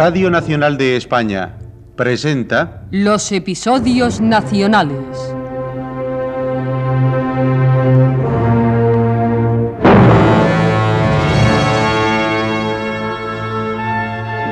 Radio 0.00 0.30
Nacional 0.30 0.78
de 0.78 0.96
España 0.96 1.58
presenta 1.96 2.84
Los 2.92 3.32
episodios 3.32 4.20
nacionales. 4.20 4.96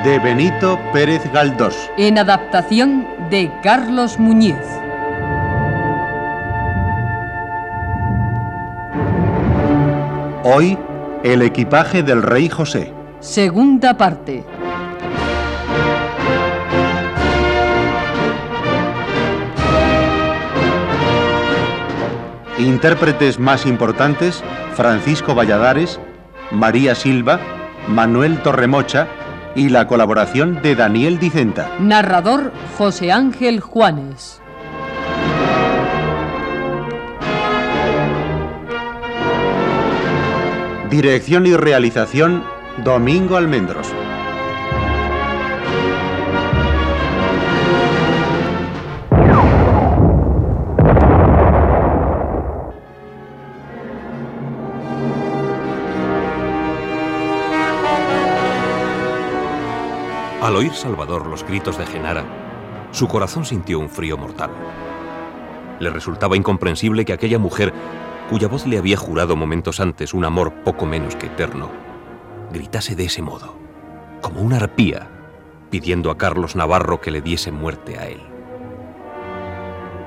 de 0.02 0.18
Benito 0.18 0.80
Pérez 0.92 1.22
Galdós. 1.32 1.76
En 1.96 2.18
adaptación 2.18 3.06
de 3.30 3.48
Carlos 3.62 4.18
Muñiz. 4.18 4.56
Hoy, 10.42 10.76
el 11.22 11.42
equipaje 11.42 12.02
del 12.02 12.24
rey 12.24 12.48
José. 12.48 12.92
Segunda 13.20 13.96
parte. 13.96 14.44
Intérpretes 22.66 23.38
más 23.38 23.64
importantes, 23.64 24.42
Francisco 24.74 25.36
Valladares, 25.36 26.00
María 26.50 26.96
Silva, 26.96 27.38
Manuel 27.86 28.42
Torremocha 28.42 29.06
y 29.54 29.68
la 29.68 29.86
colaboración 29.86 30.60
de 30.62 30.74
Daniel 30.74 31.20
Dicenta. 31.20 31.70
Narrador 31.78 32.50
José 32.76 33.12
Ángel 33.12 33.60
Juanes. 33.60 34.42
Dirección 40.90 41.46
y 41.46 41.54
realización 41.54 42.42
Domingo 42.82 43.36
Almendros. 43.36 43.92
Al 60.46 60.54
oír 60.54 60.74
Salvador 60.74 61.26
los 61.26 61.42
gritos 61.42 61.76
de 61.76 61.84
Genara, 61.84 62.24
su 62.92 63.08
corazón 63.08 63.44
sintió 63.44 63.80
un 63.80 63.90
frío 63.90 64.16
mortal. 64.16 64.52
Le 65.80 65.90
resultaba 65.90 66.36
incomprensible 66.36 67.04
que 67.04 67.12
aquella 67.12 67.40
mujer, 67.40 67.74
cuya 68.30 68.46
voz 68.46 68.64
le 68.64 68.78
había 68.78 68.96
jurado 68.96 69.34
momentos 69.34 69.80
antes 69.80 70.14
un 70.14 70.24
amor 70.24 70.52
poco 70.62 70.86
menos 70.86 71.16
que 71.16 71.26
eterno, 71.26 71.68
gritase 72.52 72.94
de 72.94 73.06
ese 73.06 73.22
modo, 73.22 73.56
como 74.22 74.40
una 74.40 74.58
arpía, 74.58 75.10
pidiendo 75.68 76.12
a 76.12 76.16
Carlos 76.16 76.54
Navarro 76.54 77.00
que 77.00 77.10
le 77.10 77.22
diese 77.22 77.50
muerte 77.50 77.98
a 77.98 78.06
él. 78.06 78.20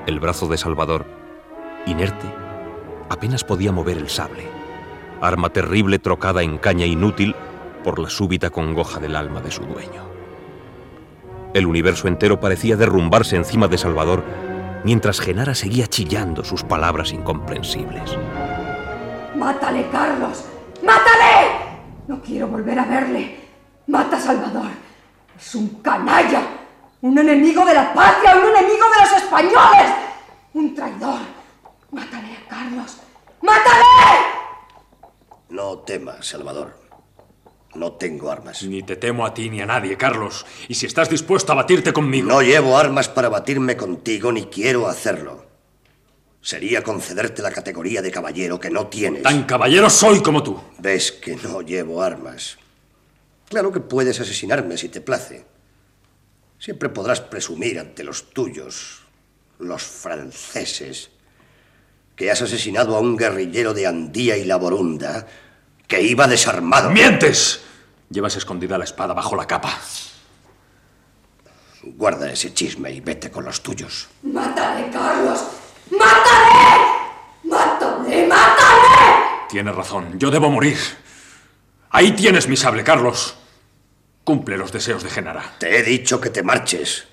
El 0.06 0.20
brazo 0.20 0.48
de 0.48 0.56
Salvador, 0.56 1.04
inerte, 1.84 2.34
apenas 3.10 3.44
podía 3.44 3.72
mover 3.72 3.98
el 3.98 4.08
sable, 4.08 4.48
arma 5.20 5.50
terrible 5.50 5.98
trocada 5.98 6.42
en 6.42 6.56
caña 6.56 6.86
inútil 6.86 7.34
por 7.84 7.98
la 7.98 8.08
súbita 8.08 8.48
congoja 8.48 9.00
del 9.00 9.16
alma 9.16 9.42
de 9.42 9.50
su 9.50 9.64
dueño. 9.66 10.09
El 11.52 11.66
universo 11.66 12.06
entero 12.06 12.38
parecía 12.38 12.76
derrumbarse 12.76 13.36
encima 13.36 13.66
de 13.66 13.78
Salvador 13.78 14.22
mientras 14.84 15.20
Genara 15.20 15.54
seguía 15.54 15.88
chillando 15.88 16.44
sus 16.44 16.62
palabras 16.62 17.12
incomprensibles. 17.12 18.16
¡Mátale, 19.34 19.88
Carlos! 19.90 20.44
¡Mátale! 20.82 21.70
No 22.06 22.22
quiero 22.22 22.46
volver 22.46 22.78
a 22.78 22.84
verle. 22.84 23.40
Mata 23.88 24.16
a 24.16 24.20
Salvador. 24.20 24.70
Es 25.38 25.54
un 25.54 25.80
canalla. 25.82 26.42
Un 27.02 27.18
enemigo 27.18 27.64
de 27.64 27.74
la 27.74 27.92
patria, 27.94 28.36
un 28.36 28.48
enemigo 28.56 28.84
de 28.94 29.00
los 29.00 29.22
españoles. 29.22 29.92
Un 30.54 30.74
traidor. 30.74 31.20
Mátale 31.90 32.36
a 32.36 32.48
Carlos. 32.48 32.98
¡Mátale! 33.42 33.84
No 35.48 35.78
temas, 35.78 36.26
Salvador. 36.26 36.79
No 37.74 37.92
tengo 37.92 38.30
armas. 38.30 38.62
Ni 38.64 38.82
te 38.82 38.96
temo 38.96 39.24
a 39.24 39.32
ti 39.32 39.48
ni 39.48 39.60
a 39.60 39.66
nadie, 39.66 39.96
Carlos. 39.96 40.44
Y 40.68 40.74
si 40.74 40.86
estás 40.86 41.08
dispuesto 41.08 41.52
a 41.52 41.56
batirte 41.56 41.92
conmigo. 41.92 42.28
No 42.28 42.42
llevo 42.42 42.76
armas 42.76 43.08
para 43.08 43.28
batirme 43.28 43.76
contigo 43.76 44.32
ni 44.32 44.46
quiero 44.46 44.88
hacerlo. 44.88 45.46
Sería 46.42 46.82
concederte 46.82 47.42
la 47.42 47.52
categoría 47.52 48.02
de 48.02 48.10
caballero 48.10 48.58
que 48.58 48.70
no 48.70 48.86
tienes. 48.88 49.22
Tan 49.22 49.44
caballero 49.44 49.90
soy 49.90 50.20
como 50.22 50.42
tú. 50.42 50.60
Ves 50.78 51.12
que 51.12 51.36
no 51.36 51.60
llevo 51.60 52.02
armas. 52.02 52.58
Claro 53.48 53.70
que 53.70 53.80
puedes 53.80 54.18
asesinarme 54.20 54.76
si 54.76 54.88
te 54.88 55.00
place. 55.00 55.44
Siempre 56.58 56.88
podrás 56.88 57.20
presumir 57.20 57.78
ante 57.78 58.04
los 58.04 58.30
tuyos, 58.30 59.02
los 59.58 59.82
franceses, 59.82 61.10
que 62.16 62.30
has 62.30 62.42
asesinado 62.42 62.96
a 62.96 63.00
un 63.00 63.16
guerrillero 63.16 63.74
de 63.74 63.86
Andía 63.86 64.36
y 64.36 64.44
la 64.44 64.56
Borunda 64.56 65.26
que 65.90 66.00
iba 66.00 66.28
desarmado. 66.28 66.88
¡Mientes! 66.88 67.62
Llevas 68.08 68.36
escondida 68.36 68.78
la 68.78 68.84
espada 68.84 69.12
bajo 69.12 69.34
la 69.34 69.46
capa. 69.46 69.76
Guarda 71.82 72.30
ese 72.30 72.54
chisme 72.54 72.92
y 72.92 73.00
vete 73.00 73.30
con 73.30 73.44
los 73.44 73.60
tuyos. 73.60 74.08
¡Mátale, 74.22 74.88
Carlos! 74.90 75.46
¡Mátale! 75.90 76.86
¡Mátale! 77.42 78.26
¡Mátale! 78.28 79.48
Tienes 79.48 79.74
razón, 79.74 80.16
yo 80.16 80.30
debo 80.30 80.48
morir. 80.48 80.78
Ahí 81.90 82.12
tienes 82.12 82.46
mi 82.46 82.56
sable, 82.56 82.84
Carlos. 82.84 83.36
Cumple 84.22 84.56
los 84.56 84.70
deseos 84.70 85.02
de 85.02 85.10
Genara. 85.10 85.56
Te 85.58 85.76
he 85.76 85.82
dicho 85.82 86.20
que 86.20 86.30
te 86.30 86.44
marches. 86.44 87.08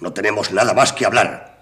No 0.00 0.12
tenemos 0.12 0.52
nada 0.52 0.74
más 0.74 0.92
que 0.92 1.06
hablar. 1.06 1.57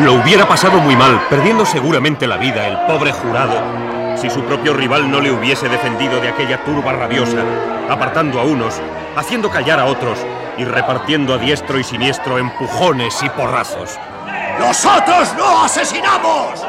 Lo 0.00 0.14
hubiera 0.14 0.46
pasado 0.46 0.78
muy 0.78 0.94
mal, 0.94 1.26
perdiendo 1.28 1.66
seguramente 1.66 2.28
la 2.28 2.36
vida 2.36 2.68
el 2.68 2.76
pobre 2.86 3.10
jurado, 3.10 3.60
si 4.16 4.30
su 4.30 4.44
propio 4.44 4.72
rival 4.72 5.10
no 5.10 5.20
le 5.20 5.32
hubiese 5.32 5.68
defendido 5.68 6.20
de 6.20 6.28
aquella 6.28 6.62
turba 6.62 6.92
rabiosa, 6.92 7.38
apartando 7.90 8.38
a 8.38 8.44
unos, 8.44 8.80
haciendo 9.16 9.50
callar 9.50 9.80
a 9.80 9.86
otros 9.86 10.20
y 10.56 10.64
repartiendo 10.64 11.34
a 11.34 11.38
diestro 11.38 11.80
y 11.80 11.84
siniestro 11.84 12.38
empujones 12.38 13.20
y 13.24 13.28
porrazos. 13.30 13.98
¡Nosotros 14.60 15.34
no 15.36 15.64
asesinamos! 15.64 16.64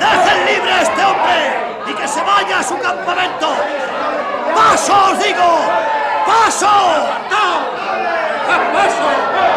¡Dejen 0.00 0.46
libre 0.46 0.72
a 0.72 0.82
este 0.82 1.04
hombre 1.04 1.90
y 1.90 1.92
que 1.92 2.08
se 2.08 2.22
vaya 2.22 2.60
a 2.60 2.62
su 2.62 2.78
campamento! 2.78 3.54
¡Paso, 4.54 4.94
os 5.12 5.22
digo! 5.22 5.60
¡Paso! 6.26 6.66
¡No! 7.30 7.66
¡Paso! 8.72 9.55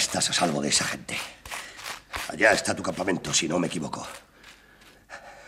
Estás 0.00 0.30
a 0.30 0.32
salvo 0.32 0.62
de 0.62 0.70
esa 0.70 0.84
gente. 0.84 1.16
Allá 2.28 2.52
está 2.52 2.74
tu 2.74 2.82
campamento, 2.82 3.34
si 3.34 3.46
no 3.46 3.58
me 3.58 3.66
equivoco. 3.66 4.06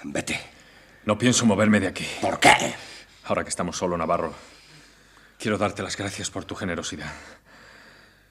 Vete. 0.04 0.38
No 1.04 1.16
pienso 1.16 1.46
moverme 1.46 1.80
de 1.80 1.88
aquí. 1.88 2.06
¿Por 2.20 2.38
qué? 2.38 2.74
Ahora 3.24 3.44
que 3.44 3.48
estamos 3.48 3.78
solo, 3.78 3.96
Navarro, 3.96 4.34
quiero 5.38 5.56
darte 5.56 5.82
las 5.82 5.96
gracias 5.96 6.30
por 6.30 6.44
tu 6.44 6.54
generosidad. 6.54 7.12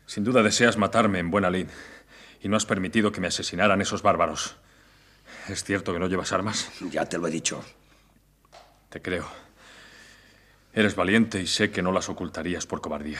Sin 0.06 0.24
duda 0.24 0.44
deseas 0.44 0.78
matarme 0.78 1.20
en 1.20 1.32
buena 1.32 1.50
lid 1.50 1.68
y 2.42 2.50
no 2.50 2.58
has 2.58 2.66
permitido 2.66 3.12
que 3.12 3.20
me 3.20 3.28
asesinaran 3.28 3.82
esos 3.82 4.04
bárbaros. 4.04 4.58
¿Es 5.48 5.64
cierto 5.64 5.92
que 5.92 6.00
no 6.00 6.08
llevas 6.08 6.34
armas? 6.34 6.70
Ya 6.92 7.06
te 7.06 7.18
lo 7.18 7.28
he 7.28 7.32
dicho. 7.32 7.64
Te 8.90 9.02
creo. 9.02 9.28
Eres 10.74 10.96
valiente 10.96 11.42
y 11.42 11.48
sé 11.48 11.72
que 11.72 11.82
no 11.82 11.92
las 11.92 12.10
ocultarías 12.10 12.68
por 12.68 12.80
cobardía. 12.80 13.20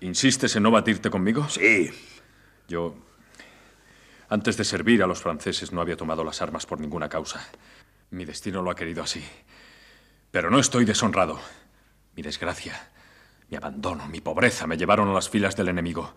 ¿Insistes 0.00 0.54
en 0.56 0.62
no 0.62 0.70
batirte 0.70 1.10
conmigo? 1.10 1.48
Sí. 1.48 1.90
Yo, 2.68 2.94
antes 4.28 4.56
de 4.56 4.64
servir 4.64 5.02
a 5.02 5.06
los 5.06 5.20
franceses, 5.20 5.72
no 5.72 5.80
había 5.80 5.96
tomado 5.96 6.22
las 6.22 6.42
armas 6.42 6.66
por 6.66 6.80
ninguna 6.80 7.08
causa. 7.08 7.48
Mi 8.10 8.24
destino 8.24 8.62
lo 8.62 8.70
ha 8.70 8.76
querido 8.76 9.02
así. 9.02 9.24
Pero 10.30 10.50
no 10.50 10.58
estoy 10.58 10.84
deshonrado. 10.84 11.40
Mi 12.14 12.22
desgracia, 12.22 12.90
mi 13.48 13.56
abandono, 13.56 14.06
mi 14.06 14.20
pobreza 14.20 14.66
me 14.66 14.76
llevaron 14.76 15.08
a 15.08 15.14
las 15.14 15.30
filas 15.30 15.56
del 15.56 15.68
enemigo. 15.68 16.14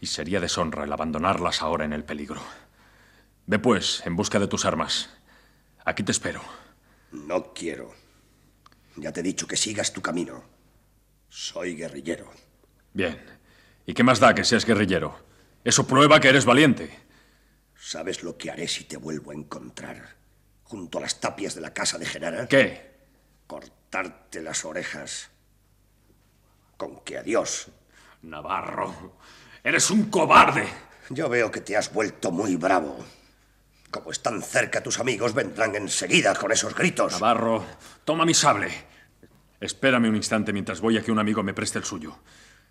Y 0.00 0.06
sería 0.06 0.40
deshonra 0.40 0.84
el 0.84 0.92
abandonarlas 0.92 1.62
ahora 1.62 1.84
en 1.84 1.92
el 1.92 2.04
peligro. 2.04 2.42
Ve 3.46 3.58
pues, 3.58 4.02
en 4.04 4.16
busca 4.16 4.38
de 4.40 4.48
tus 4.48 4.64
armas. 4.64 5.08
Aquí 5.84 6.02
te 6.02 6.12
espero. 6.12 6.42
No 7.12 7.54
quiero. 7.54 7.94
Ya 8.96 9.12
te 9.12 9.20
he 9.20 9.22
dicho 9.22 9.46
que 9.46 9.56
sigas 9.56 9.92
tu 9.92 10.02
camino. 10.02 10.42
Soy 11.28 11.76
guerrillero. 11.76 12.30
Bien. 12.96 13.20
¿Y 13.84 13.92
qué 13.92 14.02
más 14.02 14.20
da 14.20 14.34
que 14.34 14.42
seas 14.42 14.64
guerrillero? 14.64 15.14
Eso 15.62 15.86
prueba 15.86 16.18
que 16.18 16.30
eres 16.30 16.46
valiente. 16.46 16.98
¿Sabes 17.78 18.22
lo 18.22 18.38
que 18.38 18.50
haré 18.50 18.66
si 18.68 18.84
te 18.84 18.96
vuelvo 18.96 19.32
a 19.32 19.34
encontrar? 19.34 20.16
Junto 20.64 20.96
a 20.96 21.02
las 21.02 21.20
tapias 21.20 21.54
de 21.54 21.60
la 21.60 21.74
casa 21.74 21.98
de 21.98 22.06
Genara. 22.06 22.48
¿Qué? 22.48 22.94
Cortarte 23.46 24.40
las 24.40 24.64
orejas. 24.64 25.28
Con 26.78 27.04
que 27.04 27.18
adiós. 27.18 27.68
Navarro, 28.22 29.18
eres 29.62 29.90
un 29.90 30.08
cobarde. 30.08 30.66
Yo 31.10 31.28
veo 31.28 31.50
que 31.50 31.60
te 31.60 31.76
has 31.76 31.92
vuelto 31.92 32.32
muy 32.32 32.56
bravo. 32.56 33.04
Como 33.90 34.10
están 34.10 34.40
cerca 34.40 34.82
tus 34.82 35.00
amigos, 35.00 35.34
vendrán 35.34 35.76
enseguida 35.76 36.34
con 36.34 36.50
esos 36.50 36.74
gritos. 36.74 37.12
Navarro, 37.12 37.62
toma 38.06 38.24
mi 38.24 38.32
sable. 38.32 38.72
Espérame 39.60 40.08
un 40.08 40.16
instante 40.16 40.50
mientras 40.54 40.80
voy 40.80 40.96
a 40.96 41.02
que 41.02 41.12
un 41.12 41.18
amigo 41.18 41.42
me 41.42 41.52
preste 41.52 41.78
el 41.78 41.84
suyo. 41.84 42.18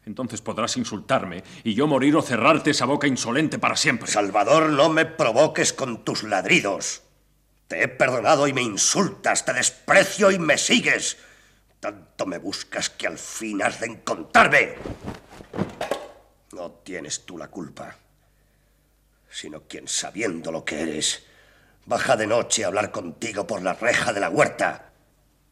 Entonces 0.06 0.42
podrás 0.42 0.78
insultarme 0.78 1.44
y 1.64 1.74
yo 1.74 1.88
morir 1.88 2.16
o 2.16 2.22
cerrarte 2.22 2.72
esa 2.72 2.86
boca 2.86 3.08
insolente 3.08 3.58
para 3.58 3.76
siempre. 3.76 4.12
Salvador, 4.12 4.70
no 4.70 4.90
me 4.90 5.06
provoques 5.06 5.74
con 5.74 6.04
tus 6.04 6.24
ladridos. 6.24 7.02
Te 7.68 7.82
he 7.82 7.88
perdonado 7.88 8.48
y 8.48 8.54
me 8.54 8.62
insultas, 8.62 9.44
te 9.46 9.54
desprecio 9.54 10.30
y 10.30 10.38
me 10.38 10.58
sigues. 10.58 11.18
Tanto 11.80 12.26
me 12.28 12.38
buscas 12.38 12.90
que 12.90 13.08
al 13.08 13.18
fin 13.18 13.64
has 13.64 13.80
de 13.80 13.88
encontrarme. 13.88 14.76
No 16.54 16.72
tienes 16.84 17.26
tú 17.26 17.38
la 17.38 17.48
culpa, 17.50 17.96
sino 19.30 19.64
quien 19.64 19.88
sabiendo 19.88 20.52
lo 20.52 20.64
que 20.64 20.82
eres, 20.82 21.26
baja 21.86 22.16
de 22.16 22.28
noche 22.28 22.64
a 22.64 22.68
hablar 22.68 22.92
contigo 22.92 23.48
por 23.48 23.62
la 23.62 23.74
reja 23.74 24.14
de 24.14 24.20
la 24.20 24.30
huerta. 24.30 24.92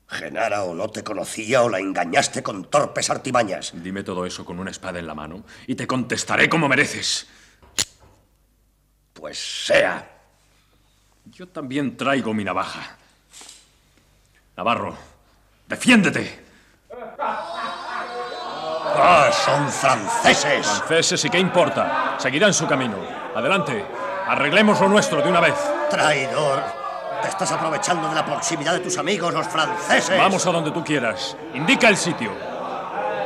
Genara 0.08 0.64
o 0.64 0.76
no 0.76 0.90
te 0.90 1.04
conocía 1.04 1.64
o 1.64 1.70
la 1.70 1.80
engañaste 1.80 2.44
con 2.44 2.66
torpes 2.66 3.10
artimañas. 3.10 3.72
Dime 3.76 4.04
todo 4.04 4.26
eso 4.26 4.46
con 4.46 4.60
una 4.60 4.72
espada 4.72 5.00
en 5.00 5.08
la 5.08 5.16
mano 5.16 5.44
y 5.66 5.76
te 5.76 5.88
contestaré 5.88 6.50
como 6.50 6.68
mereces. 6.68 7.28
Pues 9.14 9.66
sea. 9.66 10.10
Yo 11.26 11.48
también 11.48 11.96
traigo 11.96 12.34
mi 12.34 12.44
navaja. 12.44 12.98
Navarro, 14.56 14.96
defiéndete. 15.68 16.44
¡Ah, 18.96 19.32
son 19.32 19.72
franceses! 19.72 20.68
Franceses, 20.68 21.26
¿y 21.26 21.30
qué 21.30 21.40
importa? 21.40 22.16
Seguirán 22.20 22.54
su 22.54 22.68
camino. 22.68 22.98
Adelante, 23.36 23.84
arreglemos 24.28 24.80
lo 24.80 24.90
nuestro 24.90 25.22
de 25.22 25.30
una 25.30 25.40
vez. 25.40 25.56
Traidor. 25.90 26.82
Te 27.24 27.30
estás 27.30 27.52
aprovechando 27.54 28.10
de 28.10 28.16
la 28.16 28.25
proximidad 28.25 28.74
de 28.74 28.80
tus 28.81 28.98
amigos, 28.98 29.34
los 29.34 29.48
franceses. 29.48 30.18
Vamos 30.18 30.46
a 30.46 30.52
donde 30.52 30.72
tú 30.72 30.84
quieras. 30.84 31.38
Indica 31.54 31.88
el 31.88 31.96
sitio. 31.96 32.31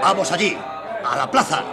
Vamos 0.02 0.32
allí, 0.32 0.56
a 1.04 1.16
la 1.16 1.30
plaza. 1.30 1.64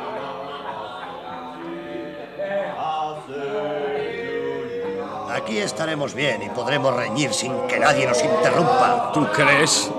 Aquí 5.35 5.59
estaremos 5.59 6.15
bien 6.15 6.43
y 6.43 6.49
podremos 6.49 6.97
reñir 6.97 7.35
sin 7.35 7.67
que 7.67 7.79
nadie 7.79 8.07
nos 8.07 8.23
interrumpa. 8.23 9.11
¿Tú 9.13 9.27
crees? 9.31 9.91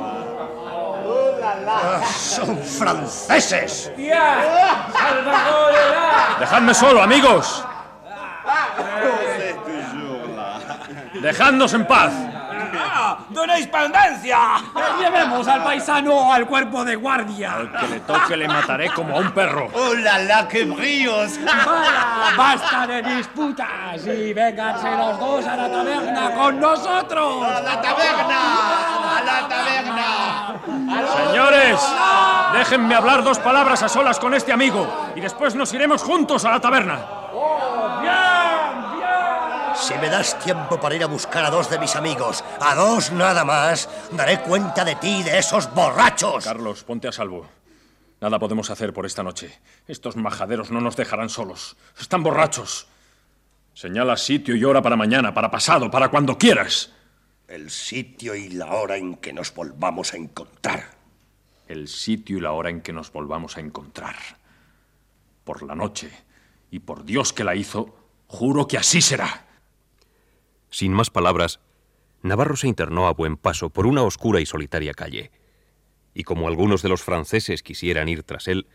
Ah, 1.68 2.02
son 2.12 2.58
franceses. 2.58 3.92
Dejadme 6.40 6.74
solo, 6.74 7.04
amigos. 7.04 7.64
Dejadnos 11.22 11.74
en 11.74 11.86
paz. 11.86 12.12
¡De 13.30 13.40
una 13.40 13.60
independencia! 13.60 14.38
Llevemos 15.00 15.48
al 15.48 15.64
paisano 15.64 16.34
al 16.34 16.46
cuerpo 16.46 16.84
de 16.84 16.96
guardia. 16.96 17.54
Al 17.54 17.72
que 17.72 17.88
le 17.88 18.00
toque 18.02 18.38
le 18.38 18.48
mataré 18.48 18.90
como 18.90 19.16
a 19.16 19.20
un 19.20 19.32
perro. 19.32 19.70
¡Oh, 19.74 19.94
la, 19.94 20.20
la, 20.20 20.48
qué 20.48 20.66
bríos! 20.66 21.40
Vaya, 21.44 22.36
basta 22.38 22.88
de 22.88 23.02
disputas 23.02 24.06
y 24.06 24.34
vénganse 24.34 24.90
los 24.92 25.20
dos 25.20 25.46
a 25.46 25.56
la 25.56 25.70
taberna 25.70 26.32
con 26.32 26.60
nosotros. 26.60 27.46
¡A 27.46 27.62
la 27.62 27.82
taberna! 27.82 29.18
¡A 29.18 29.22
la 29.26 29.48
taberna! 29.48 31.26
Señores, 31.28 31.80
déjenme 32.54 32.96
hablar 32.96 33.24
dos 33.24 33.40
palabras 33.40 33.84
a 33.84 33.90
solas 33.90 34.20
con 34.20 34.34
este 34.34 34.52
amigo 34.52 35.12
y 35.16 35.22
después 35.22 35.56
nos 35.56 35.74
iremos 35.74 36.02
juntos 36.04 36.46
a 36.46 36.52
la 36.52 36.60
taberna. 36.60 37.00
Si 39.78 39.94
me 39.96 40.10
das 40.10 40.40
tiempo 40.40 40.80
para 40.80 40.96
ir 40.96 41.04
a 41.04 41.08
buscar 41.08 41.44
a 41.46 41.50
dos 41.50 41.70
de 41.70 41.78
mis 41.78 41.96
amigos, 41.96 42.44
a 42.60 42.76
dos 42.76 43.12
nada 43.12 43.44
más, 43.44 43.90
daré 44.12 44.42
cuenta 44.42 44.86
de 44.86 44.96
ti 44.96 45.20
y 45.20 45.24
de 45.24 45.38
esos 45.38 45.74
borrachos. 45.74 46.44
Carlos, 46.44 46.84
ponte 46.84 47.08
a 47.08 47.12
salvo. 47.12 47.48
Nada 48.22 48.40
podemos 48.40 48.70
hacer 48.70 48.94
por 48.94 49.06
esta 49.06 49.24
noche. 49.24 49.60
Estos 49.88 50.16
majaderos 50.16 50.72
no 50.72 50.82
nos 50.82 50.96
dejarán 50.96 51.30
solos. 51.30 51.76
Están 52.00 52.24
borrachos. 52.24 52.88
Señala 53.74 54.16
sitio 54.16 54.56
y 54.56 54.64
hora 54.64 54.82
para 54.82 54.96
mañana, 54.96 55.34
para 55.34 55.52
pasado, 55.52 55.92
para 55.92 56.10
cuando 56.10 56.38
quieras. 56.38 56.92
El 57.48 57.70
sitio 57.70 58.34
y 58.34 58.50
la 58.50 58.74
hora 58.74 58.98
en 58.98 59.18
que 59.18 59.34
nos 59.34 59.54
volvamos 59.54 60.14
a 60.14 60.18
encontrar. 60.18 60.92
El 61.68 61.88
sitio 61.88 62.38
y 62.38 62.42
la 62.42 62.54
hora 62.54 62.70
en 62.70 62.82
que 62.82 62.94
nos 62.94 63.12
volvamos 63.12 63.58
a 63.58 63.60
encontrar. 63.60 64.16
Por 65.44 65.62
la 65.62 65.76
noche, 65.76 66.10
y 66.72 66.80
por 66.80 67.06
Dios 67.06 67.34
que 67.34 67.44
la 67.44 67.56
hizo, 67.56 67.96
juro 68.28 68.68
que 68.68 68.78
así 68.78 69.02
será. 69.02 69.45
Sin 70.76 70.92
más 70.92 71.10
palabras, 71.10 71.62
Navarro 72.22 72.58
se 72.58 72.68
internó 72.68 73.08
a 73.08 73.14
buen 73.14 73.38
paso 73.38 73.70
por 73.70 73.88
una 73.88 74.04
oscura 74.04 74.42
y 74.42 74.46
solitaria 74.46 74.94
calle. 74.94 75.32
Y 76.14 76.26
como 76.26 76.50
algunos 76.50 76.82
de 76.82 76.90
los 76.90 77.02
franceses 77.02 77.64
quisieran 77.64 78.10
ir 78.10 78.24
tras 78.24 78.50
él, 78.50 78.68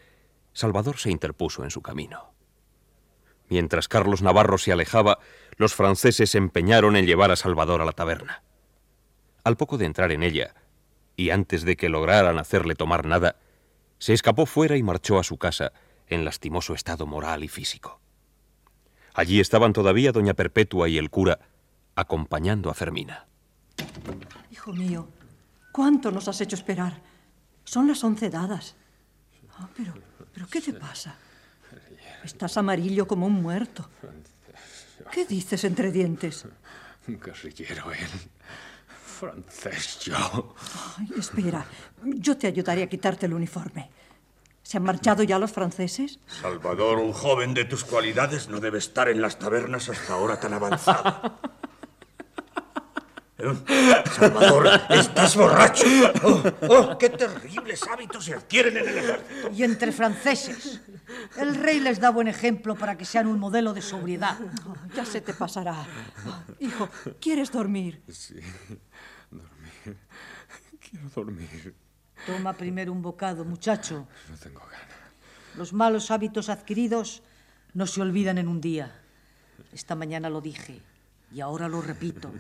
Salvador 0.55 0.97
se 0.97 1.11
interpuso 1.11 1.63
en 1.63 1.71
su 1.71 1.83
camino. 1.83 2.33
Mientras 3.51 3.87
Carlos 3.87 4.23
Navarro 4.23 4.57
se 4.57 4.73
alejaba, 4.73 5.19
los 5.59 5.75
franceses 5.75 6.31
se 6.31 6.39
empeñaron 6.39 6.97
en 6.97 7.05
llevar 7.05 7.33
a 7.33 7.37
Salvador 7.37 7.83
a 7.83 7.85
la 7.85 7.93
taberna. 7.93 8.45
Al 9.45 9.59
poco 9.59 9.77
de 9.77 9.85
entrar 9.85 10.11
en 10.11 10.23
ella, 10.23 10.55
y 11.17 11.29
antes 11.29 11.65
de 11.65 11.77
que 11.77 11.91
lograran 11.91 12.39
hacerle 12.39 12.77
tomar 12.77 13.05
nada, 13.05 13.37
se 13.99 14.15
escapó 14.15 14.47
fuera 14.47 14.79
y 14.79 14.83
marchó 14.83 15.19
a 15.19 15.23
su 15.23 15.37
casa 15.37 15.75
en 16.07 16.25
lastimoso 16.25 16.73
estado 16.73 17.05
moral 17.05 17.45
y 17.45 17.49
físico. 17.49 18.01
Allí 19.13 19.39
estaban 19.39 19.75
todavía 19.75 20.13
doña 20.13 20.33
Perpetua 20.33 20.89
y 20.89 20.97
el 20.97 21.11
cura, 21.11 21.50
acompañando 21.95 22.71
a 22.71 22.75
Fermina. 22.75 23.27
Hijo 24.51 24.73
mío, 24.73 25.09
¿cuánto 25.73 26.11
nos 26.11 26.29
has 26.29 26.41
hecho 26.41 26.57
esperar? 26.57 27.01
Son 27.65 27.87
las 27.87 28.03
once 28.03 28.31
dadas. 28.31 28.77
Ah, 29.59 29.69
pero, 29.77 29.93
pero, 30.33 30.47
¿qué 30.47 30.61
te 30.61 30.73
pasa? 30.73 31.17
Estás 32.25 32.57
amarillo 32.57 33.07
como 33.07 33.27
un 33.27 33.43
muerto. 33.43 33.89
¿Qué 35.11 35.25
dices 35.25 35.65
entre 35.65 35.91
dientes? 35.91 36.47
Guerrillero 37.07 37.93
él. 37.93 38.09
Francés 39.21 40.01
yo. 40.01 40.55
Ay, 40.99 41.09
espera, 41.19 41.67
yo 42.03 42.37
te 42.37 42.47
ayudaré 42.47 42.83
a 42.83 42.89
quitarte 42.89 43.27
el 43.27 43.35
uniforme. 43.35 43.91
¿Se 44.63 44.77
han 44.77 44.85
marchado 44.85 45.23
ya 45.23 45.39
los 45.39 45.53
franceses? 45.53 46.21
Salvador, 46.27 46.99
un 46.99 47.13
joven 47.13 47.55
de 47.55 47.65
tus 47.65 47.85
cualidades 47.85 48.49
no 48.49 48.61
debe 48.61 48.79
estar 48.79 49.09
en 49.09 49.21
las 49.21 49.39
tabernas 49.39 49.89
hasta 49.89 50.13
ahora 50.15 50.39
tan 50.39 50.55
avanzada. 50.55 51.39
Salvador, 54.17 54.69
estás 54.91 55.37
borracho. 55.37 55.87
Oh, 56.23 56.43
oh, 56.69 56.99
qué 56.99 57.09
terribles 57.11 57.83
hábitos 57.89 58.25
se 58.25 58.35
adquieren 58.35 58.77
en 58.77 58.89
el 58.89 58.99
ejército. 58.99 59.51
Y 59.53 59.65
entre 59.65 59.93
franceses. 59.93 60.81
El 61.37 61.55
rey 61.55 61.81
les 61.81 62.01
da 62.01 62.11
buen 62.11 62.29
ejemplo 62.29 62.75
para 62.75 62.97
que 62.97 63.05
sean 63.05 63.27
un 63.27 63.39
modelo 63.39 63.73
de 63.73 63.83
sobriedad. 63.83 64.39
Oh, 64.67 64.75
ya 64.95 65.05
se 65.05 65.21
te 65.21 65.35
pasará. 65.35 65.87
Hijo, 66.59 66.89
¿quieres 67.21 67.51
dormir? 67.51 68.03
Sí, 68.09 68.35
dormir. 69.31 69.99
Quiero 70.79 71.09
dormir. 71.15 71.75
Toma 72.27 72.53
primero 72.53 72.93
un 72.93 73.03
bocado, 73.03 73.45
muchacho. 73.45 74.07
No 74.29 74.37
tengo 74.37 74.61
ganas. 74.61 74.87
Los 75.57 75.73
malos 75.73 76.11
hábitos 76.11 76.49
adquiridos 76.49 77.23
no 77.75 77.87
se 77.87 78.01
olvidan 78.03 78.39
en 78.39 78.49
un 78.49 78.61
día. 78.61 79.01
Esta 79.73 79.95
mañana 79.95 80.29
lo 80.29 80.41
dije 80.41 80.81
y 81.33 81.41
ahora 81.41 81.69
lo 81.69 81.81
repito. 81.81 82.31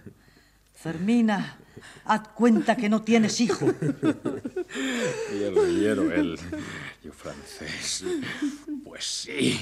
Fermina, 0.75 1.59
haz 2.05 2.29
cuenta 2.29 2.77
que 2.77 2.89
no 2.89 3.03
tienes 3.03 3.41
hijo. 3.41 3.67
Guerrillero 5.31 6.11
él, 6.13 6.39
yo 7.03 7.13
francés. 7.13 8.05
Pues 8.85 9.05
sí, 9.05 9.61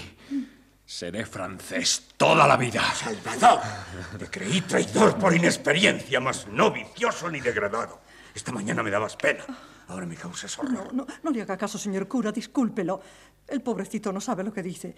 seré 0.85 1.27
francés 1.27 2.09
toda 2.17 2.47
la 2.47 2.57
vida. 2.57 2.83
Salvador, 2.95 3.61
te 4.19 4.27
creí 4.27 4.61
traidor 4.63 5.19
por 5.19 5.35
inexperiencia, 5.35 6.21
mas 6.21 6.47
no 6.49 6.71
vicioso 6.71 7.31
ni 7.31 7.41
degradado. 7.41 8.01
Esta 8.35 8.53
mañana 8.53 8.83
me 8.83 8.91
dabas 8.91 9.17
pena. 9.17 9.45
Ahora 9.89 10.07
me 10.07 10.15
causas 10.15 10.57
horror. 10.59 10.93
No, 10.93 11.05
no, 11.05 11.07
no 11.23 11.31
le 11.31 11.43
haga 11.43 11.57
caso, 11.57 11.79
señor 11.79 12.07
cura, 12.07 12.31
discúlpelo. 12.31 13.01
El 13.47 13.63
pobrecito 13.63 14.13
no 14.13 14.21
sabe 14.21 14.45
lo 14.45 14.53
que 14.53 14.63
dice. 14.63 14.95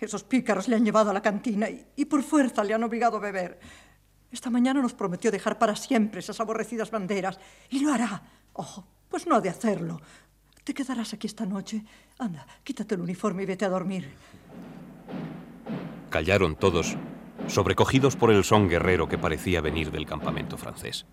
Esos 0.00 0.24
pícaros 0.24 0.66
le 0.66 0.76
han 0.76 0.84
llevado 0.84 1.10
a 1.10 1.12
la 1.12 1.20
cantina 1.20 1.68
y, 1.68 1.86
y 1.94 2.06
por 2.06 2.22
fuerza 2.22 2.64
le 2.64 2.72
han 2.72 2.82
obligado 2.82 3.18
a 3.18 3.20
beber. 3.20 3.60
Esta 4.32 4.50
mañana 4.50 4.80
nos 4.80 4.94
prometió 4.94 5.30
dejar 5.30 5.58
para 5.58 5.74
siempre 5.74 6.20
esas 6.20 6.40
aborrecidas 6.40 6.90
banderas 6.90 7.38
y 7.68 7.80
lo 7.80 7.92
hará. 7.92 8.22
Oh, 8.52 8.84
pues 9.08 9.26
no 9.26 9.34
ha 9.34 9.40
de 9.40 9.48
hacerlo. 9.48 10.00
Te 10.62 10.72
quedarás 10.72 11.12
aquí 11.12 11.26
esta 11.26 11.46
noche. 11.46 11.84
Anda, 12.18 12.46
quítate 12.62 12.94
el 12.94 13.00
uniforme 13.00 13.42
y 13.42 13.46
vete 13.46 13.64
a 13.64 13.68
dormir. 13.68 14.08
Callaron 16.10 16.56
todos, 16.56 16.96
sobrecogidos 17.48 18.16
por 18.16 18.30
el 18.30 18.44
son 18.44 18.68
guerrero 18.68 19.08
que 19.08 19.18
parecía 19.18 19.60
venir 19.60 19.90
del 19.90 20.06
campamento 20.06 20.56
francés. 20.56 21.06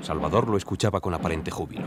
Salvador 0.00 0.48
lo 0.48 0.56
escuchaba 0.56 1.00
con 1.00 1.14
aparente 1.14 1.50
júbilo. 1.50 1.86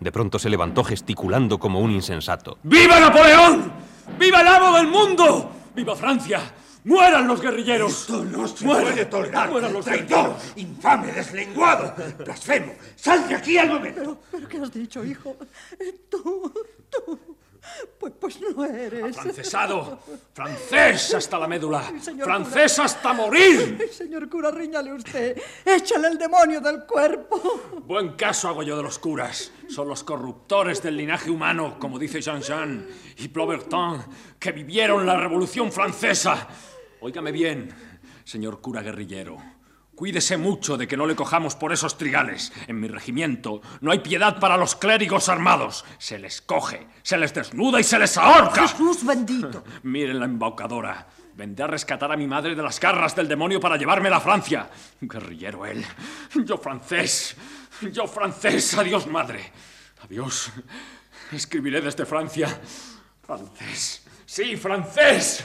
De 0.00 0.12
pronto 0.12 0.38
se 0.38 0.50
levantó 0.50 0.84
gesticulando 0.84 1.58
como 1.58 1.80
un 1.80 1.90
insensato. 1.90 2.58
¡Viva 2.62 3.00
Napoleón! 3.00 3.72
¡Viva 4.18 4.42
el 4.42 4.48
amo 4.48 4.76
del 4.76 4.88
mundo! 4.88 5.50
¡Viva 5.74 5.96
Francia! 5.96 6.40
¡Mueran 6.86 7.26
los 7.26 7.40
guerrilleros! 7.40 8.02
Esto 8.02 8.24
no 8.24 8.46
se 8.46 8.64
¡Mueran! 8.64 8.84
puede 8.84 9.04
tolerar. 9.06 9.50
¡Mueran 9.50 9.72
los 9.72 9.84
traidor, 9.84 10.36
infame, 10.54 11.10
deslenguado, 11.10 11.92
blasfemo. 12.16 12.74
Sal 12.94 13.28
de 13.28 13.34
aquí 13.34 13.58
al 13.58 13.68
momento. 13.70 14.00
Pero, 14.00 14.18
pero 14.30 14.48
¿qué 14.48 14.58
has 14.58 14.72
dicho, 14.72 15.04
hijo? 15.04 15.36
Tú, 16.08 16.52
tú. 16.88 17.18
Pues, 17.98 18.12
pues 18.20 18.40
no 18.40 18.64
eres. 18.64 19.16
¡Francesado! 19.16 19.98
¡Francés 20.32 21.12
hasta 21.14 21.36
la 21.40 21.48
médula! 21.48 21.92
Señor 22.00 22.24
¡Francés 22.24 22.74
cura. 22.74 22.84
hasta 22.84 23.12
morir! 23.12 23.78
Ay, 23.80 23.88
señor 23.88 24.28
cura, 24.28 24.52
riñale 24.52 24.92
usted. 24.92 25.36
Échale 25.64 26.06
el 26.06 26.16
demonio 26.18 26.60
del 26.60 26.84
cuerpo. 26.86 27.82
Buen 27.84 28.10
caso 28.12 28.46
hago 28.48 28.62
yo 28.62 28.76
de 28.76 28.84
los 28.84 29.00
curas. 29.00 29.50
Son 29.68 29.88
los 29.88 30.04
corruptores 30.04 30.80
del 30.80 30.96
linaje 30.96 31.28
humano, 31.28 31.76
como 31.80 31.98
dice 31.98 32.20
Jean-Jean 32.20 32.86
y 33.18 33.26
Plobertin, 33.26 34.04
que 34.38 34.52
vivieron 34.52 35.04
la 35.04 35.16
Revolución 35.16 35.72
Francesa. 35.72 36.46
Óigame 37.00 37.32
bien, 37.32 37.68
señor 38.24 38.60
cura 38.60 38.82
guerrillero. 38.82 39.36
Cuídese 39.94 40.36
mucho 40.36 40.76
de 40.76 40.86
que 40.86 40.96
no 40.96 41.06
le 41.06 41.16
cojamos 41.16 41.56
por 41.56 41.72
esos 41.72 41.96
trigales. 41.96 42.52
En 42.66 42.78
mi 42.78 42.86
regimiento 42.86 43.62
no 43.80 43.92
hay 43.92 44.00
piedad 44.00 44.38
para 44.38 44.58
los 44.58 44.76
clérigos 44.76 45.30
armados. 45.30 45.86
Se 45.96 46.18
les 46.18 46.42
coge, 46.42 46.86
se 47.02 47.16
les 47.16 47.32
desnuda 47.32 47.80
y 47.80 47.84
se 47.84 47.98
les 47.98 48.18
ahorca. 48.18 48.68
Jesús 48.68 49.06
bendito. 49.06 49.64
Miren 49.84 50.20
la 50.20 50.26
embaucadora. 50.26 51.06
Vendré 51.34 51.64
a 51.64 51.68
rescatar 51.68 52.12
a 52.12 52.16
mi 52.16 52.26
madre 52.26 52.54
de 52.54 52.62
las 52.62 52.78
garras 52.78 53.16
del 53.16 53.26
demonio 53.26 53.58
para 53.58 53.78
llevármela 53.78 54.18
a 54.18 54.20
Francia. 54.20 54.68
Guerrillero 55.00 55.64
él. 55.64 55.82
Yo 56.44 56.58
francés. 56.58 57.34
Yo 57.92 58.06
francés. 58.06 58.76
Adiós, 58.76 59.06
madre. 59.06 59.50
Adiós. 60.02 60.52
Escribiré 61.32 61.80
desde 61.80 62.04
Francia. 62.04 62.60
Francés. 63.22 64.06
Sí, 64.26 64.56
francés. 64.56 65.42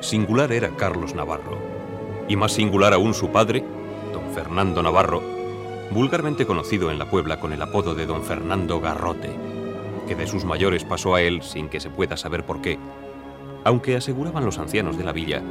Singular 0.00 0.50
era 0.50 0.70
Carlos 0.70 1.14
Navarro, 1.14 1.58
y 2.28 2.34
más 2.34 2.52
singular 2.52 2.92
aún 2.94 3.14
su 3.14 3.30
padre, 3.30 3.64
don 4.12 4.34
Fernando 4.34 4.82
Navarro, 4.82 5.22
vulgarmente 5.92 6.46
conocido 6.46 6.90
en 6.90 6.98
la 6.98 7.08
Puebla 7.08 7.38
con 7.38 7.52
el 7.52 7.62
apodo 7.62 7.94
de 7.94 8.06
don 8.06 8.24
Fernando 8.24 8.80
Garrote, 8.80 9.53
que 10.06 10.14
de 10.14 10.26
sus 10.26 10.44
mayores 10.44 10.84
pasó 10.84 11.14
a 11.14 11.22
él 11.22 11.42
sin 11.42 11.68
que 11.68 11.80
se 11.80 11.90
pueda 11.90 12.16
saber 12.16 12.44
por 12.44 12.60
qué, 12.60 12.78
aunque 13.64 13.96
aseguraban 13.96 14.44
los 14.44 14.58
ancianos 14.58 14.98
de 14.98 15.04
la 15.04 15.12
villa 15.12 15.42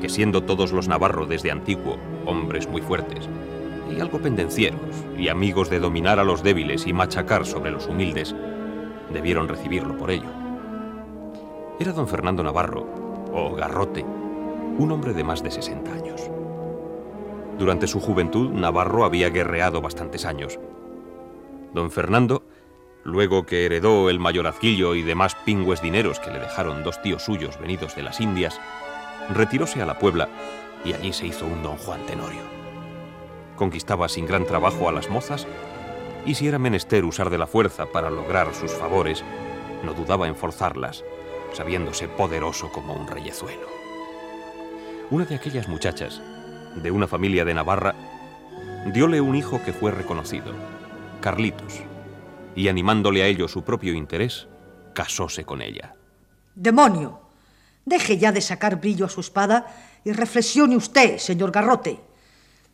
que 0.00 0.08
siendo 0.08 0.42
todos 0.42 0.72
los 0.72 0.88
Navarro 0.88 1.26
desde 1.26 1.50
antiguo 1.50 1.96
hombres 2.26 2.68
muy 2.68 2.80
fuertes, 2.80 3.28
y 3.94 4.00
algo 4.00 4.20
pendencieros, 4.20 4.80
y 5.18 5.28
amigos 5.28 5.68
de 5.68 5.78
dominar 5.78 6.18
a 6.18 6.24
los 6.24 6.42
débiles 6.42 6.86
y 6.86 6.92
machacar 6.92 7.44
sobre 7.44 7.70
los 7.70 7.86
humildes, 7.86 8.34
debieron 9.12 9.48
recibirlo 9.48 9.96
por 9.96 10.10
ello. 10.10 10.30
Era 11.78 11.92
don 11.92 12.08
Fernando 12.08 12.42
Navarro, 12.42 12.86
o 13.32 13.54
Garrote, 13.54 14.04
un 14.78 14.92
hombre 14.92 15.12
de 15.12 15.24
más 15.24 15.42
de 15.42 15.50
60 15.50 15.92
años. 15.92 16.30
Durante 17.58 17.86
su 17.86 18.00
juventud, 18.00 18.50
Navarro 18.50 19.04
había 19.04 19.28
guerreado 19.28 19.82
bastantes 19.82 20.24
años. 20.24 20.58
Don 21.74 21.90
Fernando, 21.90 22.44
luego 23.04 23.46
que 23.46 23.64
heredó 23.64 24.10
el 24.10 24.18
mayorazguillo 24.18 24.94
y 24.94 25.02
demás 25.02 25.34
pingües 25.34 25.82
dineros 25.82 26.20
que 26.20 26.30
le 26.30 26.38
dejaron 26.38 26.82
dos 26.82 27.00
tíos 27.02 27.24
suyos 27.24 27.58
venidos 27.58 27.96
de 27.96 28.02
las 28.02 28.20
Indias, 28.20 28.60
retiróse 29.34 29.80
a 29.82 29.86
la 29.86 29.98
Puebla 29.98 30.28
y 30.84 30.92
allí 30.92 31.12
se 31.12 31.26
hizo 31.26 31.46
un 31.46 31.62
don 31.62 31.76
Juan 31.76 32.04
Tenorio. 32.06 32.42
Conquistaba 33.56 34.08
sin 34.08 34.26
gran 34.26 34.46
trabajo 34.46 34.88
a 34.88 34.92
las 34.92 35.10
mozas 35.10 35.46
y 36.24 36.34
si 36.34 36.48
era 36.48 36.58
menester 36.58 37.04
usar 37.04 37.30
de 37.30 37.38
la 37.38 37.46
fuerza 37.46 37.86
para 37.86 38.10
lograr 38.10 38.54
sus 38.54 38.72
favores, 38.72 39.24
no 39.84 39.94
dudaba 39.94 40.28
en 40.28 40.36
forzarlas, 40.36 41.04
sabiéndose 41.52 42.08
poderoso 42.08 42.70
como 42.72 42.94
un 42.94 43.06
reyezuelo. 43.06 43.66
Una 45.10 45.24
de 45.24 45.34
aquellas 45.34 45.68
muchachas, 45.68 46.22
de 46.76 46.90
una 46.90 47.06
familia 47.06 47.44
de 47.44 47.54
Navarra, 47.54 47.94
diole 48.86 49.20
un 49.20 49.34
hijo 49.34 49.60
que 49.64 49.72
fue 49.72 49.90
reconocido, 49.90 50.52
Carlitos, 51.20 51.82
y 52.54 52.68
animándole 52.68 53.22
a 53.22 53.26
ello 53.26 53.48
su 53.48 53.64
propio 53.64 53.94
interés, 53.94 54.48
casóse 54.94 55.44
con 55.44 55.62
ella. 55.62 55.94
Demonio, 56.54 57.20
deje 57.84 58.18
ya 58.18 58.32
de 58.32 58.40
sacar 58.40 58.80
brillo 58.80 59.06
a 59.06 59.08
su 59.08 59.20
espada 59.20 59.66
y 60.04 60.12
reflexione 60.12 60.76
usted, 60.76 61.18
señor 61.18 61.52
Garrote. 61.52 62.00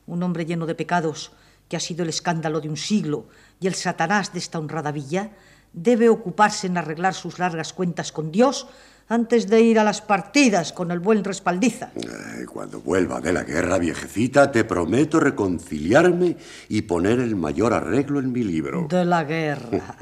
Un 0.07 0.23
hombre 0.23 0.47
lleno 0.47 0.67
de 0.67 0.75
pecados, 0.75 1.33
que 1.69 1.77
ha 1.77 1.81
sido 1.81 2.03
el 2.03 2.09
escándalo 2.09 2.61
de 2.61 2.69
un 2.69 2.77
siglo 2.77 3.27
y 3.61 3.67
el 3.67 3.75
satanás 3.75 4.33
de 4.33 4.39
esta 4.39 4.59
honrada 4.59 4.93
villa, 4.93 5.31
debe 5.73 6.09
ocuparse 6.09 6.67
en 6.67 6.79
arreglar 6.79 7.15
sus 7.15 7.39
largas 7.39 7.73
cuentas 7.73 8.13
con 8.13 8.33
Dios 8.33 8.69
antes 9.09 9.47
de 9.47 9.61
ir 9.61 9.79
a 9.79 9.85
las 9.85 10.01
partidas 10.01 10.73
con 10.73 10.91
el 10.91 11.01
buen 11.01 11.23
respaldiza. 11.23 11.91
Ay, 11.95 12.45
Cuando 12.45 12.81
vuelva 12.81 13.21
de 13.21 13.33
la 13.33 13.45
guerra, 13.45 13.79
viejecita, 13.79 14.51
te 14.51 14.65
prometo 14.65 15.21
reconciliarme 15.21 16.37
y 16.69 16.83
poner 16.83 17.21
el 17.21 17.37
mayor 17.37 17.73
arreglo 17.73 18.19
en 18.19 18.33
mi 18.33 18.43
libro. 18.43 18.87
De 18.89 19.05
la 19.05 19.25
guerra. 19.25 19.97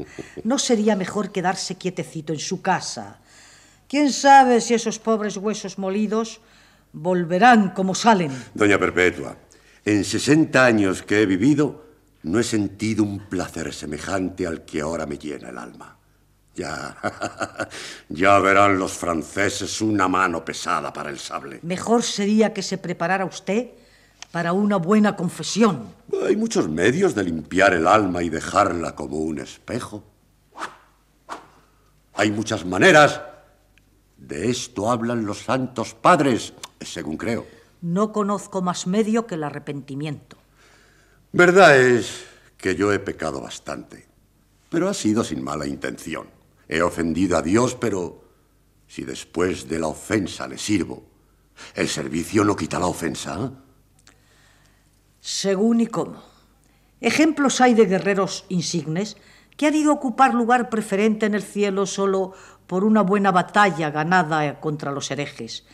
¿No 0.45 0.59
sería 0.59 0.97
mejor 0.97 1.31
quedarse 1.31 1.77
quietecito 1.77 2.33
en 2.33 2.39
su 2.39 2.63
casa? 2.63 3.19
¿Quién 3.89 4.11
sabe 4.13 4.61
si 4.61 4.75
esos 4.75 4.99
pobres 4.99 5.37
huesos 5.37 5.79
molidos 5.79 6.41
volverán 6.93 7.71
como 7.71 7.95
salen? 7.95 8.33
Doña 8.55 8.79
Perpetua, 8.79 9.37
en 9.85 10.05
60 10.05 10.65
años 10.65 11.03
que 11.03 11.21
he 11.21 11.27
vivido, 11.27 11.85
no 12.23 12.41
he 12.41 12.45
sentido 12.45 13.03
un 13.03 13.29
placer 13.29 13.75
semejante 13.75 14.47
al 14.47 14.65
que 14.65 14.81
ahora 14.81 15.05
me 15.05 15.19
llena 15.19 15.51
el 15.51 15.59
alma. 15.59 15.94
Ya, 16.55 16.97
ya 18.09 18.39
verán 18.39 18.79
los 18.79 18.93
franceses 18.93 19.81
una 19.81 20.07
mano 20.07 20.45
pesada 20.45 20.93
para 20.93 21.11
el 21.11 21.19
sable. 21.19 21.59
Mejor 21.63 22.03
sería 22.03 22.53
que 22.53 22.63
se 22.63 22.79
preparara 22.79 23.25
usted 23.25 23.71
para 24.35 24.53
una 24.53 24.77
buena 24.77 25.15
confesión. 25.15 25.95
Hay 26.27 26.37
muchos 26.37 26.69
medios 26.69 27.15
de 27.15 27.25
limpiar 27.25 27.73
el 27.73 27.87
alma 27.87 28.23
y 28.23 28.31
dejarla 28.31 28.95
como 28.95 29.19
un 29.19 29.39
espejo. 29.39 30.03
Hay 32.15 32.31
muchas 32.31 32.65
maneras. 32.65 33.21
De 34.17 34.51
esto 34.51 34.91
hablan 34.91 35.25
los 35.25 35.39
santos 35.39 35.95
padres, 35.95 36.53
según 36.81 37.17
creo. 37.17 37.47
No 37.81 38.13
conozco 38.13 38.63
más 38.63 38.87
medio 38.87 39.27
que 39.27 39.35
el 39.37 39.45
arrepentimiento. 39.45 40.37
Verdad 41.31 41.79
es 41.79 42.25
que 42.57 42.75
yo 42.75 42.93
he 42.93 42.99
pecado 42.99 43.41
bastante, 43.41 44.07
pero 44.69 44.89
ha 44.89 44.95
sido 44.95 45.23
sin 45.23 45.45
mala 45.45 45.67
intención. 45.67 46.34
He 46.69 46.83
ofendido 46.83 47.37
a 47.37 47.43
Dios, 47.43 47.75
pero 47.75 48.25
si 48.87 49.05
después 49.05 49.69
de 49.69 49.79
la 49.79 49.89
ofensa 49.89 50.47
le 50.47 50.59
sirvo, 50.59 51.05
el 51.75 51.89
servicio 51.89 52.45
no 52.45 52.57
quita 52.57 52.79
la 52.79 52.87
ofensa. 52.87 53.53
Según 55.21 55.81
y 55.81 55.87
cómo. 55.87 56.23
Ejemplos 57.01 57.61
hay 57.61 57.75
de 57.75 57.87
guerreros 57.87 58.45
insignes 58.49 59.17
que 59.57 59.67
han 59.67 59.75
ido 59.75 59.91
a 59.91 59.95
ocupar 59.95 60.35
lugar 60.35 60.71
preferente 60.71 61.27
en 61.27 61.35
el 61.35 61.43
cielo 61.43 61.87
solo 61.87 62.33
por 62.67 62.85
una 62.85 63.03
buena 63.03 63.31
batalla 63.31 63.91
ganada 63.91 64.61
contra 64.61 64.93
los 64.93 65.11
herejes. 65.11 65.65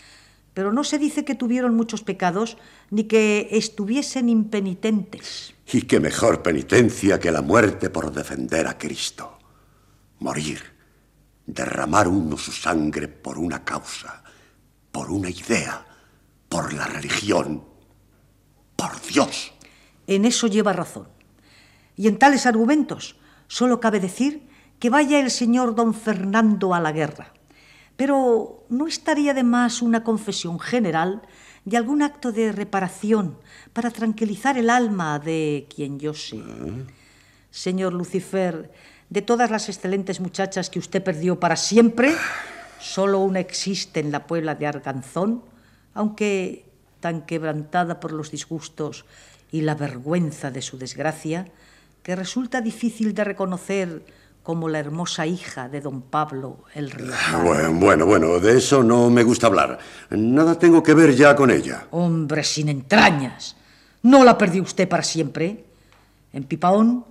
Pero 0.55 0.73
no 0.73 0.83
se 0.83 0.99
dice 0.99 1.25
que 1.25 1.35
tuvieron 1.35 1.77
muchos 1.77 2.03
pecados 2.03 2.59
ni 2.91 3.05
que 3.05 3.49
estuviesen 3.53 4.29
impenitentes. 4.29 5.55
Y 5.73 5.83
qué 5.83 6.01
mejor 6.01 6.43
penitencia 6.43 7.21
que 7.21 7.31
la 7.31 7.43
muerte 7.43 7.89
por 7.91 8.13
defender 8.13 8.67
a 8.67 8.77
Cristo. 8.77 9.39
Morir, 10.19 10.61
derramar 11.53 12.09
uno 12.09 12.37
su 12.37 12.53
sangre 12.53 13.09
por 13.09 13.39
una 13.39 13.65
causa, 13.65 14.23
por 14.93 15.11
una 15.11 15.31
idea, 15.31 15.85
por 16.49 16.73
la 16.73 16.87
religión, 16.87 17.65
por 18.77 19.01
Dios. 19.03 19.53
En 20.07 20.25
eso 20.25 20.47
lleva 20.47 20.73
razón. 20.73 21.09
Y 21.97 22.09
en 22.09 22.19
tales 22.19 22.47
argumentos 22.47 23.17
solo 23.47 23.81
cabe 23.81 24.01
decir 24.01 24.49
que 24.79 24.91
vaya 24.91 25.21
el 25.21 25.31
señor 25.31 25.75
don 25.75 25.95
Fernando 25.95 26.75
a 26.75 26.81
la 26.81 26.93
guerra. 26.93 27.33
Pero 27.97 28.65
¿no 28.71 28.87
estaría 28.87 29.35
de 29.35 29.43
más 29.43 29.83
una 29.83 30.03
confesión 30.03 30.59
general 30.59 31.23
de 31.67 31.77
algún 31.77 32.01
acto 32.01 32.33
de 32.33 32.51
reparación 32.53 33.39
para 33.75 33.91
tranquilizar 33.91 34.57
el 34.57 34.71
alma 34.71 35.19
de 35.19 35.69
quien 35.75 35.99
yo 35.99 36.15
sé? 36.15 36.43
Señor 37.51 37.93
Lucifer, 37.93 38.73
de 39.11 39.23
todas 39.23 39.51
las 39.51 39.69
excelentes 39.69 40.21
muchachas 40.21 40.71
que 40.71 40.79
usted 40.79 41.03
perdió 41.03 41.39
para 41.39 41.57
siempre, 41.57 42.15
Solo 42.81 43.19
una 43.21 43.41
existe 43.41 44.01
en 44.01 44.11
la 44.11 44.27
Puebla 44.27 44.55
de 44.55 44.67
Arganzón, 44.67 45.43
aunque 45.93 46.65
tan 47.01 47.27
quebrantada 47.27 48.01
por 48.01 48.13
los 48.13 48.31
disgustos 48.31 49.05
y 49.53 49.61
la 49.61 49.75
vergüenza 49.75 50.51
de 50.51 50.63
su 50.63 50.79
desgracia, 50.79 51.47
que 52.03 52.17
resulta 52.17 52.63
difícil 52.63 53.13
de 53.15 53.25
reconocer 53.25 54.03
como 54.43 54.71
la 54.71 54.79
hermosa 54.79 55.27
hija 55.27 55.69
de 55.69 55.83
don 55.83 56.01
Pablo 56.01 56.65
el 56.75 56.91
Río. 56.91 57.13
Bueno, 57.45 57.73
bueno, 57.75 58.07
bueno, 58.07 58.41
de 58.41 58.57
eso 58.57 58.83
no 58.83 59.11
me 59.11 59.25
gusta 59.25 59.49
hablar. 59.49 59.79
Nada 60.09 60.59
tengo 60.59 60.83
que 60.83 60.95
ver 60.95 61.15
ya 61.15 61.37
con 61.37 61.51
ella. 61.51 61.87
Hombre 61.91 62.43
sin 62.43 62.71
entrañas. 62.71 63.57
¿No 64.03 64.25
la 64.25 64.39
perdió 64.39 64.63
usted 64.63 64.89
para 64.89 65.03
siempre? 65.03 65.67
En 66.33 66.45
Pipaón 66.45 67.05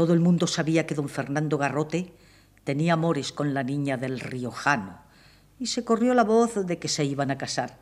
todo 0.00 0.14
el 0.14 0.20
mundo 0.20 0.46
sabía 0.46 0.86
que 0.86 0.94
don 0.94 1.10
Fernando 1.10 1.58
Garrote 1.58 2.14
tenía 2.64 2.94
amores 2.94 3.32
con 3.32 3.52
la 3.52 3.62
niña 3.62 3.98
del 3.98 4.18
Riojano 4.18 4.98
y 5.58 5.66
se 5.66 5.84
corrió 5.84 6.14
la 6.14 6.24
voz 6.24 6.64
de 6.64 6.78
que 6.78 6.88
se 6.88 7.04
iban 7.04 7.30
a 7.30 7.36
casar. 7.36 7.76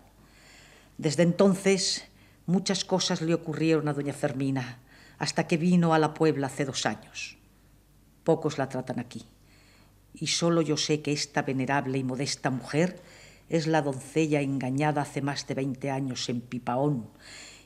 Desde 0.97 1.23
entonces 1.23 2.09
muchas 2.45 2.85
cosas 2.85 3.23
le 3.23 3.35
ocurrieron 3.35 3.87
a 3.87 3.93
doña 3.93 4.13
Fermina 4.13 4.81
hasta 5.21 5.47
que 5.47 5.59
vino 5.59 5.95
a 5.95 6.01
la 6.01 6.13
Puebla 6.13 6.49
hace 6.49 6.65
dos 6.65 6.87
años. 6.87 7.39
Pocos 8.25 8.59
la 8.59 8.69
tratan 8.69 8.99
aquí. 8.99 9.25
Y 10.13 10.27
solo 10.27 10.61
yo 10.61 10.77
sé 10.77 11.03
que 11.03 11.13
esta 11.13 11.43
venerable 11.43 11.99
y 11.99 12.03
modesta 12.03 12.51
mujer 12.51 13.01
es 13.49 13.69
la 13.69 13.81
doncella 13.81 14.41
engañada 14.41 15.03
hace 15.03 15.23
más 15.23 15.47
de 15.47 15.55
20 15.55 15.93
años 15.93 16.29
en 16.29 16.41
Pipaón 16.41 17.11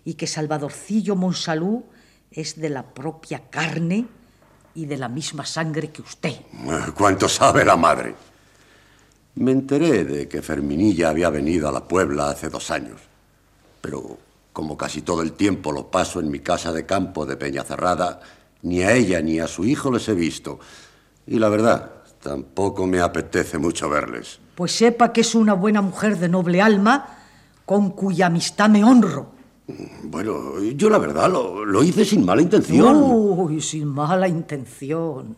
y 0.05 0.13
que 0.13 0.27
Salvadorcillo 0.27 1.17
Monsalú 1.17 1.87
es 2.31 2.61
de 2.61 2.69
la 2.69 2.93
propia 2.93 3.49
carne 3.49 4.09
y 4.75 4.87
de 4.87 4.97
la 4.97 5.09
misma 5.09 5.45
sangre 5.45 5.91
que 5.91 6.03
usted. 6.03 6.37
¿Cuánto 6.95 7.29
sabe 7.29 7.65
la 7.65 7.77
madre? 7.77 8.15
Me 9.35 9.53
enteré 9.53 10.05
de 10.05 10.29
que 10.29 10.43
Ferminilla 10.43 11.09
había 11.09 11.31
venido 11.31 11.69
a 11.69 11.73
la 11.73 11.87
Puebla 11.87 12.31
hace 12.31 12.49
dos 12.49 12.71
años, 12.71 13.01
pero 13.81 14.19
como 14.53 14.77
casi 14.77 15.03
todo 15.03 15.23
el 15.23 15.33
tiempo 15.33 15.73
lo 15.73 15.91
paso 15.91 16.21
en 16.21 16.31
mi 16.31 16.41
casa 16.41 16.73
de 16.73 16.85
campo 16.85 17.25
de 17.25 17.37
Peñacerrada, 17.37 18.21
ni 18.63 18.83
a 18.83 18.93
ella 18.93 19.21
ni 19.23 19.41
a 19.41 19.49
su 19.49 19.65
hijo 19.65 19.91
les 19.91 20.09
he 20.09 20.15
visto. 20.15 20.61
Y 21.27 21.39
la 21.39 21.49
verdad, 21.49 21.91
tampoco 22.23 22.87
me 22.87 23.01
apetece 23.01 23.59
mucho 23.59 23.89
verles. 23.89 24.39
Pues 24.55 24.73
sepa 24.73 25.13
que 25.13 25.23
es 25.23 25.35
una 25.35 25.55
buena 25.55 25.81
mujer 25.81 26.19
de 26.19 26.29
noble 26.29 26.61
alma, 26.61 27.19
con 27.65 27.91
cuya 27.91 28.27
amistad 28.27 28.69
me 28.69 28.85
honro. 28.85 29.33
Bueno, 30.05 30.61
yo 30.61 30.91
la 30.91 30.99
verdad 30.99 31.31
lo, 31.31 31.65
lo 31.65 31.83
hice 31.83 32.05
sin 32.05 32.25
mala 32.25 32.43
intención. 32.43 32.97
Uy, 33.03 33.61
sin 33.61 33.87
mala 33.87 34.29
intención. 34.29 35.37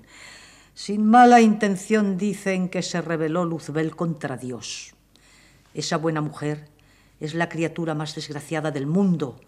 Sin 0.74 1.06
mala 1.06 1.40
intención 1.40 2.18
dicen 2.18 2.68
que 2.68 2.82
se 2.82 3.00
rebeló 3.00 3.44
Luzbel 3.44 3.94
contra 3.94 4.36
Dios. 4.36 4.94
Esa 5.72 5.96
buena 5.96 6.20
mujer 6.20 6.68
es 7.20 7.34
la 7.34 7.48
criatura 7.48 7.94
más 7.94 8.14
desgraciada 8.14 8.70
del 8.70 8.86
mundo 8.86 9.40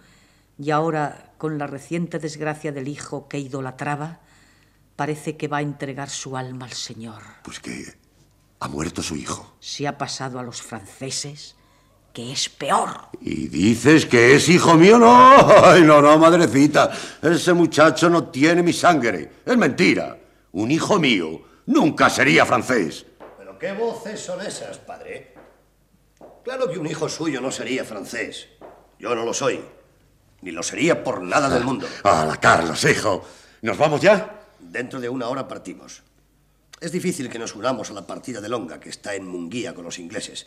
y 0.59 0.71
ahora, 0.71 1.33
con 1.39 1.59
la 1.59 1.67
reciente 1.67 2.19
desgracia 2.19 2.73
del 2.73 2.89
hijo 2.89 3.29
que 3.29 3.39
idolatraba, 3.39 4.21
parece 4.97 5.37
que 5.37 5.49
va 5.49 5.59
a 5.59 5.63
entregar 5.63 6.09
su 6.09 6.37
alma 6.37 6.65
al 6.65 6.73
Señor. 6.73 7.23
Pues 7.43 7.61
que 7.61 7.85
ha 8.61 8.69
muerto 8.69 9.03
su 9.03 9.17
hijo. 9.17 9.55
Se 9.61 9.87
ha 9.87 9.99
pasado 9.99 10.39
a 10.39 10.43
los 10.43 10.63
franceses, 10.63 11.57
que 12.17 12.33
es 12.33 12.49
peor. 12.49 13.11
¿Y 13.21 13.49
dices 13.49 14.07
que 14.07 14.37
es 14.37 14.49
hijo 14.49 14.73
mío? 14.73 14.99
No, 14.99 15.37
Ay, 15.63 15.83
no, 15.83 16.01
no, 16.01 16.17
madrecita. 16.17 16.91
Ese 17.21 17.53
muchacho 17.53 18.09
no 18.09 18.29
tiene 18.29 18.63
mi 18.63 18.73
sangre. 18.73 19.33
Es 19.45 19.55
mentira. 19.55 20.17
Un 20.53 20.71
hijo 20.71 20.99
mío 20.99 21.43
nunca 21.67 22.09
sería 22.09 22.47
francés. 22.47 23.05
¿Pero 23.37 23.59
qué 23.59 23.75
voces 23.75 24.19
son 24.19 24.41
esas, 24.41 24.79
padre? 24.79 25.35
Claro 26.43 26.71
que 26.71 26.79
un 26.79 26.87
hijo 26.87 27.07
suyo 27.07 27.39
no 27.43 27.51
sería 27.51 27.85
francés. 27.85 28.49
Yo 28.99 29.15
no 29.15 29.23
lo 29.23 29.35
soy. 29.35 29.61
Ni 30.41 30.53
lo 30.53 30.63
sería 30.63 31.05
por 31.05 31.21
nada 31.21 31.51
del 31.51 31.65
mundo. 31.65 31.87
Hola, 32.03 32.39
Carlos, 32.41 32.83
hijo. 32.85 33.27
¿Nos 33.61 33.77
vamos 33.77 34.01
ya? 34.01 34.41
Dentro 34.59 35.01
de 35.01 35.11
una 35.11 35.29
hora 35.29 35.47
partimos. 35.47 36.03
Es 36.81 36.93
difícil 36.93 37.29
que 37.29 37.39
nos 37.39 37.55
unamos 37.55 37.91
a 37.91 37.93
la 37.93 38.07
partida 38.07 38.41
de 38.41 38.49
Longa, 38.49 38.81
que 38.81 38.89
está 38.89 39.15
en 39.15 39.29
Munguía 39.29 39.75
con 39.75 39.85
los 39.85 39.99
ingleses. 39.99 40.47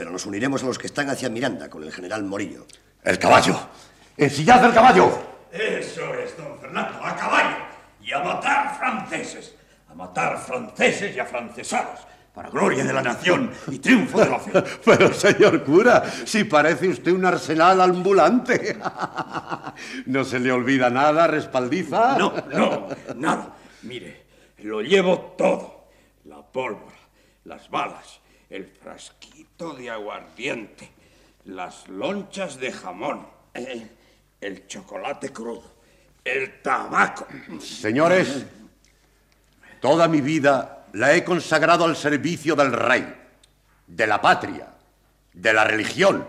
Pero 0.00 0.12
nos 0.12 0.24
uniremos 0.24 0.62
a 0.62 0.66
los 0.66 0.78
que 0.78 0.86
están 0.86 1.10
hacia 1.10 1.28
Miranda, 1.28 1.68
con 1.68 1.82
el 1.82 1.92
general 1.92 2.24
Morillo. 2.24 2.66
El 3.04 3.18
caballo. 3.18 3.54
¡Ensillad 4.16 4.64
el 4.64 4.72
caballo! 4.72 5.12
Eso 5.52 6.14
es, 6.14 6.34
don 6.38 6.58
Fernando, 6.58 7.04
a 7.04 7.14
caballo. 7.14 7.56
Y 8.02 8.10
a 8.10 8.20
matar 8.20 8.78
franceses. 8.78 9.54
A 9.90 9.94
matar 9.94 10.38
franceses 10.38 11.14
y 11.14 11.20
afrancesados. 11.20 12.00
Para 12.32 12.48
gloria 12.48 12.82
de 12.82 12.94
la 12.94 13.02
nación 13.02 13.52
y 13.70 13.78
triunfo 13.78 14.20
de 14.20 14.30
la 14.30 14.38
fe. 14.38 14.52
Pero, 14.86 15.12
señor 15.12 15.62
cura, 15.64 16.02
si 16.24 16.44
parece 16.44 16.88
usted 16.88 17.12
un 17.12 17.26
arsenal 17.26 17.82
ambulante. 17.82 18.78
¿No 20.06 20.24
se 20.24 20.40
le 20.40 20.50
olvida 20.50 20.88
nada, 20.88 21.26
respaldiza? 21.26 22.16
No, 22.16 22.32
no, 22.50 22.88
nada. 23.16 23.54
Mire, 23.82 24.24
lo 24.62 24.80
llevo 24.80 25.34
todo. 25.36 25.90
La 26.24 26.40
pólvora, 26.40 26.96
las 27.44 27.68
balas, 27.68 28.20
el 28.48 28.64
frasquito 28.66 29.29
de 29.68 29.90
aguardiente, 29.90 30.90
las 31.44 31.86
lonchas 31.88 32.58
de 32.58 32.72
jamón, 32.72 33.26
eh, 33.52 33.88
el 34.40 34.66
chocolate 34.66 35.30
crudo, 35.30 35.74
el 36.24 36.62
tabaco. 36.62 37.26
Señores, 37.60 38.46
toda 39.80 40.08
mi 40.08 40.22
vida 40.22 40.86
la 40.94 41.14
he 41.14 41.22
consagrado 41.24 41.84
al 41.84 41.94
servicio 41.94 42.56
del 42.56 42.72
rey, 42.72 43.14
de 43.86 44.06
la 44.06 44.22
patria, 44.22 44.74
de 45.34 45.52
la 45.52 45.64
religión. 45.64 46.26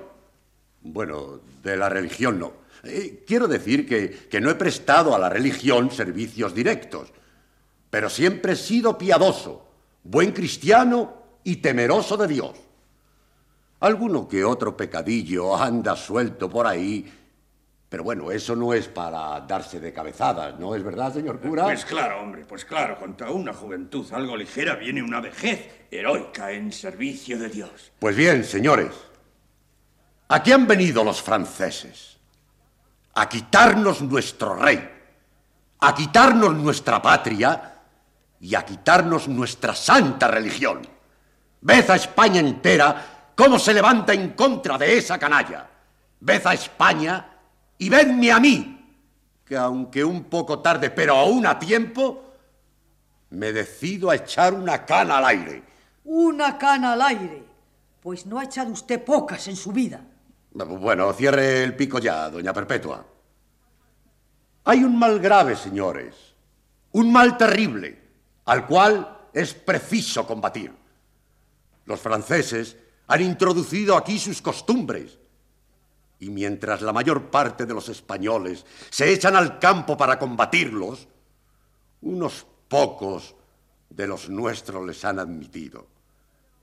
Bueno, 0.82 1.40
de 1.64 1.78
la 1.78 1.88
religión 1.88 2.38
no. 2.38 2.54
Eh, 2.84 3.24
quiero 3.26 3.48
decir 3.48 3.88
que, 3.88 4.28
que 4.30 4.42
no 4.42 4.50
he 4.50 4.56
prestado 4.56 5.16
a 5.16 5.20
la 5.20 5.30
religión 5.30 5.90
servicios 5.90 6.54
directos, 6.54 7.14
pero 7.90 8.10
siempre 8.10 8.54
he 8.54 8.58
sido 8.58 8.98
piadoso, 8.98 9.70
buen 10.04 10.34
cristiano 10.34 11.14
y 11.46 11.58
temeroso 11.58 12.18
de 12.18 12.28
Dios. 12.28 12.71
Alguno 13.82 14.28
que 14.28 14.46
otro 14.46 14.78
pecadillo 14.78 15.56
anda 15.58 15.96
suelto 15.96 16.48
por 16.48 16.68
ahí, 16.68 17.12
pero 17.90 18.04
bueno, 18.04 18.32
eso 18.32 18.56
no 18.56 18.74
es 18.74 18.88
para 18.88 19.42
darse 19.42 19.80
de 19.80 19.92
cabezadas, 19.92 20.60
¿no 20.60 20.76
es 20.76 20.84
verdad, 20.84 21.12
señor 21.12 21.40
cura? 21.40 21.64
Pues 21.64 21.84
claro, 21.84 22.22
hombre, 22.22 22.46
pues 22.46 22.64
claro, 22.64 23.00
contra 23.00 23.32
una 23.32 23.54
juventud 23.54 24.06
algo 24.14 24.38
ligera 24.38 24.76
viene 24.76 25.02
una 25.02 25.20
vejez 25.20 25.88
heroica 25.90 26.52
en 26.52 26.72
servicio 26.72 27.40
de 27.40 27.50
Dios. 27.50 27.92
Pues 27.98 28.16
bien, 28.16 28.44
señores, 28.44 28.92
aquí 30.28 30.52
han 30.52 30.68
venido 30.68 31.04
los 31.04 31.20
franceses 31.20 32.20
a 33.16 33.28
quitarnos 33.28 34.04
nuestro 34.04 34.56
rey, 34.56 34.90
a 35.80 35.96
quitarnos 35.96 36.54
nuestra 36.54 37.02
patria 37.02 37.80
y 38.40 38.54
a 38.54 38.64
quitarnos 38.64 39.28
nuestra 39.28 39.74
santa 39.74 40.28
religión. 40.28 40.82
Ved 41.62 41.90
a 41.90 41.96
España 41.96 42.40
entera 42.40 43.11
cómo 43.36 43.60
se 43.60 43.74
levanta 43.74 44.14
en 44.14 44.34
contra 44.34 44.78
de 44.78 44.98
esa 44.98 45.18
canalla. 45.18 45.68
Ved 46.20 46.46
a 46.46 46.54
España 46.54 47.30
y 47.78 47.90
vedme 47.90 48.32
a 48.32 48.40
mí, 48.40 49.00
que 49.46 49.58
aunque 49.58 50.04
un 50.04 50.26
poco 50.26 50.60
tarde, 50.60 50.90
pero 50.90 51.16
aún 51.16 51.46
a 51.46 51.58
tiempo, 51.58 52.32
me 53.32 53.52
decido 53.52 54.10
a 54.10 54.16
echar 54.16 54.54
una 54.54 54.86
cana 54.86 55.18
al 55.18 55.26
aire. 55.26 55.64
Una 56.04 56.58
cana 56.58 56.94
al 56.94 57.02
aire. 57.02 57.44
Pues 58.02 58.26
no 58.26 58.40
ha 58.40 58.44
echado 58.44 58.72
usted 58.72 59.04
pocas 59.04 59.48
en 59.48 59.56
su 59.56 59.72
vida. 59.72 60.02
Bueno, 60.52 61.14
cierre 61.14 61.64
el 61.64 61.76
pico 61.76 62.00
ya, 62.00 62.30
doña 62.30 62.54
Perpetua. 62.54 63.06
Hay 64.66 64.84
un 64.84 64.98
mal 64.98 65.20
grave, 65.20 65.56
señores, 65.56 66.16
un 66.92 67.12
mal 67.12 67.38
terrible, 67.38 68.00
al 68.46 68.68
cual 68.68 69.18
es 69.34 69.54
preciso 69.54 70.28
combatir. 70.28 70.74
Los 71.86 72.00
franceses 72.00 72.78
han 73.12 73.22
introducido 73.22 73.98
aquí 73.98 74.18
sus 74.18 74.42
costumbres, 74.42 75.20
y 76.22 76.30
mientras 76.30 76.82
la 76.82 76.94
mayor 76.94 77.30
parte 77.30 77.66
de 77.66 77.74
los 77.74 77.90
españoles 77.90 78.66
se 78.90 79.12
echan 79.12 79.36
al 79.36 79.60
campo 79.60 79.98
para 79.98 80.18
combatirlos, 80.18 81.10
unos 82.04 82.46
pocos 82.70 83.36
de 83.90 84.08
los 84.08 84.30
nuestros 84.30 84.88
les 84.88 85.04
han 85.04 85.20
admitido. 85.20 85.86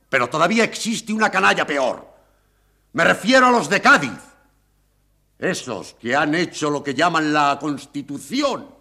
Pero 0.09 0.31
todavía 0.31 0.65
existe 0.65 1.13
una 1.13 1.31
canalla 1.31 1.67
peor. 1.67 2.09
Me 2.95 3.05
refiero 3.05 3.49
a 3.49 3.51
los 3.51 3.69
de 3.69 3.83
Cádiz. 3.83 4.19
Esos 5.39 5.97
que 6.01 6.17
han 6.17 6.35
hecho 6.35 6.71
lo 6.71 6.83
que 6.83 6.95
llaman 6.95 7.31
la 7.31 7.59
Constitución 7.61 8.78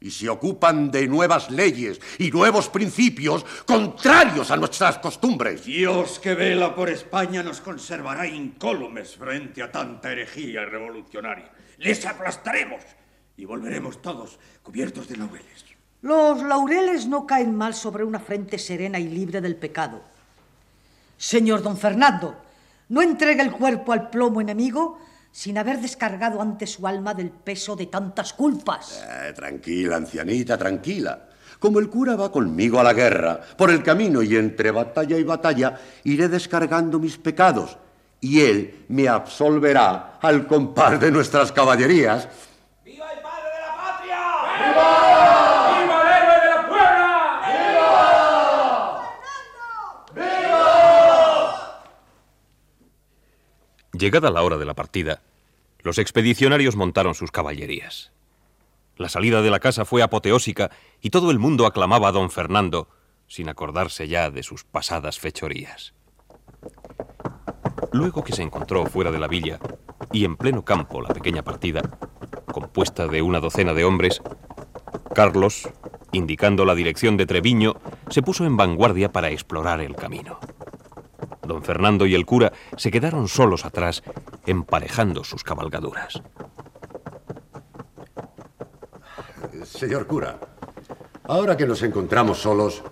y 0.00 0.10
se 0.10 0.28
ocupan 0.28 0.90
de 0.90 1.06
nuevas 1.06 1.50
leyes 1.50 2.00
y 2.18 2.30
nuevos 2.30 2.68
principios 2.68 3.44
contrarios 3.66 4.50
a 4.50 4.56
nuestras 4.56 4.98
costumbres. 4.98 5.64
Dios 5.64 6.18
que 6.18 6.34
vela 6.34 6.74
por 6.74 6.88
España 6.88 7.42
nos 7.42 7.60
conservará 7.60 8.26
incólumes 8.26 9.16
frente 9.16 9.62
a 9.62 9.70
tanta 9.70 10.10
herejía 10.10 10.64
revolucionaria. 10.64 11.50
Les 11.78 12.04
aplastaremos 12.06 12.82
y 13.36 13.44
volveremos 13.44 14.00
todos 14.00 14.38
cubiertos 14.62 15.06
de 15.08 15.18
laureles. 15.18 15.66
Los 16.02 16.42
laureles 16.42 17.06
no 17.06 17.26
caen 17.26 17.54
mal 17.54 17.74
sobre 17.74 18.04
una 18.04 18.20
frente 18.20 18.58
serena 18.58 18.98
y 18.98 19.08
libre 19.08 19.42
del 19.42 19.56
pecado. 19.56 20.02
Señor 21.18 21.62
don 21.62 21.76
Fernando, 21.76 22.36
no 22.88 23.02
entregue 23.02 23.42
el 23.42 23.52
cuerpo 23.52 23.92
al 23.92 24.08
plomo 24.08 24.40
enemigo 24.40 24.98
sin 25.32 25.58
haber 25.58 25.80
descargado 25.80 26.40
ante 26.42 26.66
su 26.66 26.86
alma 26.86 27.14
del 27.14 27.30
peso 27.30 27.76
de 27.76 27.86
tantas 27.86 28.32
culpas. 28.32 29.02
Eh, 29.06 29.32
tranquila, 29.34 29.96
ancianita, 29.96 30.58
tranquila. 30.58 31.26
Como 31.58 31.78
el 31.78 31.88
cura 31.90 32.16
va 32.16 32.32
conmigo 32.32 32.80
a 32.80 32.84
la 32.84 32.94
guerra, 32.94 33.38
por 33.56 33.70
el 33.70 33.82
camino 33.82 34.22
y 34.22 34.34
entre 34.34 34.70
batalla 34.70 35.18
y 35.18 35.24
batalla, 35.24 35.78
iré 36.04 36.28
descargando 36.28 36.98
mis 36.98 37.18
pecados, 37.18 37.76
y 38.18 38.40
él 38.40 38.86
me 38.88 39.08
absolverá 39.08 40.18
al 40.22 40.46
compás 40.46 40.98
de 41.00 41.10
nuestras 41.10 41.52
caballerías. 41.52 42.28
¡Viva 42.82 43.12
el 43.12 43.20
padre 43.20 43.50
de 43.54 43.60
la 43.60 43.76
patria! 43.76 44.20
¡Viva! 44.56 44.88
¡Viva 45.82 46.00
el 46.00 46.08
héroe 46.16 46.38
de 46.40 46.50
la 46.50 46.68
puebla! 46.68 47.42
¡Viva! 50.14 50.78
Llegada 54.00 54.30
la 54.30 54.42
hora 54.42 54.56
de 54.56 54.64
la 54.64 54.72
partida, 54.72 55.20
los 55.80 55.98
expedicionarios 55.98 56.74
montaron 56.74 57.14
sus 57.14 57.30
caballerías. 57.30 58.12
La 58.96 59.10
salida 59.10 59.42
de 59.42 59.50
la 59.50 59.60
casa 59.60 59.84
fue 59.84 60.02
apoteósica 60.02 60.70
y 61.02 61.10
todo 61.10 61.30
el 61.30 61.38
mundo 61.38 61.66
aclamaba 61.66 62.08
a 62.08 62.12
don 62.12 62.30
Fernando, 62.30 62.88
sin 63.28 63.50
acordarse 63.50 64.08
ya 64.08 64.30
de 64.30 64.42
sus 64.42 64.64
pasadas 64.64 65.18
fechorías. 65.18 65.92
Luego 67.92 68.24
que 68.24 68.32
se 68.32 68.40
encontró 68.40 68.86
fuera 68.86 69.10
de 69.10 69.18
la 69.18 69.28
villa 69.28 69.58
y 70.10 70.24
en 70.24 70.38
pleno 70.38 70.64
campo 70.64 71.02
la 71.02 71.10
pequeña 71.10 71.42
partida, 71.42 71.82
compuesta 72.50 73.06
de 73.06 73.20
una 73.20 73.38
docena 73.38 73.74
de 73.74 73.84
hombres, 73.84 74.22
Carlos, 75.14 75.68
indicando 76.12 76.64
la 76.64 76.74
dirección 76.74 77.18
de 77.18 77.26
Treviño, 77.26 77.74
se 78.08 78.22
puso 78.22 78.46
en 78.46 78.56
vanguardia 78.56 79.12
para 79.12 79.28
explorar 79.28 79.82
el 79.82 79.94
camino. 79.94 80.40
Don 81.50 81.64
Fernando 81.64 82.06
y 82.06 82.14
el 82.14 82.24
cura 82.24 82.52
se 82.76 82.92
quedaron 82.92 83.26
solos 83.26 83.64
atrás, 83.64 84.04
emparejando 84.46 85.24
sus 85.24 85.42
cabalgaduras. 85.42 86.22
Señor 89.64 90.06
cura, 90.06 90.38
ahora 91.24 91.56
que 91.56 91.66
nos 91.66 91.82
encontramos 91.82 92.38
solos, 92.38 92.84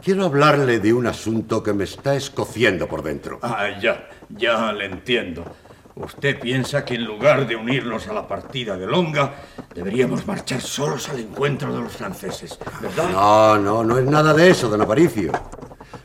quiero 0.00 0.24
hablarle 0.24 0.78
de 0.78 0.92
un 0.92 1.08
asunto 1.08 1.64
que 1.64 1.72
me 1.72 1.82
está 1.82 2.14
escociendo 2.14 2.86
por 2.86 3.02
dentro. 3.02 3.40
Ah, 3.42 3.70
ya, 3.82 4.08
ya 4.28 4.72
le 4.72 4.84
entiendo. 4.84 5.44
Usted 5.96 6.38
piensa 6.38 6.84
que 6.84 6.94
en 6.94 7.04
lugar 7.04 7.48
de 7.48 7.56
unirnos 7.56 8.06
a 8.06 8.12
la 8.12 8.28
partida 8.28 8.76
de 8.76 8.86
Longa, 8.86 9.34
deberíamos 9.74 10.28
marchar 10.28 10.60
solos 10.60 11.08
al 11.08 11.18
encuentro 11.18 11.74
de 11.74 11.80
los 11.80 11.92
franceses, 11.92 12.56
¿verdad? 12.80 13.10
No, 13.10 13.58
no, 13.58 13.82
no 13.82 13.98
es 13.98 14.04
nada 14.04 14.32
de 14.32 14.50
eso, 14.50 14.68
don 14.68 14.80
Aparicio. 14.82 15.32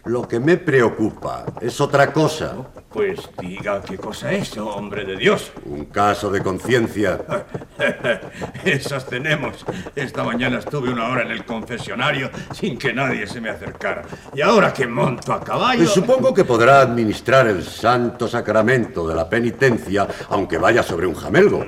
Lo 0.06 0.28
que 0.28 0.40
me 0.40 0.58
preocupa 0.58 1.46
es 1.62 1.80
otra 1.80 2.12
cosa. 2.12 2.56
Pues 2.92 3.30
diga 3.40 3.82
qué 3.82 3.98
cosa 3.98 4.32
es, 4.32 4.58
hombre 4.58 5.06
de 5.06 5.16
Dios. 5.16 5.52
Un 5.64 5.86
caso 5.86 6.32
de 6.32 6.42
conciencia. 6.42 7.20
Esas 8.66 9.06
tenemos. 9.06 9.64
Esta 9.96 10.24
mañana 10.24 10.58
estuve 10.58 10.92
una 10.92 11.08
hora 11.08 11.22
en 11.22 11.32
el 11.32 11.46
confesionario 11.46 12.32
sin 12.52 12.80
que 12.80 12.94
nadie 12.94 13.28
se 13.28 13.40
me 13.40 13.50
acercara. 13.50 14.02
Y 14.34 14.42
ahora 14.42 14.74
que 14.74 14.88
monto 14.88 15.34
a 15.34 15.40
caballo... 15.40 15.88
Supongo 15.88 16.34
que 16.34 16.46
podrá 16.46 16.82
administrar 16.82 17.48
el 17.48 17.64
santo 17.64 18.28
sacramento 18.28 19.08
de 19.08 19.14
la 19.14 19.30
penitencia, 19.30 20.08
aunque 20.30 20.58
vaya 20.58 20.82
sobre 20.82 21.06
un 21.06 21.14
jamelgo. 21.14 21.64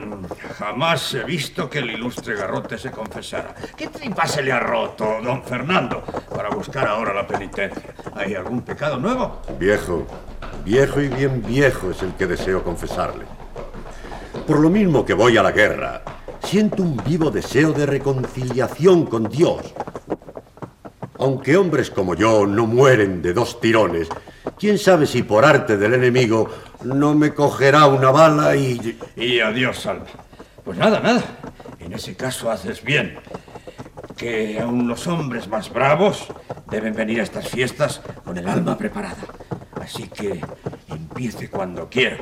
Jamás 0.58 1.13
he 1.13 1.24
visto 1.24 1.69
que 1.69 1.80
el 1.80 1.91
ilustre 1.91 2.36
garrote 2.36 2.78
se 2.80 2.89
confesara. 2.89 3.54
¿Qué 3.78 3.88
tripa 3.88 4.26
se 4.26 4.41
le 4.41 4.52
ha 4.52 4.60
roto, 4.60 5.19
don 5.24 5.43
Fernando, 5.43 6.04
para 6.36 6.50
buscar 6.50 6.88
ahora 6.88 7.13
la 7.13 7.28
penitencia? 7.28 7.93
¿Hay 8.24 8.36
algún 8.36 8.62
pecado 8.62 8.98
nuevo? 8.98 9.42
Viejo, 9.60 10.08
viejo 10.64 11.02
y 11.02 11.10
bien 11.10 11.44
viejo 11.46 11.92
es 11.92 12.02
el 12.04 12.14
que 12.14 12.26
deseo 12.26 12.64
confesarle. 12.64 13.26
Por 14.48 14.62
lo 14.62 14.70
mismo 14.70 15.06
que 15.06 15.14
voy 15.14 15.38
a 15.38 15.44
la 15.44 15.52
guerra, 15.52 16.04
siento 16.42 16.84
un 16.84 16.96
vivo 17.04 17.32
deseo 17.32 17.74
de 17.74 17.86
reconciliación 17.86 19.08
con 19.08 19.30
Dios. 19.30 19.74
Aunque 21.20 21.58
hombres 21.58 21.92
como 21.92 22.16
yo 22.16 22.48
no 22.48 22.66
mueren 22.66 23.22
de 23.22 23.34
dos 23.34 23.60
tirones, 23.60 24.08
quién 24.58 24.78
sabe 24.78 25.06
si 25.06 25.24
por 25.24 25.44
arte 25.44 25.76
del 25.76 25.94
enemigo 25.94 26.50
no 26.84 27.16
me 27.16 27.34
cogerá 27.34 27.88
una 27.88 28.10
bala 28.10 28.56
y... 28.56 28.98
Y 29.18 29.42
adiós, 29.42 29.80
Salva. 29.80 30.06
Pues 30.64 30.78
nada, 30.78 31.02
nada. 31.02 31.22
En 31.80 31.92
ese 31.92 32.16
caso 32.16 32.50
haces 32.50 32.82
bien. 32.84 33.18
Que 34.16 34.62
aún 34.62 34.88
los 34.88 35.08
hombres 35.08 35.50
más 35.50 35.74
bravos 35.74 36.28
deben 36.74 36.96
venir 36.96 37.20
a 37.20 37.24
estas 37.24 37.50
fiestas 37.50 38.02
con 38.34 38.39
el 38.39 38.50
alma 38.50 38.76
preparada. 38.76 39.24
Así 39.80 40.08
que 40.08 40.41
empiece 40.88 41.50
cuando 41.50 41.88
quiera. 41.88 42.17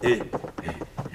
Eh, 0.00 0.22
eh, 0.62 0.72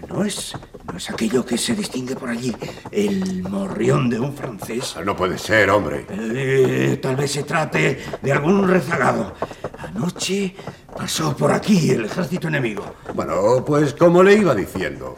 ¿no, 0.07 0.23
es, 0.23 0.53
¿No 0.83 0.97
es 0.97 1.09
aquello 1.09 1.43
que 1.43 1.57
se 1.57 1.73
distingue 1.73 2.15
por 2.15 2.29
allí? 2.29 2.55
¿El 2.91 3.41
morrión 3.41 4.11
de 4.11 4.19
un 4.19 4.31
francés? 4.35 4.95
No 5.03 5.15
puede 5.15 5.39
ser, 5.39 5.71
hombre. 5.71 6.05
Eh, 6.09 6.99
tal 7.01 7.15
vez 7.15 7.31
se 7.31 7.43
trate 7.43 7.99
de 8.21 8.31
algún 8.31 8.67
rezagado. 8.67 9.33
Anoche 9.79 10.55
pasó 10.95 11.35
por 11.35 11.51
aquí 11.51 11.89
el 11.89 12.05
ejército 12.05 12.47
enemigo. 12.47 12.85
Bueno, 13.15 13.65
pues 13.65 13.95
como 13.95 14.21
le 14.21 14.35
iba 14.35 14.53
diciendo, 14.53 15.15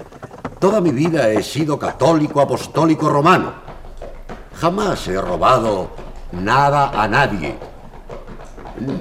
toda 0.59 0.79
mi 0.79 0.91
vida 0.91 1.29
he 1.29 1.43
sido 1.43 1.77
católico 1.77 2.39
apostólico 2.39 3.09
romano. 3.09 3.53
Jamás 4.55 5.05
he 5.09 5.19
robado 5.19 5.91
nada 6.31 6.89
a 6.89 7.07
nadie. 7.07 7.66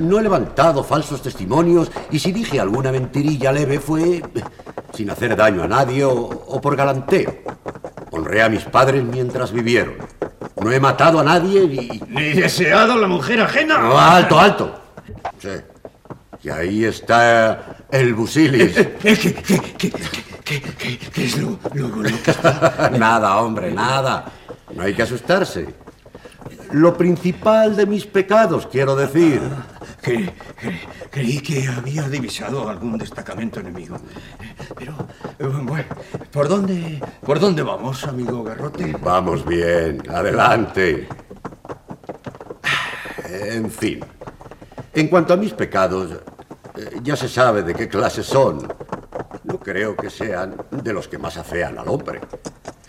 No 0.01 0.19
he 0.19 0.23
levantado 0.23 0.83
falsos 0.83 1.23
testimonios 1.23 1.91
y 2.11 2.19
si 2.19 2.33
dije 2.33 2.61
alguna 2.61 2.91
mentirilla 2.93 3.53
leve 3.53 3.79
fue 3.79 4.23
sin 4.93 5.11
hacer 5.11 5.37
daño 5.37 5.63
a 5.63 5.69
nadie 5.69 6.05
o, 6.05 6.13
o, 6.13 6.61
por 6.61 6.77
galanteo. 6.77 7.35
Honré 8.11 8.43
a 8.43 8.49
mis 8.49 8.65
padres 8.65 9.05
mientras 9.05 9.53
vivieron. 9.53 9.95
No 10.63 10.73
he 10.73 10.81
matado 10.81 11.21
a 11.21 11.25
nadie 11.25 11.67
ni... 11.69 12.01
¿Ni 12.09 12.33
deseado 12.33 12.95
a 12.95 12.97
la 12.97 13.07
mujer 13.07 13.41
ajena? 13.41 13.79
No, 13.79 13.99
alto, 13.99 14.39
alto. 14.39 14.81
Sí. 15.39 15.51
Y 16.43 16.49
ahí 16.49 16.85
está 16.85 17.85
el 17.91 18.15
busilis. 18.15 18.75
¿Qué, 18.75 19.17
qué, 19.17 19.35
qué, 19.35 19.61
qué, 19.77 19.93
qué, 20.45 20.63
qué, 20.63 20.99
qué 20.99 21.25
es 21.25 21.39
lo, 21.39 21.59
lo, 21.75 21.89
lo 21.89 22.03
que 22.23 22.31
está...? 22.31 22.91
nada, 22.99 23.37
hombre, 23.39 23.71
nada. 23.73 24.25
No 24.75 24.83
hay 24.83 24.95
que 24.95 25.03
asustarse. 25.03 25.67
Lo 26.73 26.97
principal 26.97 27.77
de 27.77 27.87
mis 27.87 28.07
pecados, 28.07 28.67
quiero 28.67 28.97
decir. 28.97 29.41
Cre, 30.07 30.33
cre, 30.55 30.81
creí 31.11 31.41
que 31.41 31.67
había 31.67 32.09
divisado 32.09 32.69
algún 32.69 32.97
destacamento 32.97 33.59
enemigo. 33.59 33.97
Pero, 34.79 34.95
bueno, 35.65 35.89
¿por 36.31 36.49
dónde, 36.49 37.03
¿por 37.23 37.41
dónde 37.41 37.65
vamos, 37.65 38.05
amigo 38.05 38.45
Garrote? 38.45 38.95
Vamos 39.03 39.45
bien, 39.45 40.01
adelante. 40.09 41.09
En 43.29 43.69
fin, 43.69 43.99
en 44.95 45.09
cuanto 45.09 45.35
a 45.35 45.37
mis 45.37 45.53
pecados, 45.55 46.13
eh, 46.77 47.01
ya 47.03 47.17
se 47.17 47.29
sabe 47.29 47.65
de 47.65 47.75
qué 47.75 47.89
clase 47.89 48.23
son. 48.23 48.59
No 49.43 49.59
creo 49.59 49.97
que 49.97 50.09
sean 50.09 50.55
de 50.71 50.93
los 50.93 51.09
que 51.09 51.19
más 51.19 51.37
afean 51.37 51.79
al 51.79 51.89
hombre. 51.89 52.21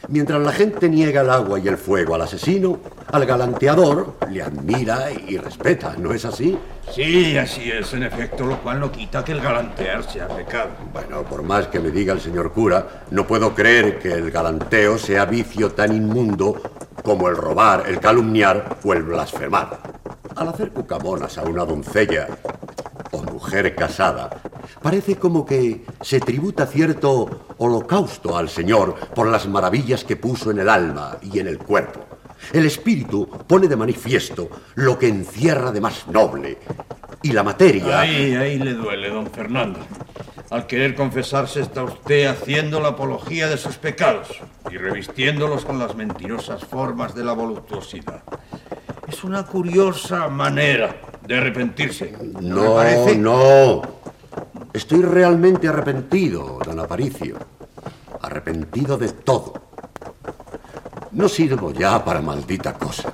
Mientras 0.09 0.41
la 0.41 0.53
gente 0.53 0.87
niega 0.87 1.19
el 1.19 1.29
agua 1.29 1.59
y 1.59 1.67
el 1.67 1.77
fuego 1.77 2.15
al 2.15 2.21
asesino, 2.21 2.79
al 3.11 3.25
galanteador 3.25 4.15
le 4.31 4.41
admira 4.41 5.11
y 5.11 5.37
respeta, 5.37 5.95
¿no 5.97 6.13
es 6.13 6.23
así? 6.23 6.57
Sí, 6.93 7.37
así 7.37 7.69
es, 7.69 7.93
en 7.93 8.03
efecto, 8.03 8.45
lo 8.45 8.57
cual 8.61 8.79
no 8.79 8.89
quita 8.89 9.25
que 9.25 9.33
el 9.33 9.41
galantear 9.41 10.09
sea 10.09 10.29
pecado. 10.29 10.69
Bueno, 10.93 11.23
por 11.23 11.43
más 11.43 11.67
que 11.67 11.81
me 11.81 11.91
diga 11.91 12.13
el 12.13 12.21
señor 12.21 12.53
cura, 12.53 13.03
no 13.11 13.27
puedo 13.27 13.53
creer 13.53 13.99
que 13.99 14.13
el 14.13 14.31
galanteo 14.31 14.97
sea 14.97 15.25
vicio 15.25 15.73
tan 15.73 15.93
inmundo 15.93 16.61
como 17.03 17.27
el 17.27 17.35
robar, 17.35 17.83
el 17.87 17.99
calumniar 17.99 18.77
o 18.85 18.93
el 18.93 19.03
blasfemar. 19.03 19.79
Al 20.37 20.47
hacer 20.47 20.71
cucamonas 20.71 21.37
a 21.37 21.43
una 21.43 21.65
doncella 21.65 22.27
o 23.11 23.23
mujer 23.23 23.75
casada, 23.75 24.29
parece 24.81 25.17
como 25.17 25.45
que 25.45 25.83
se 25.99 26.21
tributa 26.21 26.65
cierto 26.65 27.46
holocausto 27.57 28.37
al 28.37 28.49
Señor 28.49 28.95
por 29.13 29.27
las 29.27 29.47
maravillas 29.47 30.03
que 30.03 30.15
puso 30.15 30.51
en 30.51 30.59
el 30.59 30.69
alma 30.69 31.17
y 31.21 31.39
en 31.39 31.47
el 31.47 31.57
cuerpo. 31.57 32.05
El 32.53 32.65
espíritu 32.65 33.27
pone 33.47 33.67
de 33.67 33.75
manifiesto 33.75 34.49
lo 34.75 34.97
que 34.97 35.07
encierra 35.07 35.71
de 35.71 35.81
más 35.81 36.07
noble. 36.07 36.57
Y 37.23 37.31
la 37.31 37.43
materia... 37.43 37.99
Ahí, 37.99 38.35
ahí 38.35 38.59
le 38.59 38.73
duele, 38.73 39.09
don 39.09 39.27
Fernando. 39.27 39.79
Al 40.49 40.65
querer 40.65 40.95
confesarse 40.95 41.59
está 41.59 41.83
usted 41.83 42.27
haciendo 42.27 42.79
la 42.79 42.89
apología 42.89 43.47
de 43.47 43.57
sus 43.57 43.77
pecados 43.77 44.29
y 44.71 44.77
revistiéndolos 44.77 45.65
con 45.65 45.77
las 45.77 45.95
mentirosas 45.95 46.63
formas 46.63 47.13
de 47.15 47.25
la 47.25 47.33
voluptuosidad. 47.33 48.23
Es 49.07 49.23
una 49.23 49.45
curiosa 49.45 50.29
manera 50.29 50.95
de 51.25 51.37
arrepentirse. 51.37 52.13
¿No, 52.39 52.63
no, 52.63 52.75
parece? 52.75 53.17
no. 53.17 53.96
Estoy 54.77 55.01
realmente 55.01 55.67
arrepentido, 55.67 56.59
don 56.63 56.79
Aparicio. 56.79 57.35
Arrepentido 58.21 58.95
de 58.95 59.09
todo. 59.09 59.53
No 61.13 61.27
sirvo 61.27 61.71
ya 61.71 62.05
para 62.05 62.21
maldita 62.21 62.73
cosa. 62.73 63.11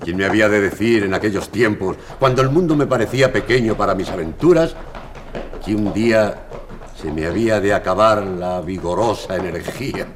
¿Quién 0.00 0.16
me 0.16 0.24
había 0.24 0.48
de 0.48 0.60
decir 0.60 1.04
en 1.04 1.14
aquellos 1.14 1.50
tiempos, 1.50 1.96
cuando 2.18 2.42
el 2.42 2.50
mundo 2.50 2.74
me 2.74 2.88
parecía 2.88 3.32
pequeño 3.32 3.76
para 3.76 3.94
mis 3.94 4.10
aventuras, 4.10 4.74
que 5.64 5.72
un 5.72 5.92
día 5.94 6.48
se 7.00 7.12
me 7.12 7.26
había 7.26 7.60
de 7.60 7.74
acabar 7.74 8.24
la 8.24 8.60
vigorosa 8.60 9.36
energía? 9.36 10.08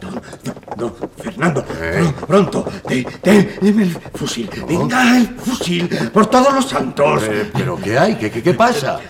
Don 0.00 0.22
Fernando, 1.16 1.64
pronto, 2.26 2.64
de, 2.88 3.06
de, 3.22 3.58
deme 3.60 3.82
el 3.84 3.90
fusil. 4.14 4.48
Venga, 4.68 5.16
el 5.18 5.28
fusil, 5.36 5.88
por 6.12 6.26
todos 6.26 6.52
los 6.54 6.68
santos. 6.68 7.22
Eh, 7.24 7.50
¿Pero 7.52 7.76
qué 7.76 7.98
hay? 7.98 8.14
¿Qué, 8.16 8.30
qué, 8.30 8.42
qué 8.42 8.54
pasa? 8.54 9.00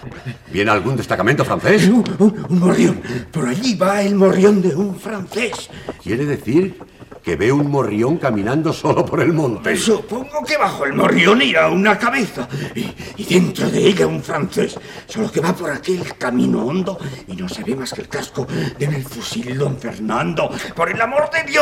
¿Viene 0.50 0.70
algún 0.70 0.96
destacamento 0.96 1.44
francés? 1.44 1.86
Un, 1.88 2.04
un, 2.18 2.46
un 2.48 2.58
morrión. 2.58 3.00
Por 3.30 3.48
allí 3.48 3.74
va 3.74 4.02
el 4.02 4.14
morrión 4.14 4.62
de 4.62 4.74
un 4.74 4.98
francés. 4.98 5.68
¿Quiere 6.02 6.24
decir 6.24 6.78
que 7.22 7.36
ve 7.36 7.52
un 7.52 7.70
morrión 7.70 8.16
caminando 8.16 8.72
solo 8.72 9.04
por 9.04 9.20
el 9.20 9.32
monte? 9.34 9.76
Supongo 9.76 10.42
que 10.46 10.56
bajo 10.56 10.86
el 10.86 10.94
morrión 10.94 11.42
irá 11.42 11.68
una 11.68 11.98
cabeza 11.98 12.48
y, 12.74 12.86
y 13.16 13.24
dentro 13.24 13.68
de 13.68 13.86
ella 13.86 14.06
un 14.06 14.22
francés, 14.22 14.78
solo 15.06 15.30
que 15.30 15.40
va 15.40 15.52
por 15.52 15.70
aquel 15.70 16.16
camino 16.16 16.64
hondo 16.64 16.98
y 17.26 17.36
no 17.36 17.46
se 17.48 17.62
ve 17.64 17.76
más 17.76 17.92
que 17.92 18.00
el 18.02 18.08
casco. 18.08 18.46
Deme 18.78 18.96
el 18.96 19.04
fusil, 19.04 19.58
don 19.58 19.76
Fernando, 19.76 20.50
por 20.74 20.88
el 20.90 21.00
amor 21.00 21.28
de 21.30 21.50
Dios. 21.50 21.57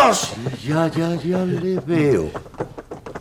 Ya, 0.62 0.88
ya, 0.88 1.14
ya 1.14 1.38
le 1.44 1.80
veo. 1.80 2.30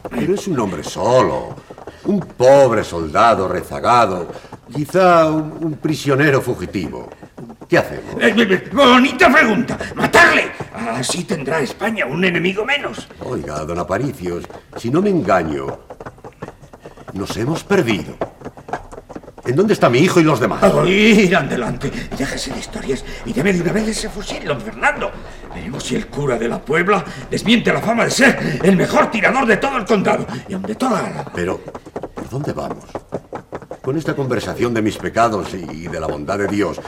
Pero 0.10 0.36
es 0.36 0.48
un 0.48 0.60
hombre 0.60 0.84
solo. 0.84 1.56
Un 2.04 2.20
pobre 2.20 2.84
soldado 2.84 3.48
rezagado. 3.48 4.28
Quizá 4.74 5.28
un, 5.32 5.58
un 5.62 5.74
prisionero 5.76 6.42
fugitivo. 6.42 7.10
¿Qué 7.70 7.78
hacemos? 7.78 8.22
Eh, 8.22 8.36
eh, 8.38 8.70
bonita 8.74 9.32
pregunta. 9.32 9.78
¡Matarle! 9.96 10.52
Así 10.76 11.24
tendrá 11.24 11.60
España 11.62 12.06
un 12.06 12.24
enemigo 12.24 12.66
menos. 12.66 13.08
Oiga, 13.24 13.64
don 13.64 13.80
Aparicios, 13.80 14.44
si 14.76 14.90
no 14.90 15.02
me 15.02 15.10
engaño, 15.10 15.80
nos 17.14 17.36
hemos 17.38 17.64
perdido. 17.64 18.16
¿En 19.46 19.56
dónde 19.56 19.74
está 19.74 19.90
mi 19.90 20.00
hijo 20.00 20.20
y 20.20 20.24
los 20.24 20.40
demás? 20.40 20.64
A 20.64 20.86
ir 20.86 21.36
adelante. 21.36 21.92
Déjese 22.18 22.52
de 22.52 22.60
historias 22.60 23.06
y 23.26 23.34
deme 23.34 23.54
de 23.54 23.62
una 23.62 23.72
vez 23.72 23.88
ese 23.88 24.10
fusil, 24.10 24.44
don 24.44 24.60
Fernando. 24.60 25.12
Si 25.80 25.96
el 25.96 26.08
cura 26.08 26.38
de 26.38 26.48
la 26.48 26.60
Puebla 26.60 27.04
desmiente 27.30 27.72
la 27.72 27.82
fama 27.82 28.06
de 28.06 28.12
ser 28.12 28.60
el 28.64 28.76
mejor 28.76 29.12
tirador 29.12 29.46
de 29.46 29.58
todo 29.58 29.78
el 29.78 29.86
condado 29.86 30.26
y 30.48 30.54
aun 30.54 30.64
de 30.64 30.76
toda 30.76 31.06
Álava. 31.06 31.32
Pero, 31.34 31.60
¿por 32.14 32.30
dónde 32.30 32.54
vamos? 32.54 32.86
Con 33.82 33.98
esta 33.98 34.16
conversación 34.16 34.74
de 34.74 34.82
mis 34.82 34.98
pecados 34.98 35.54
y 35.54 35.88
de 35.88 36.00
la 36.00 36.08
bondad 36.08 36.40
de 36.40 36.48
Dios, 36.48 36.82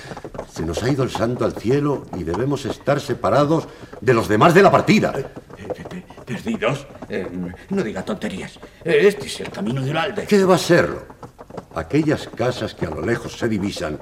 se 0.51 0.63
nos 0.65 0.81
ha 0.81 0.89
ido 0.89 1.03
el 1.03 1.11
santo 1.11 1.45
al 1.45 1.53
cielo 1.53 2.05
y 2.17 2.23
debemos 2.23 2.65
estar 2.65 2.99
separados 2.99 3.67
de 4.01 4.13
los 4.15 4.27
demás 4.27 4.53
de 4.55 4.63
la 4.63 4.71
partida. 4.71 5.13
¿Perdidos? 6.25 6.87
Eh, 7.09 7.27
no 7.69 7.83
diga 7.83 8.03
tonterías. 8.03 8.59
Eh, 8.83 9.01
Este 9.07 9.27
es 9.27 9.39
el 9.41 9.49
camino 9.51 9.81
de 9.81 9.91
Uralde. 9.91 10.25
¿Qué 10.25 10.43
va 10.43 10.55
a 10.55 10.57
serlo? 10.57 11.05
Aquellas 11.75 12.27
casas 12.35 12.73
que 12.73 12.85
a 12.85 12.89
lo 12.89 13.01
lejos 13.01 13.37
se 13.37 13.47
divisan 13.47 13.99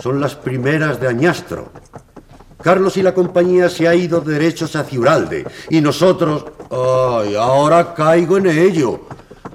son 0.00 0.20
las 0.20 0.34
primeras 0.36 1.00
de 1.00 1.08
Añastro. 1.08 1.72
Carlos 2.62 2.96
y 2.96 3.02
la 3.02 3.12
compañía 3.12 3.68
se 3.68 3.88
ha 3.88 3.94
ido 3.94 4.20
derechos 4.20 4.74
hacia 4.76 4.98
Uralde 5.00 5.44
y 5.68 5.80
nosotros... 5.80 6.44
¡Ay! 6.70 7.34
Ahora 7.36 7.92
caigo 7.94 8.36
en 8.38 8.46
ello. 8.46 9.00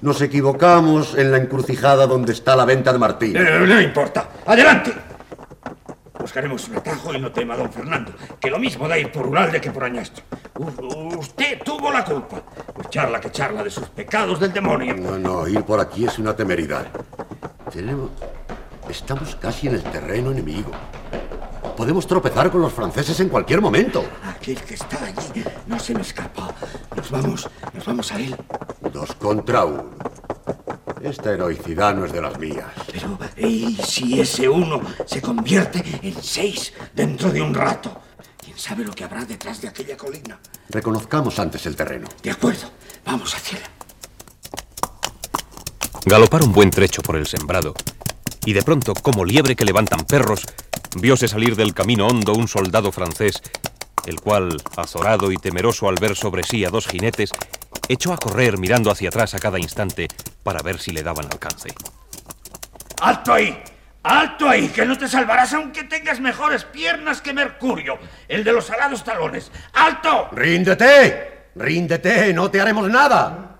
Nos 0.02 0.22
equivocamos 0.22 1.16
en 1.16 1.32
la 1.32 1.38
encrucijada 1.38 2.06
donde 2.06 2.34
está 2.34 2.56
la 2.56 2.66
venta 2.66 2.94
de 2.94 3.00
Martín. 3.00 3.36
Eh, 3.36 3.60
no 3.66 3.82
importa. 3.82 4.30
¡Adelante! 4.46 4.94
Buscaremos 6.20 6.68
un 6.68 6.76
atajo 6.78 7.14
y 7.14 7.20
no 7.22 7.32
tema, 7.32 7.56
don 7.56 7.72
Fernando, 7.72 8.12
que 8.40 8.50
lo 8.50 8.60
mismo 8.60 8.88
da 8.88 8.98
ir 8.98 9.12
por 9.12 9.26
Uralde 9.28 9.62
que 9.62 9.72
por 9.72 9.84
Añastro. 9.86 10.24
U- 10.58 11.18
usted 11.18 11.60
tuvo 11.64 11.92
la 11.92 12.04
culpa. 12.04 12.42
Pues 12.76 12.90
charla 12.90 13.20
que 13.22 13.32
charla 13.32 13.64
de 13.64 13.70
sus 13.70 13.88
pecados 13.90 14.40
del 14.40 14.52
demonio. 14.52 14.96
No, 14.96 15.18
no, 15.18 15.48
ir 15.48 15.62
por 15.64 15.80
aquí 15.80 16.06
es 16.06 16.20
una 16.20 16.36
temeridad. 16.36 16.86
Tenemos... 17.72 18.10
Estamos 18.90 19.36
casi 19.36 19.68
en 19.68 19.76
el 19.76 19.84
terreno 19.84 20.32
enemigo. 20.32 20.72
Podemos 21.76 22.08
tropezar 22.08 22.52
con 22.52 22.62
los 22.62 22.74
franceses 22.74 23.20
en 23.20 23.30
cualquier 23.30 23.62
momento. 23.62 24.04
Aquel 24.24 24.62
que 24.62 24.76
está 24.76 25.04
allí 25.04 25.44
no 25.68 25.80
se 25.80 25.94
me 25.94 26.02
escapa. 26.02 26.54
Nos 26.96 27.12
vamos, 27.12 27.50
nos 27.74 27.86
vamos 27.86 28.12
a 28.12 28.20
él. 28.20 28.36
Dos 28.92 29.14
contra 29.16 29.66
uno. 29.66 29.92
Esta 31.02 31.32
heroicidad 31.32 31.96
no 31.96 32.06
es 32.06 32.12
de 32.12 32.22
las 32.22 32.38
mías. 32.40 32.68
Pero, 32.92 33.20
¿y 33.38 33.76
si 33.76 34.20
ese 34.20 34.50
uno 34.50 34.82
se 35.06 35.22
convierte 35.22 35.84
en 36.02 36.22
seis 36.22 36.74
dentro 36.94 37.30
de 37.32 37.42
un 37.42 37.54
rato? 37.54 38.02
¿Quién 38.44 38.58
sabe 38.58 38.84
lo 38.84 38.92
que 38.94 39.04
habrá 39.04 39.24
detrás 39.26 39.62
de 39.62 39.68
aquella 39.68 39.96
colina? 39.96 40.40
Reconozcamos 40.70 41.38
antes 41.38 41.66
el 41.66 41.76
terreno. 41.76 42.08
De 42.24 42.32
acuerdo, 42.32 42.72
vamos 43.06 43.36
hacia 43.36 43.60
él. 43.60 43.64
Galoparon 46.06 46.54
buen 46.54 46.72
trecho 46.72 47.02
por 47.02 47.18
el 47.18 47.28
sembrado, 47.28 47.74
y 48.46 48.54
de 48.54 48.62
pronto, 48.62 48.94
como 48.94 49.26
liebre 49.26 49.58
que 49.58 49.66
levantan 49.66 50.06
perros, 50.06 50.46
vióse 50.96 51.28
salir 51.28 51.56
del 51.56 51.74
camino 51.74 52.08
hondo 52.08 52.34
un 52.34 52.48
soldado 52.48 52.92
francés, 52.92 53.42
el 54.06 54.22
cual, 54.22 54.58
azorado 54.76 55.32
y 55.32 55.38
temeroso 55.38 55.90
al 55.90 55.96
ver 55.96 56.16
sobre 56.16 56.44
sí 56.44 56.64
a 56.64 56.70
dos 56.70 56.88
jinetes, 56.88 57.32
echó 57.90 58.14
a 58.14 58.18
correr 58.18 58.58
mirando 58.58 58.90
hacia 58.92 59.10
atrás 59.10 59.34
a 59.34 59.40
cada 59.40 59.60
instante 59.60 60.08
para 60.44 60.62
ver 60.62 60.80
si 60.80 60.92
le 60.92 61.04
daban 61.04 61.26
alcance. 61.26 61.74
¡Alto 63.02 63.34
ahí! 63.34 63.62
¡Alto 64.04 64.50
ahí! 64.50 64.70
Que 64.70 64.86
no 64.86 64.98
te 64.98 65.08
salvarás 65.08 65.54
aunque 65.54 65.84
tengas 65.84 66.20
mejores 66.20 66.64
piernas 66.64 67.22
que 67.22 67.34
Mercurio, 67.34 68.00
el 68.28 68.44
de 68.44 68.54
los 68.54 68.70
alados 68.70 69.04
talones. 69.04 69.52
¡Alto! 69.74 70.30
¡Ríndete! 70.32 71.50
¡Ríndete! 71.56 72.34
¡No 72.34 72.50
te 72.50 72.62
haremos 72.62 72.90
nada! 72.90 73.57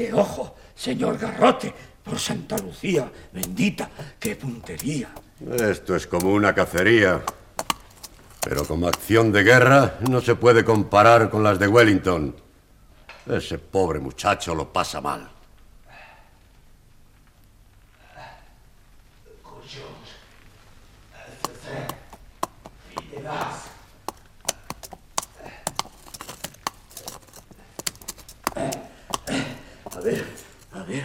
¡Qué 0.00 0.14
ojo, 0.14 0.56
señor 0.74 1.18
Garrote! 1.18 1.74
Por 2.02 2.18
Santa 2.18 2.56
Lucía, 2.56 3.12
bendita, 3.34 3.90
qué 4.18 4.34
puntería. 4.34 5.10
Esto 5.58 5.94
es 5.94 6.06
como 6.06 6.32
una 6.32 6.54
cacería. 6.54 7.20
Pero 8.40 8.64
como 8.64 8.88
acción 8.88 9.30
de 9.30 9.42
guerra 9.42 9.98
no 10.08 10.22
se 10.22 10.36
puede 10.36 10.64
comparar 10.64 11.28
con 11.28 11.42
las 11.42 11.58
de 11.58 11.68
Wellington. 11.68 12.34
Ese 13.26 13.58
pobre 13.58 14.00
muchacho 14.00 14.54
lo 14.54 14.72
pasa 14.72 15.02
mal. 15.02 15.28
A 30.00 30.02
ver, 30.02 30.24
a 30.72 30.82
ver. 30.84 31.04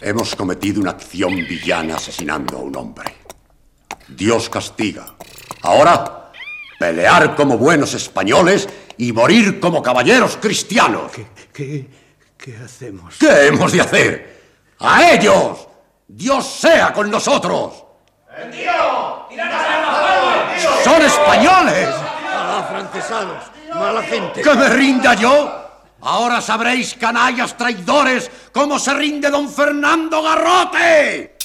Hemos 0.00 0.36
cometido 0.36 0.80
una 0.80 0.90
acción 0.90 1.34
villana 1.34 1.96
asesinando 1.96 2.58
a 2.58 2.60
un 2.60 2.76
hombre. 2.76 3.25
Dios 4.08 4.48
castiga. 4.48 5.06
Ahora, 5.62 6.30
pelear 6.78 7.34
como 7.34 7.58
buenos 7.58 7.94
españoles 7.94 8.68
y 8.98 9.12
morir 9.12 9.60
como 9.60 9.82
caballeros 9.82 10.38
cristianos. 10.40 11.12
¿Qué, 11.52 11.88
qué 12.36 12.56
hacemos? 12.64 13.16
¿Qué 13.18 13.46
hemos 13.46 13.72
de 13.72 13.80
hacer? 13.80 14.36
¡A 14.80 15.10
ellos! 15.12 15.68
¡Dios 16.08 16.46
sea 16.46 16.92
con 16.92 17.10
nosotros! 17.10 17.84
¡Son 20.84 21.02
españoles! 21.02 21.88
¡Afrancesados! 22.30 23.56
mala 23.74 24.02
gente. 24.02 24.42
¿Que 24.42 24.54
me 24.54 24.68
rinda 24.68 25.14
yo? 25.14 25.62
Ahora 26.02 26.40
sabréis, 26.40 26.94
canallas 26.94 27.56
traidores, 27.56 28.30
cómo 28.52 28.78
se 28.78 28.94
rinde 28.94 29.30
don 29.30 29.48
Fernando 29.48 30.22
Garrote. 30.22 31.35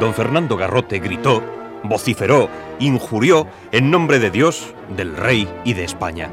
Don 0.00 0.14
Fernando 0.14 0.56
Garrote 0.56 0.98
gritó, 0.98 1.42
vociferó, 1.82 2.48
injurió 2.78 3.46
en 3.70 3.90
nombre 3.90 4.18
de 4.18 4.30
Dios, 4.30 4.72
del 4.96 5.14
rey 5.14 5.46
y 5.62 5.74
de 5.74 5.84
España. 5.84 6.30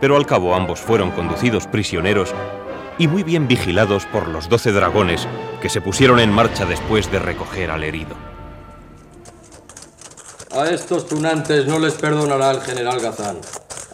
Pero 0.00 0.16
al 0.16 0.24
cabo 0.24 0.54
ambos 0.54 0.80
fueron 0.80 1.10
conducidos 1.10 1.66
prisioneros 1.66 2.32
y 2.96 3.08
muy 3.08 3.24
bien 3.24 3.48
vigilados 3.48 4.06
por 4.06 4.28
los 4.28 4.48
doce 4.48 4.70
dragones 4.70 5.26
que 5.60 5.68
se 5.68 5.80
pusieron 5.80 6.20
en 6.20 6.30
marcha 6.30 6.64
después 6.64 7.10
de 7.10 7.18
recoger 7.18 7.72
al 7.72 7.82
herido. 7.82 8.14
A 10.52 10.70
estos 10.70 11.08
tunantes 11.08 11.66
no 11.66 11.80
les 11.80 11.94
perdonará 11.94 12.52
el 12.52 12.60
general 12.60 13.00
Gazán. 13.00 13.38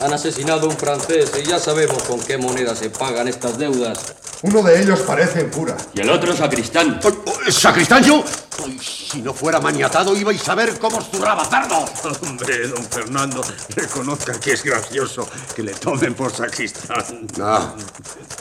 Han 0.02 0.12
asesinado 0.12 0.66
a 0.66 0.70
un 0.70 0.76
francés 0.76 1.30
y 1.40 1.46
ya 1.46 1.60
sabemos 1.60 2.02
con 2.02 2.18
qué 2.20 2.36
moneda 2.36 2.74
se 2.74 2.90
pagan 2.90 3.28
estas 3.28 3.56
deudas. 3.56 4.14
Uno 4.42 4.60
de 4.62 4.82
ellos 4.82 4.98
parece 5.00 5.46
cura. 5.46 5.76
Y 5.94 6.00
el 6.00 6.10
otro 6.10 6.36
sacristán. 6.36 7.00
¿Sacristán 7.48 8.02
yo? 8.02 8.24
Ay, 8.64 8.80
si 8.80 9.22
no 9.22 9.32
fuera 9.32 9.60
maniatado, 9.60 10.16
ibais 10.16 10.48
a 10.48 10.56
ver 10.56 10.76
cómo 10.80 10.98
os 10.98 11.08
zurraba 11.08 11.44
cerdo. 11.44 11.84
Hombre, 12.22 12.66
don 12.66 12.84
Fernando, 12.84 13.40
reconozca 13.76 14.40
que 14.40 14.54
es 14.54 14.64
gracioso 14.64 15.28
que 15.54 15.62
le 15.62 15.72
tomen 15.72 16.14
por 16.14 16.32
sacristán. 16.32 17.28
No, 17.36 17.76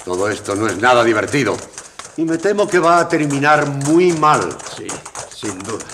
todo 0.04 0.28
esto 0.30 0.56
no 0.56 0.68
es 0.68 0.78
nada 0.78 1.04
divertido. 1.04 1.56
Y 2.18 2.26
me 2.26 2.40
temo 2.40 2.68
que 2.68 2.80
va 2.80 3.02
a 3.02 3.08
terminar 3.08 3.68
muy 3.68 4.12
mal. 4.14 4.58
Sí, 4.76 4.88
sin 5.36 5.60
duda. 5.60 5.86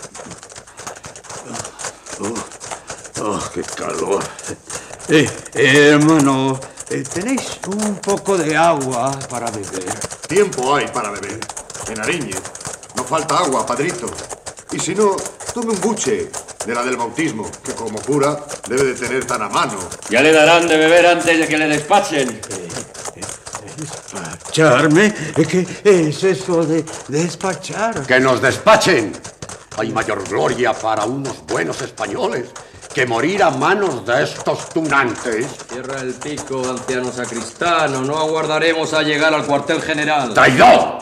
Oh, 2.21 3.23
oh, 3.23 3.49
qué 3.53 3.61
calor. 3.61 4.23
Eh, 5.09 5.25
hermano, 5.53 6.59
eh, 6.89 7.01
¿tenéis 7.01 7.59
un 7.67 7.95
poco 7.95 8.37
de 8.37 8.57
agua 8.57 9.17
para 9.29 9.49
beber? 9.51 9.93
Tiempo 10.27 10.75
hay 10.75 10.87
para 10.87 11.11
beber. 11.11 11.39
En 11.89 12.01
Ariñez. 12.01 12.41
No 12.93 13.05
falta 13.05 13.37
agua, 13.37 13.65
padrito. 13.65 14.07
Y 14.73 14.79
si 14.79 14.93
no, 14.93 15.15
tome 15.53 15.71
un 15.71 15.79
buche 15.79 16.29
de 16.65 16.75
la 16.75 16.83
del 16.83 16.97
bautismo, 16.97 17.49
que 17.63 17.71
como 17.71 17.99
cura 18.01 18.37
debe 18.67 18.83
de 18.83 18.93
tener 18.95 19.23
tan 19.23 19.41
a 19.43 19.47
mano. 19.47 19.79
Ya 20.09 20.21
le 20.21 20.33
darán 20.33 20.67
de 20.67 20.75
beber 20.75 21.05
antes 21.05 21.39
de 21.39 21.47
que 21.47 21.57
le 21.57 21.69
despachen. 21.69 22.41
¿Despacharme? 23.77 25.13
¿Qué 25.35 25.65
es 25.85 26.21
eso 26.21 26.65
de 26.65 26.83
despachar? 27.07 28.05
¡Que 28.05 28.19
nos 28.19 28.41
despachen! 28.41 29.13
Hay 29.77 29.91
mayor 29.91 30.27
gloria 30.27 30.73
para 30.73 31.05
unos 31.05 31.45
buenos 31.45 31.81
españoles 31.81 32.49
que 32.97 33.05
morir 33.05 33.43
a 33.43 33.51
manos 33.51 34.03
de 34.07 34.23
estos 34.23 34.69
tunantes. 34.69 35.45
Cierra 35.71 36.01
el 36.01 36.15
pico, 36.15 36.67
anciano 36.67 37.11
sacristano. 37.11 38.01
No 38.01 38.17
aguardaremos 38.17 38.91
a 38.93 39.03
llegar 39.03 39.35
al 39.35 39.45
cuartel 39.45 39.83
general. 39.83 40.33
¡Traidor! 40.33 40.97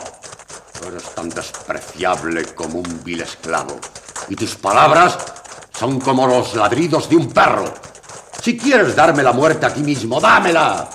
Tú 0.78 0.88
eres 0.88 1.04
tan 1.14 1.30
despreciable 1.30 2.44
como 2.54 2.80
un 2.80 3.02
vil 3.02 3.22
esclavo. 3.22 3.80
Y 4.28 4.36
tus 4.36 4.56
palabras 4.56 5.16
son 5.72 5.98
como 5.98 6.26
los 6.26 6.54
ladridos 6.54 7.08
de 7.08 7.16
un 7.16 7.32
perro. 7.32 7.72
Si 8.42 8.58
quieres 8.58 8.94
darme 8.94 9.22
la 9.22 9.32
muerte 9.32 9.64
aquí 9.64 9.80
mismo, 9.80 10.20
dámela. 10.20 10.90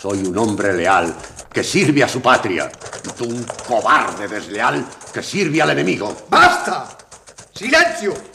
Soy 0.00 0.24
un 0.24 0.38
hombre 0.38 0.72
leal 0.72 1.14
que 1.52 1.62
sirve 1.62 2.04
a 2.04 2.08
su 2.08 2.22
patria. 2.22 2.72
Y 3.04 3.08
tú 3.10 3.24
un 3.24 3.44
cobarde 3.68 4.26
desleal 4.28 4.82
que 5.12 5.22
sirve 5.22 5.60
al 5.60 5.72
enemigo. 5.72 6.16
¡Basta! 6.30 6.88
¡Silencio! 7.54 8.31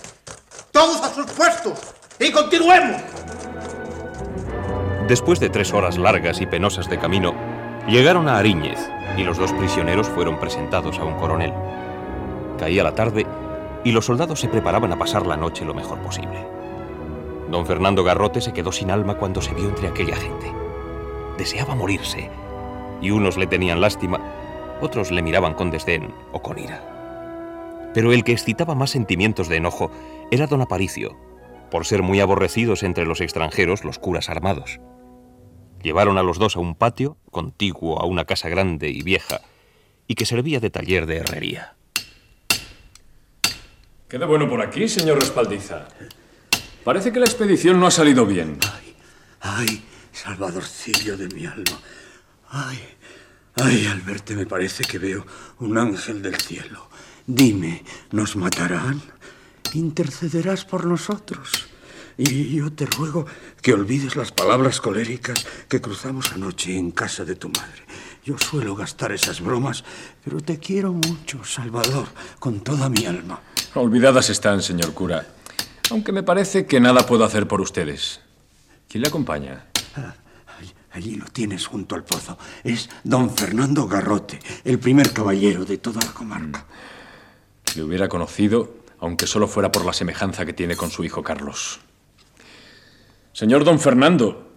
Todos 0.78 1.02
a 1.02 1.12
sus 1.12 1.26
puestos 1.32 1.80
y 2.20 2.32
continuemos. 2.32 3.02
Después 5.08 5.40
de 5.40 5.50
tres 5.50 5.74
horas 5.74 5.98
largas 5.98 6.40
y 6.40 6.46
penosas 6.46 6.88
de 6.88 7.00
camino, 7.00 7.34
llegaron 7.88 8.30
a 8.30 8.38
Ariñez 8.38 8.78
y 9.18 9.24
los 9.24 9.40
dos 9.40 9.52
prisioneros 9.54 10.08
fueron 10.08 10.40
presentados 10.40 11.00
a 11.00 11.04
un 11.04 11.16
coronel. 11.16 11.52
Caía 12.60 12.84
la 12.84 12.94
tarde 12.94 13.26
y 13.84 13.92
los 13.92 14.06
soldados 14.06 14.40
se 14.40 14.50
preparaban 14.50 14.92
a 14.92 15.00
pasar 15.00 15.26
la 15.26 15.36
noche 15.36 15.66
lo 15.66 15.74
mejor 15.74 15.98
posible. 16.02 16.46
Don 17.50 17.66
Fernando 17.66 18.04
Garrote 18.04 18.40
se 18.40 18.54
quedó 18.54 18.72
sin 18.72 18.92
alma 18.92 19.18
cuando 19.18 19.42
se 19.42 19.56
vio 19.56 19.70
entre 19.70 19.88
aquella 19.88 20.16
gente. 20.16 20.54
Deseaba 21.40 21.74
morirse, 21.74 22.30
y 23.02 23.10
unos 23.10 23.36
le 23.36 23.48
tenían 23.48 23.82
lástima, 23.82 24.22
otros 24.80 25.10
le 25.10 25.24
miraban 25.24 25.56
con 25.56 25.72
desdén 25.72 26.14
o 26.34 26.44
con 26.44 26.60
ira. 26.60 27.90
Pero 27.96 28.14
el 28.14 28.24
que 28.24 28.34
excitaba 28.34 28.76
más 28.76 28.92
sentimientos 28.92 29.50
de 29.50 29.56
enojo 29.56 29.90
era 30.32 30.48
don 30.48 30.62
Aparicio, 30.62 31.18
por 31.72 31.86
ser 31.86 32.02
muy 32.04 32.20
aborrecidos 32.20 32.84
entre 32.84 33.06
los 33.06 33.22
extranjeros 33.22 33.84
los 33.84 34.00
curas 34.00 34.30
armados. 34.30 34.80
Llevaron 35.82 36.18
a 36.18 36.24
los 36.24 36.40
dos 36.40 36.56
a 36.56 36.60
un 36.60 36.76
patio, 36.76 37.18
contiguo 37.32 38.02
a 38.02 38.06
una 38.06 38.26
casa 38.26 38.50
grande 38.50 38.90
y 38.90 39.02
vieja, 39.04 39.42
y 40.08 40.16
que 40.16 40.26
servía 40.26 40.60
de 40.60 40.70
taller 40.70 41.06
de 41.06 41.18
herrería. 41.18 41.76
Queda 44.08 44.26
bueno 44.26 44.50
por 44.50 44.62
aquí, 44.62 44.88
señor 44.88 45.20
Respaldiza. 45.20 45.88
Parece 46.84 47.12
que 47.12 47.20
la 47.20 47.26
expedición 47.26 47.80
no 47.80 47.88
ha 47.88 47.92
salido 47.92 48.26
bien. 48.26 48.58
Ay, 49.42 49.84
Salvadorcillo 50.18 51.16
de 51.16 51.28
mi 51.28 51.46
alma. 51.46 51.80
Ay, 52.50 52.80
ay, 53.56 53.86
al 53.86 54.02
verte 54.02 54.36
me 54.36 54.48
parece 54.48 54.84
que 54.84 54.98
veo 54.98 55.26
un 55.60 55.78
ángel 55.78 56.24
del 56.24 56.36
cielo. 56.38 56.90
Dime, 57.28 57.84
¿nos 58.12 58.36
matarán? 58.36 59.02
Intercederás 59.74 60.66
por 60.66 60.86
nosotros. 60.86 61.68
Y 62.18 62.56
yo 62.56 62.72
te 62.72 62.88
ruego 62.88 63.26
que 63.62 63.74
olvides 63.74 64.16
las 64.16 64.32
palabras 64.32 64.82
coléricas 64.82 65.46
que 65.68 65.82
cruzamos 65.82 66.32
anoche 66.32 66.76
en 66.76 66.92
casa 66.92 67.26
de 67.26 67.36
tu 67.36 67.50
madre. 67.50 67.84
Yo 68.24 68.38
suelo 68.40 68.76
gastar 68.76 69.12
esas 69.12 69.40
bromas, 69.40 69.84
pero 70.24 70.42
te 70.42 70.58
quiero 70.58 70.94
mucho, 70.94 71.44
Salvador, 71.44 72.08
con 72.40 72.62
toda 72.62 72.90
mi 72.90 73.06
alma. 73.06 73.40
Olvidadas 73.76 74.30
están, 74.32 74.64
señor 74.64 74.94
cura. 74.94 75.28
Aunque 75.92 76.12
me 76.12 76.24
parece 76.24 76.66
que 76.66 76.80
nada 76.80 77.06
puedo 77.06 77.24
hacer 77.24 77.48
por 77.48 77.62
ustedes. 77.62 78.20
¿Quién 78.90 79.04
le 79.04 79.10
acompaña? 79.10 79.68
Ah, 79.96 80.16
allí 80.92 81.16
lo 81.16 81.26
tienes 81.26 81.68
junto 81.68 81.96
al 81.96 82.04
pozo. 82.04 82.38
Es 82.64 82.90
don 83.04 83.30
Fernando 83.30 83.88
Garrote, 83.88 84.40
el 84.64 84.80
primer 84.80 85.14
caballero 85.14 85.64
de 85.66 85.78
toda 85.78 86.02
la 86.02 86.14
comarca. 86.14 86.66
Le 87.76 87.84
hubiera 87.84 88.10
conocido, 88.10 88.74
aunque 89.00 89.28
solo 89.28 89.48
fuera 89.48 89.72
por 89.72 89.86
la 89.86 89.94
semejanza 89.94 90.46
que 90.46 90.54
tiene 90.54 90.76
con 90.76 90.90
su 90.92 91.04
hijo 91.04 91.24
Carlos. 91.24 91.80
Señor 93.34 93.64
don 93.64 93.80
Fernando, 93.80 94.52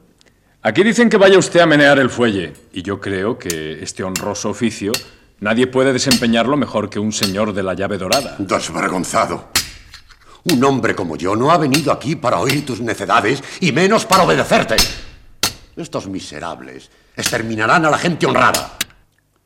aquí 0.63 0.83
dicen 0.83 1.11
que 1.11 1.19
vaya 1.19 1.39
usted 1.39 1.61
a 1.61 1.67
menear 1.67 1.99
el 1.99 2.11
fuelle, 2.11 2.55
y 2.73 2.83
yo 2.83 3.01
creo 3.01 3.39
que 3.39 3.83
este 3.83 4.03
honroso 4.03 4.51
oficio 4.51 4.93
nadie 5.41 5.67
puede 5.67 5.93
desempeñarlo 5.93 6.57
mejor 6.57 6.89
que 6.89 6.99
un 6.99 7.13
señor 7.13 7.53
de 7.53 7.63
la 7.63 7.75
llave 7.75 7.99
dorada. 7.99 8.37
Desvergonzado. 8.39 9.51
Un 10.45 10.65
hombre 10.65 10.95
como 10.95 11.17
yo 11.17 11.37
no 11.37 11.51
ha 11.51 11.59
venido 11.59 11.93
aquí 11.93 12.17
para 12.17 12.41
oír 12.41 12.65
tus 12.65 12.81
necedades 12.81 13.43
y 13.61 13.73
menos 13.73 14.07
para 14.07 14.23
obedecerte. 14.23 14.77
Estos 15.77 16.09
miserables 16.09 16.91
exterminarán 17.15 17.85
a 17.85 17.91
la 17.91 17.99
gente 17.99 18.25
honrada, 18.25 18.79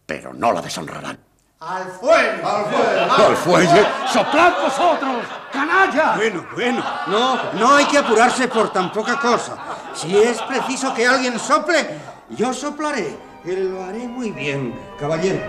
pero 0.06 0.32
no 0.32 0.52
la 0.52 0.62
deshonrarán. 0.62 1.18
¡Al 1.66 1.86
fuelle! 1.92 2.42
¡Al 2.44 2.64
fuelle! 2.66 3.00
¡Al 3.00 3.36
fuelle! 3.36 3.86
¡Soplad 4.12 4.52
vosotros! 4.64 5.24
¡Canalla! 5.50 6.14
Bueno, 6.16 6.44
bueno. 6.54 6.84
No, 7.06 7.38
no 7.54 7.74
hay 7.74 7.86
que 7.86 7.96
apurarse 7.96 8.48
por 8.48 8.70
tan 8.70 8.92
poca 8.92 9.18
cosa. 9.18 9.56
Si 9.94 10.14
es 10.14 10.42
preciso 10.42 10.92
que 10.92 11.06
alguien 11.06 11.38
sople, 11.38 11.98
yo 12.36 12.52
soplaré. 12.52 13.16
Y 13.46 13.52
lo 13.52 13.82
haré 13.82 14.06
muy 14.06 14.30
bien, 14.30 14.78
caballero. 14.98 15.40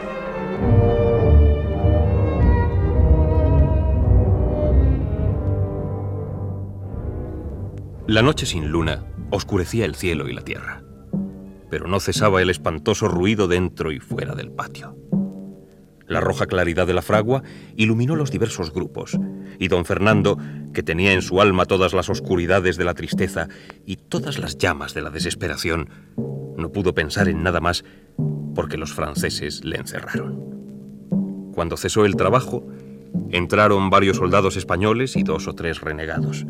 La 8.08 8.22
noche 8.22 8.46
sin 8.46 8.70
luna 8.70 9.04
oscurecía 9.32 9.84
el 9.84 9.96
cielo 9.96 10.30
y 10.30 10.34
la 10.34 10.44
tierra, 10.44 10.82
pero 11.70 11.88
no 11.88 12.00
cesaba 12.00 12.42
el 12.42 12.50
espantoso 12.50 13.10
ruido 13.10 13.50
dentro 13.50 13.92
y 13.92 14.00
fuera 14.00 14.34
del 14.34 14.52
patio. 14.52 14.96
La 16.08 16.20
roja 16.20 16.46
claridad 16.46 16.86
de 16.88 16.94
la 16.94 17.02
fragua 17.02 17.44
iluminó 17.76 18.16
los 18.16 18.32
diversos 18.32 18.72
grupos, 18.72 19.18
y 19.60 19.68
don 19.68 19.86
Fernando, 19.86 20.38
que 20.74 20.84
tenía 20.84 21.14
en 21.14 21.22
su 21.22 21.42
alma 21.42 21.66
todas 21.66 21.94
las 21.94 22.10
oscuridades 22.10 22.78
de 22.78 22.86
la 22.86 22.94
tristeza 22.94 23.48
y 23.86 23.96
todas 23.96 24.38
las 24.38 24.58
llamas 24.58 24.94
de 24.94 25.02
la 25.02 25.10
desesperación, 25.10 25.90
no 26.58 26.72
pudo 26.72 26.94
pensar 26.94 27.28
en 27.28 27.44
nada 27.44 27.60
más 27.60 27.84
porque 28.54 28.78
los 28.78 28.94
franceses 28.94 29.66
le 29.66 29.78
encerraron. 29.78 31.52
Cuando 31.54 31.78
cesó 31.78 32.06
el 32.06 32.16
trabajo, 32.16 32.66
entraron 33.32 33.90
varios 33.90 34.18
soldados 34.18 34.58
españoles 34.58 35.16
y 35.16 35.24
dos 35.24 35.48
o 35.48 35.54
tres 35.54 35.82
renegados. 35.82 36.46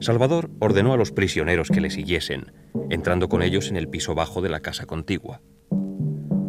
Salvador 0.00 0.50
ordenó 0.58 0.92
a 0.92 0.96
los 0.96 1.12
prisioneros 1.12 1.68
que 1.68 1.80
le 1.80 1.90
siguiesen, 1.90 2.52
entrando 2.90 3.28
con 3.28 3.42
ellos 3.42 3.68
en 3.68 3.76
el 3.76 3.88
piso 3.88 4.14
bajo 4.14 4.42
de 4.42 4.48
la 4.48 4.60
casa 4.60 4.86
contigua. 4.86 5.40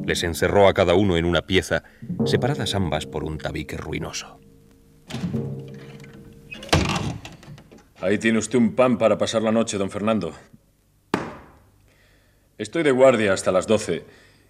Les 0.05 0.23
encerró 0.23 0.67
a 0.67 0.73
cada 0.73 0.93
uno 0.95 1.17
en 1.17 1.25
una 1.25 1.43
pieza, 1.43 1.83
separadas 2.25 2.75
ambas 2.75 3.05
por 3.05 3.23
un 3.23 3.37
tabique 3.37 3.77
ruinoso. 3.77 4.39
Ahí 8.01 8.17
tiene 8.17 8.39
usted 8.39 8.57
un 8.57 8.75
pan 8.75 8.97
para 8.97 9.17
pasar 9.17 9.41
la 9.41 9.51
noche, 9.51 9.77
don 9.77 9.89
Fernando. 9.89 10.33
Estoy 12.57 12.83
de 12.83 12.91
guardia 12.91 13.33
hasta 13.33 13.51
las 13.51 13.65
doce 13.65 14.05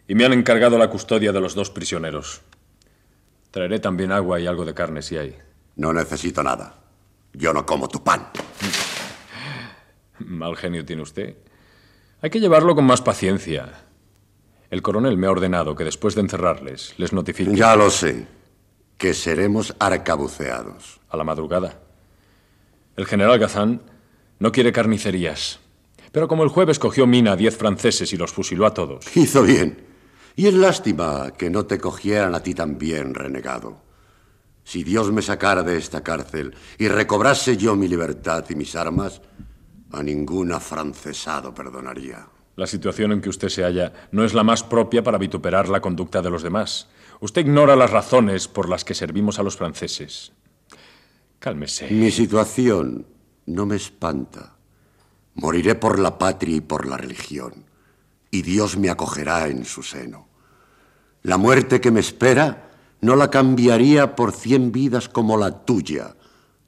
y 0.07 0.15
me 0.15 0.25
han 0.25 0.33
encargado 0.33 0.77
la 0.77 0.89
custodia 0.89 1.31
de 1.31 1.39
los 1.39 1.53
dos 1.53 1.69
prisioneros. 1.69 2.41
Traeré 3.51 3.79
también 3.79 4.11
agua 4.11 4.39
y 4.39 4.47
algo 4.47 4.65
de 4.65 4.73
carne 4.73 5.03
si 5.03 5.17
hay. 5.17 5.37
No 5.75 5.93
necesito 5.93 6.41
nada. 6.41 6.75
Yo 7.33 7.53
no 7.53 7.65
como 7.65 7.87
tu 7.87 8.03
pan. 8.03 8.27
Mal 10.19 10.55
genio 10.55 10.83
tiene 10.83 11.03
usted. 11.03 11.35
Hay 12.21 12.29
que 12.29 12.39
llevarlo 12.39 12.75
con 12.75 12.85
más 12.85 13.01
paciencia. 13.01 13.83
El 14.73 14.81
coronel 14.81 15.19
me 15.19 15.27
ha 15.27 15.31
ordenado 15.31 15.75
que 15.75 15.83
después 15.83 16.15
de 16.15 16.21
encerrarles, 16.21 16.95
les 16.97 17.13
notifique. 17.13 17.55
Ya 17.55 17.75
lo 17.75 17.91
sé. 17.91 18.25
Que 18.97 19.13
seremos 19.13 19.75
arcabuceados. 19.77 20.99
A 21.09 21.15
la 21.15 21.23
madrugada. 21.23 21.79
El 22.95 23.05
general 23.05 23.37
Gazán 23.37 23.83
no 24.39 24.51
quiere 24.51 24.71
carnicerías. 24.71 25.59
Pero 26.11 26.27
como 26.27 26.41
el 26.41 26.49
jueves 26.49 26.79
cogió 26.79 27.05
mina 27.05 27.33
a 27.33 27.35
diez 27.35 27.55
franceses 27.55 28.13
y 28.13 28.17
los 28.17 28.31
fusiló 28.31 28.65
a 28.65 28.73
todos. 28.73 29.05
Hizo 29.15 29.43
bien. 29.43 29.85
Y 30.35 30.47
es 30.47 30.55
lástima 30.55 31.33
que 31.37 31.51
no 31.51 31.67
te 31.67 31.77
cogieran 31.77 32.33
a 32.33 32.41
ti 32.41 32.55
también, 32.55 33.13
renegado. 33.13 33.77
Si 34.63 34.83
Dios 34.83 35.11
me 35.11 35.21
sacara 35.21 35.61
de 35.61 35.77
esta 35.77 36.01
cárcel 36.01 36.55
y 36.79 36.87
recobrase 36.87 37.57
yo 37.57 37.75
mi 37.75 37.87
libertad 37.87 38.43
y 38.49 38.55
mis 38.55 38.75
armas, 38.75 39.21
a 39.91 40.01
ningún 40.01 40.51
afrancesado 40.51 41.53
perdonaría. 41.53 42.27
La 42.55 42.67
situación 42.67 43.11
en 43.11 43.21
que 43.21 43.29
usted 43.29 43.49
se 43.49 43.63
halla 43.63 43.93
no 44.11 44.23
es 44.23 44.33
la 44.33 44.43
más 44.43 44.63
propia 44.63 45.03
para 45.03 45.17
vituperar 45.17 45.69
la 45.69 45.81
conducta 45.81 46.21
de 46.21 46.29
los 46.29 46.43
demás. 46.43 46.87
Usted 47.19 47.41
ignora 47.41 47.75
las 47.75 47.89
razones 47.89 48.47
por 48.47 48.69
las 48.69 48.85
que 48.85 48.93
servimos 48.93 49.39
a 49.39 49.43
los 49.43 49.57
franceses. 49.57 50.33
Cálmese. 51.39 51.89
Mi 51.89 52.11
situación 52.11 53.07
no 53.47 53.65
me 53.65 53.75
espanta. 53.75 54.55
Moriré 55.35 55.75
por 55.75 55.97
la 55.97 56.17
patria 56.17 56.57
y 56.57 56.61
por 56.61 56.85
la 56.85 56.95
religión, 56.95 57.65
y 58.29 58.43
Dios 58.43 58.77
me 58.77 58.91
acogerá 58.91 59.47
en 59.47 59.65
su 59.65 59.81
seno. 59.81 60.27
La 61.23 61.37
muerte 61.37 61.81
que 61.81 61.89
me 61.89 62.01
espera 62.01 62.69
no 63.01 63.15
la 63.15 63.31
cambiaría 63.31 64.15
por 64.15 64.31
cien 64.31 64.71
vidas 64.71 65.09
como 65.09 65.37
la 65.37 65.65
tuya, 65.65 66.15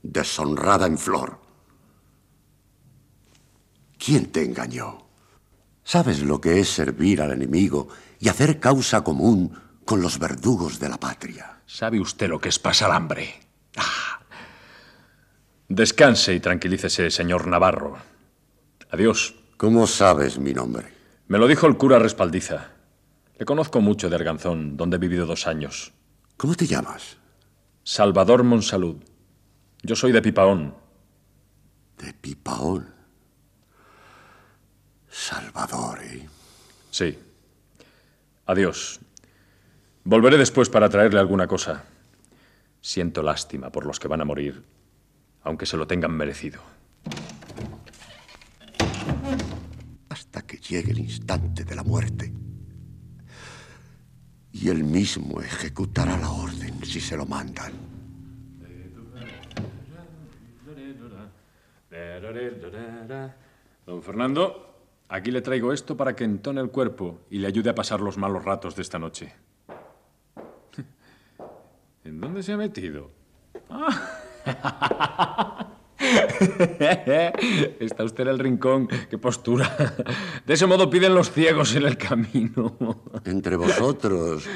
deshonrada 0.01 0.87
en 0.87 0.97
flor. 0.97 1.39
¿Quién 3.97 4.31
te 4.31 4.43
engañó? 4.43 5.04
¿Sabes 5.87 6.23
lo 6.23 6.41
que 6.41 6.59
es 6.59 6.67
servir 6.67 7.21
al 7.21 7.31
enemigo 7.31 7.89
y 8.19 8.27
hacer 8.27 8.59
causa 8.59 9.03
común 9.03 9.53
con 9.85 10.01
los 10.01 10.17
verdugos 10.17 10.79
de 10.79 10.89
la 10.89 10.99
patria? 10.99 11.61
¿Sabe 11.67 11.99
usted 11.99 12.27
lo 12.27 12.39
que 12.39 12.49
es 12.49 12.57
pasar 12.57 12.91
hambre? 12.91 13.39
Ah. 13.77 14.19
Descanse 15.69 16.33
y 16.33 16.39
tranquilícese, 16.39 17.11
señor 17.11 17.45
Navarro. 17.45 17.97
Adiós. 18.89 19.35
¿Cómo 19.57 19.85
sabes 19.85 20.39
mi 20.39 20.55
nombre? 20.55 20.91
Me 21.27 21.37
lo 21.37 21.47
dijo 21.47 21.67
el 21.67 21.77
cura 21.77 21.99
Respaldiza. 21.99 22.71
Le 23.37 23.45
conozco 23.45 23.79
mucho 23.79 24.09
de 24.09 24.15
Arganzón, 24.15 24.77
donde 24.77 24.95
he 24.95 24.99
vivido 24.99 25.27
dos 25.27 25.45
años. 25.45 25.93
¿Cómo 26.35 26.55
te 26.55 26.65
llamas? 26.65 27.17
Salvador 27.83 28.43
Monsalud. 28.43 28.97
Yo 29.83 29.95
soy 29.95 30.11
de 30.11 30.23
Pipaón. 30.23 30.73
¿De 31.99 32.11
Pipaón? 32.11 32.94
Salvador, 35.15 36.03
¿eh? 36.03 36.27
Sí. 36.91 37.17
Adiós. 38.47 38.99
Volveré 40.03 40.37
después 40.37 40.69
para 40.69 40.89
traerle 40.89 41.21
alguna 41.21 41.47
cosa. 41.47 41.85
Siento 42.81 43.23
lástima 43.23 43.71
por 43.71 43.85
los 43.85 43.97
que 43.97 44.09
van 44.09 44.19
a 44.19 44.25
morir, 44.25 44.61
aunque 45.43 45.65
se 45.65 45.77
lo 45.77 45.87
tengan 45.87 46.11
merecido. 46.11 46.61
Hasta 50.09 50.41
que 50.41 50.57
llegue 50.57 50.91
el 50.91 50.99
instante 50.99 51.63
de 51.63 51.75
la 51.75 51.83
muerte. 51.83 52.33
Y 54.51 54.67
él 54.67 54.83
mismo 54.83 55.41
ejecutará 55.41 56.17
la 56.17 56.29
orden 56.29 56.83
si 56.83 56.99
se 56.99 57.15
lo 57.15 57.25
mandan. 57.25 57.71
Don 63.85 64.03
Fernando, 64.03 64.74
aquí 65.09 65.31
le 65.31 65.41
traigo 65.41 65.73
esto 65.73 65.97
para 65.97 66.15
que 66.15 66.23
entone 66.23 66.61
el 66.61 66.69
cuerpo 66.69 67.19
y 67.29 67.39
le 67.39 67.47
ayude 67.47 67.69
a 67.69 67.75
pasar 67.75 68.01
los 68.01 68.17
malos 68.17 68.43
ratos 68.43 68.75
de 68.75 68.81
esta 68.81 68.99
noche. 68.99 69.33
¿En 72.03 72.19
dónde 72.19 72.43
se 72.43 72.53
ha 72.53 72.57
metido? 72.57 73.11
Ah. 73.69 74.11
Está 77.79 78.03
usted 78.03 78.23
en 78.23 78.29
el 78.29 78.39
rincón. 78.39 78.87
¡Qué 79.09 79.17
postura! 79.17 79.95
De 80.45 80.53
ese 80.53 80.65
modo 80.65 80.89
piden 80.89 81.15
los 81.15 81.31
ciegos 81.31 81.75
en 81.75 81.83
el 81.83 81.97
camino. 81.97 82.75
Entre 83.25 83.55
vosotros 83.55 84.47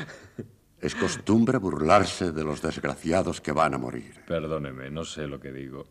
es 0.79 0.95
costumbre 0.95 1.57
burlarse 1.57 2.31
de 2.31 2.43
los 2.43 2.61
desgraciados 2.61 3.41
que 3.41 3.51
van 3.51 3.73
a 3.73 3.77
morir. 3.77 4.13
Perdóneme, 4.27 4.89
no 4.89 5.03
sé 5.03 5.27
lo 5.27 5.39
que 5.39 5.51
digo. 5.51 5.87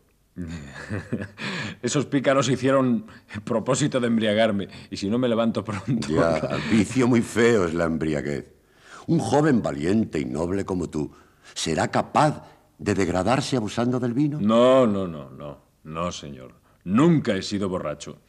Esos 1.81 2.05
pícaros 2.05 2.49
hicieron 2.49 3.07
propósito 3.43 3.99
de 3.99 4.07
embriagarme 4.07 4.67
y 4.89 4.97
si 4.97 5.09
no 5.09 5.17
me 5.17 5.27
levanto 5.27 5.63
pronto. 5.63 6.07
Ya, 6.07 6.37
el 6.55 6.61
vicio 6.69 7.07
muy 7.07 7.21
feo 7.21 7.65
es 7.65 7.73
la 7.73 7.85
embriaguez. 7.85 8.53
Un 9.07 9.19
joven 9.19 9.61
valiente 9.61 10.19
y 10.19 10.25
noble 10.25 10.65
como 10.65 10.89
tú 10.89 11.11
será 11.53 11.89
capaz 11.89 12.43
de 12.77 12.93
degradarse 12.93 13.57
abusando 13.57 13.99
del 13.99 14.13
vino. 14.13 14.39
No, 14.39 14.87
no, 14.87 15.07
no, 15.07 15.29
no. 15.29 15.69
No, 15.83 16.11
señor. 16.11 16.53
Nunca 16.83 17.35
he 17.35 17.41
sido 17.41 17.69
borracho. 17.69 18.19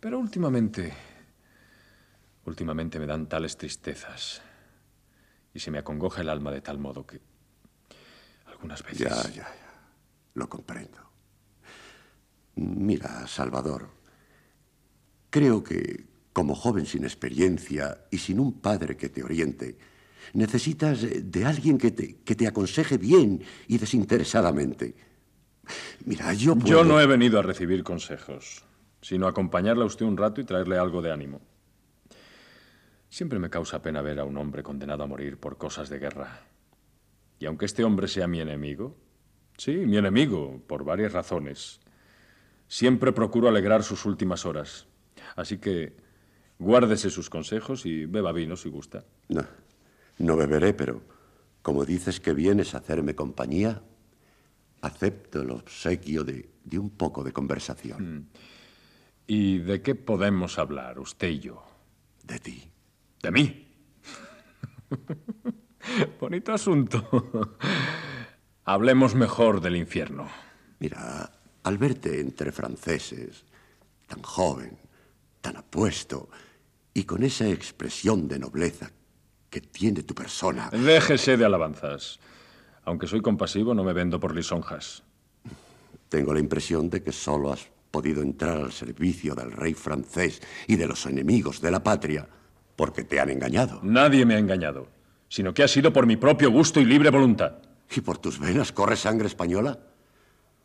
Pero 0.00 0.18
últimamente. 0.18 0.92
Últimamente 2.44 2.98
me 2.98 3.06
dan 3.06 3.28
tales 3.28 3.56
tristezas. 3.56 4.42
Y 5.52 5.60
se 5.60 5.70
me 5.70 5.78
acongoja 5.78 6.20
el 6.22 6.28
alma 6.28 6.50
de 6.50 6.60
tal 6.60 6.78
modo 6.78 7.06
que. 7.06 7.20
Algunas 8.46 8.82
veces. 8.82 8.98
Ya, 8.98 9.22
ya, 9.30 9.34
ya. 9.34 9.48
Lo 10.34 10.48
comprendo. 10.48 11.07
Mira, 12.58 13.26
Salvador. 13.28 13.88
Creo 15.30 15.62
que, 15.62 16.06
como 16.32 16.54
joven 16.54 16.86
sin 16.86 17.04
experiencia 17.04 18.06
y 18.10 18.18
sin 18.18 18.40
un 18.40 18.60
padre 18.60 18.96
que 18.96 19.08
te 19.08 19.22
oriente, 19.22 19.78
necesitas 20.32 21.06
de 21.22 21.44
alguien 21.44 21.78
que 21.78 21.92
te, 21.92 22.16
que 22.16 22.34
te 22.34 22.48
aconseje 22.48 22.98
bien 22.98 23.42
y 23.68 23.78
desinteresadamente. 23.78 24.94
Mira, 26.04 26.32
yo 26.32 26.56
puedo... 26.56 26.66
Yo 26.66 26.84
no 26.84 27.00
he 27.00 27.06
venido 27.06 27.38
a 27.38 27.42
recibir 27.42 27.84
consejos, 27.84 28.64
sino 29.00 29.26
a 29.26 29.30
acompañarle 29.30 29.84
a 29.84 29.86
usted 29.86 30.06
un 30.06 30.16
rato 30.16 30.40
y 30.40 30.44
traerle 30.44 30.78
algo 30.78 31.00
de 31.00 31.12
ánimo. 31.12 31.40
Siempre 33.08 33.38
me 33.38 33.50
causa 33.50 33.80
pena 33.80 34.02
ver 34.02 34.18
a 34.18 34.24
un 34.24 34.36
hombre 34.36 34.62
condenado 34.62 35.04
a 35.04 35.06
morir 35.06 35.38
por 35.38 35.56
cosas 35.58 35.88
de 35.88 35.98
guerra. 35.98 36.40
Y 37.38 37.46
aunque 37.46 37.66
este 37.66 37.84
hombre 37.84 38.08
sea 38.08 38.26
mi 38.26 38.40
enemigo, 38.40 38.96
sí, 39.56 39.72
mi 39.72 39.96
enemigo, 39.96 40.60
por 40.66 40.84
varias 40.84 41.12
razones, 41.12 41.80
siempre 42.68 43.12
procuro 43.12 43.48
alegrar 43.48 43.82
sus 43.82 44.04
últimas 44.04 44.46
horas. 44.46 44.86
Así 45.34 45.58
que 45.58 45.96
guárdese 46.58 47.10
sus 47.10 47.30
consejos 47.30 47.86
y 47.86 48.04
beba 48.06 48.32
vino 48.32 48.56
si 48.56 48.68
gusta. 48.68 49.04
No, 49.28 49.44
no 50.18 50.36
beberé, 50.36 50.74
pero 50.74 51.02
como 51.62 51.84
dices 51.84 52.20
que 52.20 52.32
vienes 52.32 52.74
a 52.74 52.78
hacerme 52.78 53.14
compañía, 53.14 53.82
acepto 54.80 55.42
el 55.42 55.50
obsequio 55.50 56.24
de, 56.24 56.48
de 56.64 56.78
un 56.78 56.90
poco 56.90 57.24
de 57.24 57.32
conversación. 57.32 58.28
¿Y 59.26 59.58
de 59.58 59.82
qué 59.82 59.94
podemos 59.94 60.58
hablar, 60.58 60.98
usted 60.98 61.28
y 61.28 61.40
yo? 61.40 61.62
De 62.24 62.38
ti. 62.38 62.70
¿De 63.22 63.30
mí? 63.30 63.68
Bonito 66.20 66.52
asunto. 66.52 67.56
Hablemos 68.64 69.14
mejor 69.14 69.60
del 69.60 69.76
infierno. 69.76 70.28
Mira, 70.78 71.30
al 71.62 71.78
verte 71.78 72.20
entre 72.20 72.52
franceses, 72.52 73.44
tan 74.06 74.22
joven, 74.22 74.78
tan 75.40 75.56
apuesto, 75.56 76.28
y 76.94 77.04
con 77.04 77.22
esa 77.22 77.48
expresión 77.48 78.26
de 78.28 78.38
nobleza 78.38 78.90
que 79.50 79.60
tiene 79.60 80.02
tu 80.02 80.14
persona. 80.14 80.70
Déjese 80.70 81.36
de 81.36 81.44
alabanzas. 81.44 82.18
Aunque 82.84 83.06
soy 83.06 83.20
compasivo, 83.20 83.74
no 83.74 83.84
me 83.84 83.92
vendo 83.92 84.18
por 84.18 84.34
lisonjas. 84.34 85.02
Tengo 86.08 86.32
la 86.32 86.40
impresión 86.40 86.88
de 86.88 87.02
que 87.02 87.12
solo 87.12 87.52
has 87.52 87.68
podido 87.90 88.22
entrar 88.22 88.56
al 88.56 88.72
servicio 88.72 89.34
del 89.34 89.52
rey 89.52 89.74
francés 89.74 90.40
y 90.66 90.76
de 90.76 90.86
los 90.86 91.06
enemigos 91.06 91.60
de 91.60 91.70
la 91.70 91.82
patria 91.82 92.28
porque 92.76 93.04
te 93.04 93.20
han 93.20 93.30
engañado. 93.30 93.80
Nadie 93.82 94.24
me 94.24 94.34
ha 94.34 94.38
engañado, 94.38 94.88
sino 95.28 95.52
que 95.52 95.62
ha 95.62 95.68
sido 95.68 95.92
por 95.92 96.06
mi 96.06 96.16
propio 96.16 96.50
gusto 96.50 96.80
y 96.80 96.84
libre 96.84 97.10
voluntad. 97.10 97.58
¿Y 97.94 98.00
por 98.00 98.18
tus 98.18 98.38
venas 98.38 98.72
corre 98.72 98.96
sangre 98.96 99.26
española? 99.26 99.78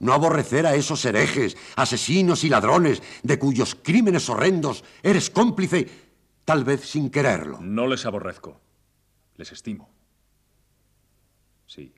No 0.04 0.12
aborrecer 0.12 0.66
a 0.68 0.76
esos 0.76 1.06
herejes, 1.06 1.56
asesinos 1.78 2.43
y 2.43 2.49
ladrones 2.49 3.01
de 3.24 3.39
cuyos 3.39 3.74
crímenes 3.74 4.28
horrendos 4.28 4.84
eres 5.01 5.30
cómplice, 5.30 5.88
tal 6.43 6.66
vez 6.66 6.82
sin 6.82 7.10
quererlo. 7.10 7.60
No 7.62 7.88
les 7.88 8.06
aborrezco. 8.06 8.60
Les 9.38 9.54
estimo. 9.54 9.89
Sí. 11.68 11.95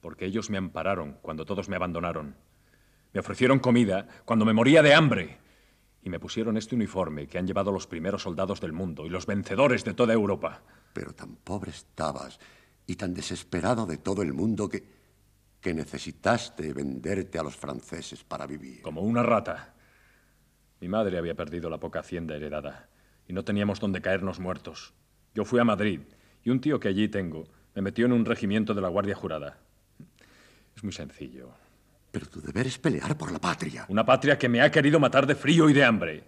Porque 0.00 0.24
ellos 0.24 0.48
me 0.48 0.56
ampararon 0.56 1.18
cuando 1.20 1.44
todos 1.44 1.68
me 1.68 1.76
abandonaron. 1.76 2.36
Me 3.12 3.20
ofrecieron 3.20 3.58
comida 3.58 4.08
cuando 4.24 4.46
me 4.46 4.54
moría 4.54 4.80
de 4.80 4.94
hambre. 4.94 5.40
Y 6.02 6.08
me 6.08 6.18
pusieron 6.18 6.56
este 6.56 6.74
uniforme 6.74 7.26
que 7.26 7.36
han 7.36 7.46
llevado 7.46 7.70
los 7.70 7.86
primeros 7.86 8.22
soldados 8.22 8.62
del 8.62 8.72
mundo 8.72 9.04
y 9.04 9.10
los 9.10 9.26
vencedores 9.26 9.84
de 9.84 9.92
toda 9.92 10.14
Europa. 10.14 10.62
Pero 10.94 11.12
tan 11.12 11.36
pobre 11.36 11.70
estabas 11.70 12.40
y 12.86 12.96
tan 12.96 13.12
desesperado 13.12 13.84
de 13.84 13.98
todo 13.98 14.22
el 14.22 14.32
mundo 14.32 14.70
que, 14.70 14.97
que 15.60 15.74
necesitaste 15.74 16.72
venderte 16.72 17.38
a 17.38 17.42
los 17.42 17.56
franceses 17.56 18.24
para 18.24 18.46
vivir. 18.46 18.82
Como 18.82 19.02
una 19.02 19.22
rata. 19.22 19.74
Mi 20.80 20.88
madre 20.88 21.18
había 21.18 21.34
perdido 21.34 21.68
la 21.68 21.80
poca 21.80 22.00
hacienda 22.00 22.36
heredada 22.36 22.88
y 23.26 23.32
no 23.32 23.44
teníamos 23.44 23.80
donde 23.80 24.00
caernos 24.00 24.38
muertos. 24.38 24.94
Yo 25.34 25.44
fui 25.44 25.60
a 25.60 25.64
Madrid 25.64 26.00
y 26.44 26.50
un 26.50 26.60
tío 26.60 26.78
que 26.78 26.88
allí 26.88 27.08
tengo 27.08 27.48
me 27.74 27.82
metió 27.82 28.06
en 28.06 28.12
un 28.12 28.24
regimiento 28.24 28.74
de 28.74 28.80
la 28.80 28.88
Guardia 28.88 29.14
Jurada. 29.14 29.58
Es 30.74 30.82
muy 30.82 30.92
sencillo. 30.92 31.50
Pero 32.10 32.26
tu 32.26 32.40
deber 32.40 32.66
es 32.66 32.78
pelear 32.78 33.16
por 33.18 33.30
la 33.30 33.38
patria. 33.38 33.84
Una 33.88 34.04
patria 34.04 34.38
que 34.38 34.48
me 34.48 34.60
ha 34.60 34.70
querido 34.70 34.98
matar 34.98 35.26
de 35.26 35.34
frío 35.34 35.68
y 35.68 35.72
de 35.72 35.84
hambre. 35.84 36.24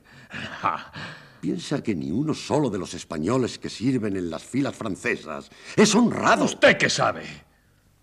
Piensa 1.40 1.82
que 1.82 1.94
ni 1.94 2.10
uno 2.10 2.34
solo 2.34 2.68
de 2.68 2.78
los 2.78 2.92
españoles 2.94 3.58
que 3.58 3.70
sirven 3.70 4.16
en 4.16 4.28
las 4.28 4.44
filas 4.44 4.76
francesas 4.76 5.50
es 5.74 5.94
honrado. 5.94 6.44
¿Usted 6.44 6.76
qué 6.76 6.90
sabe? 6.90 7.22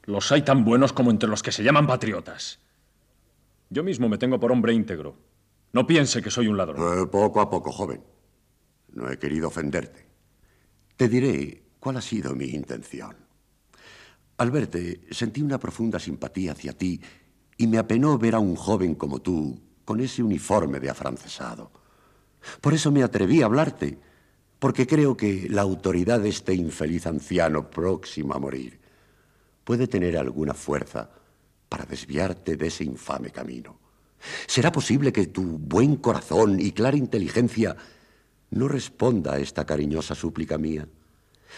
Los 0.08 0.32
hay 0.32 0.42
tan 0.42 0.64
buenos 0.64 0.94
como 0.94 1.12
entre 1.12 1.30
los 1.30 1.44
que 1.44 1.52
se 1.52 1.64
llaman 1.64 1.86
patriotas. 1.86 2.60
Yo 3.70 3.84
mismo 3.84 4.08
me 4.08 4.18
tengo 4.18 4.40
por 4.40 4.54
hombre 4.54 4.74
íntegro. 4.74 5.18
No 5.74 5.86
piense 5.86 6.22
que 6.22 6.32
soy 6.32 6.48
un 6.48 6.56
ladrón. 6.56 7.04
Eh, 7.04 7.08
poco 7.08 7.42
a 7.42 7.50
poco, 7.50 7.74
joven. 7.74 8.02
No 8.94 9.12
he 9.12 9.20
querido 9.20 9.50
ofenderte. 9.50 10.08
Te 10.96 11.10
diré 11.10 11.62
cuál 11.82 11.98
ha 11.98 12.02
sido 12.02 12.34
mi 12.34 12.46
intención. 12.46 13.18
Al 14.38 14.50
verte, 14.50 15.02
sentí 15.12 15.42
una 15.42 15.60
profunda 15.60 16.00
simpatía 16.00 16.54
hacia 16.54 16.72
ti 16.72 17.02
y 17.58 17.68
me 17.68 17.78
apenó 17.78 18.18
ver 18.18 18.36
a 18.36 18.40
un 18.40 18.56
joven 18.56 18.96
como 18.96 19.20
tú 19.20 19.60
con 19.84 20.00
ese 20.00 20.24
uniforme 20.24 20.80
de 20.80 20.90
afrancesado. 20.90 21.70
Por 22.62 22.74
eso 22.74 22.94
me 22.94 23.04
atreví 23.04 23.42
a 23.42 23.46
hablarte, 23.46 24.00
porque 24.58 24.88
creo 24.88 25.18
que 25.18 25.48
la 25.50 25.64
autoridad 25.64 26.22
de 26.22 26.30
este 26.30 26.54
infeliz 26.54 27.06
anciano 27.08 27.70
próximo 27.70 28.34
a 28.34 28.40
morir 28.40 28.87
puede 29.68 29.88
tener 29.90 30.18
alguna 30.18 30.54
fuerza 30.54 31.10
para 31.68 31.84
desviarte 31.84 32.56
de 32.56 32.68
ese 32.68 32.86
infame 32.86 33.32
camino. 33.32 33.78
¿Será 34.46 34.72
posible 34.72 35.12
que 35.12 35.28
tu 35.28 35.58
buen 35.58 35.98
corazón 35.98 36.62
y 36.62 36.72
clara 36.72 36.96
inteligencia 36.96 37.76
no 38.52 38.70
responda 38.70 39.34
a 39.34 39.40
esta 39.40 39.66
cariñosa 39.66 40.16
súplica 40.16 40.58
mía? 40.58 40.88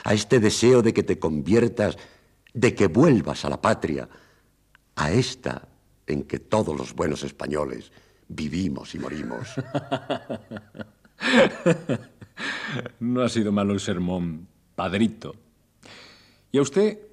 A 0.03 0.15
este 0.15 0.39
deseo 0.39 0.81
de 0.81 0.91
que 0.91 1.03
te 1.03 1.19
conviertas, 1.19 1.99
de 2.51 2.73
que 2.73 2.87
vuelvas 2.87 3.45
a 3.45 3.49
la 3.49 3.61
patria, 3.61 4.09
a 4.95 5.11
esta 5.11 5.67
en 6.07 6.23
que 6.23 6.39
todos 6.39 6.75
los 6.75 6.95
buenos 6.95 7.21
españoles 7.21 7.91
vivimos 8.27 8.95
y 8.95 8.97
morimos. 8.97 9.49
no 12.99 13.21
ha 13.21 13.29
sido 13.29 13.51
malo 13.51 13.71
el 13.71 13.79
sermón, 13.79 14.47
padrito. 14.73 15.35
¿Y 16.51 16.57
a 16.57 16.63
usted 16.63 17.08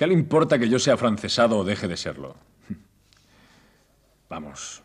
qué 0.00 0.06
le 0.06 0.14
importa 0.14 0.58
que 0.58 0.66
yo 0.66 0.78
sea 0.78 0.96
francesado 0.96 1.58
o 1.58 1.62
deje 1.62 1.86
de 1.86 1.98
serlo? 1.98 2.34
Vamos. 4.30 4.80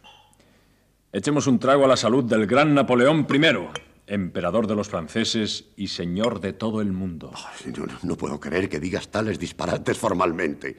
Echemos 1.13 1.47
un 1.47 1.57
trago 1.57 1.85
a 1.85 1.87
la 1.87 1.95
salud 1.95 2.25
del 2.25 2.45
gran 2.45 2.73
Napoleón 2.73 3.25
I, 3.33 3.69
emperador 4.07 4.67
de 4.67 4.75
los 4.75 4.89
franceses 4.89 5.69
y 5.77 5.87
señor 5.87 6.41
de 6.41 6.51
todo 6.51 6.81
el 6.81 6.91
mundo. 6.91 7.31
no, 7.77 7.85
no 8.03 8.17
puedo 8.17 8.41
creer 8.41 8.67
que 8.67 8.81
digas 8.81 9.07
tales 9.07 9.39
disparates 9.39 9.97
formalmente. 9.97 10.75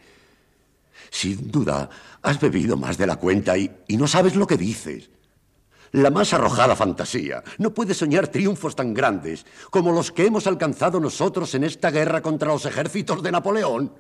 Sin 1.09 1.51
duda, 1.51 1.89
has 2.21 2.39
bebido 2.39 2.77
más 2.77 2.99
de 2.99 3.07
la 3.07 3.17
cuenta 3.17 3.57
y, 3.57 3.71
no 3.89 4.07
sabes 4.07 4.37
lo 4.37 4.47
que 4.47 4.59
dices. 4.59 5.09
La 5.93 6.11
más 6.11 6.35
arrojada 6.35 6.77
fantasía 6.77 7.43
no 7.57 7.73
puede 7.73 7.95
soñar 7.95 8.29
triunfos 8.29 8.77
tan 8.77 8.93
grandes 8.93 9.47
como 9.71 9.93
los 9.93 10.13
que 10.13 10.27
hemos 10.27 10.47
alcanzado 10.47 11.01
nosotros 11.01 11.55
en 11.55 11.65
esta 11.65 11.91
guerra 11.91 12.21
contra 12.21 12.49
los 12.49 12.67
ejércitos 12.67 13.23
de 13.23 13.33
Napoleón. 13.33 13.93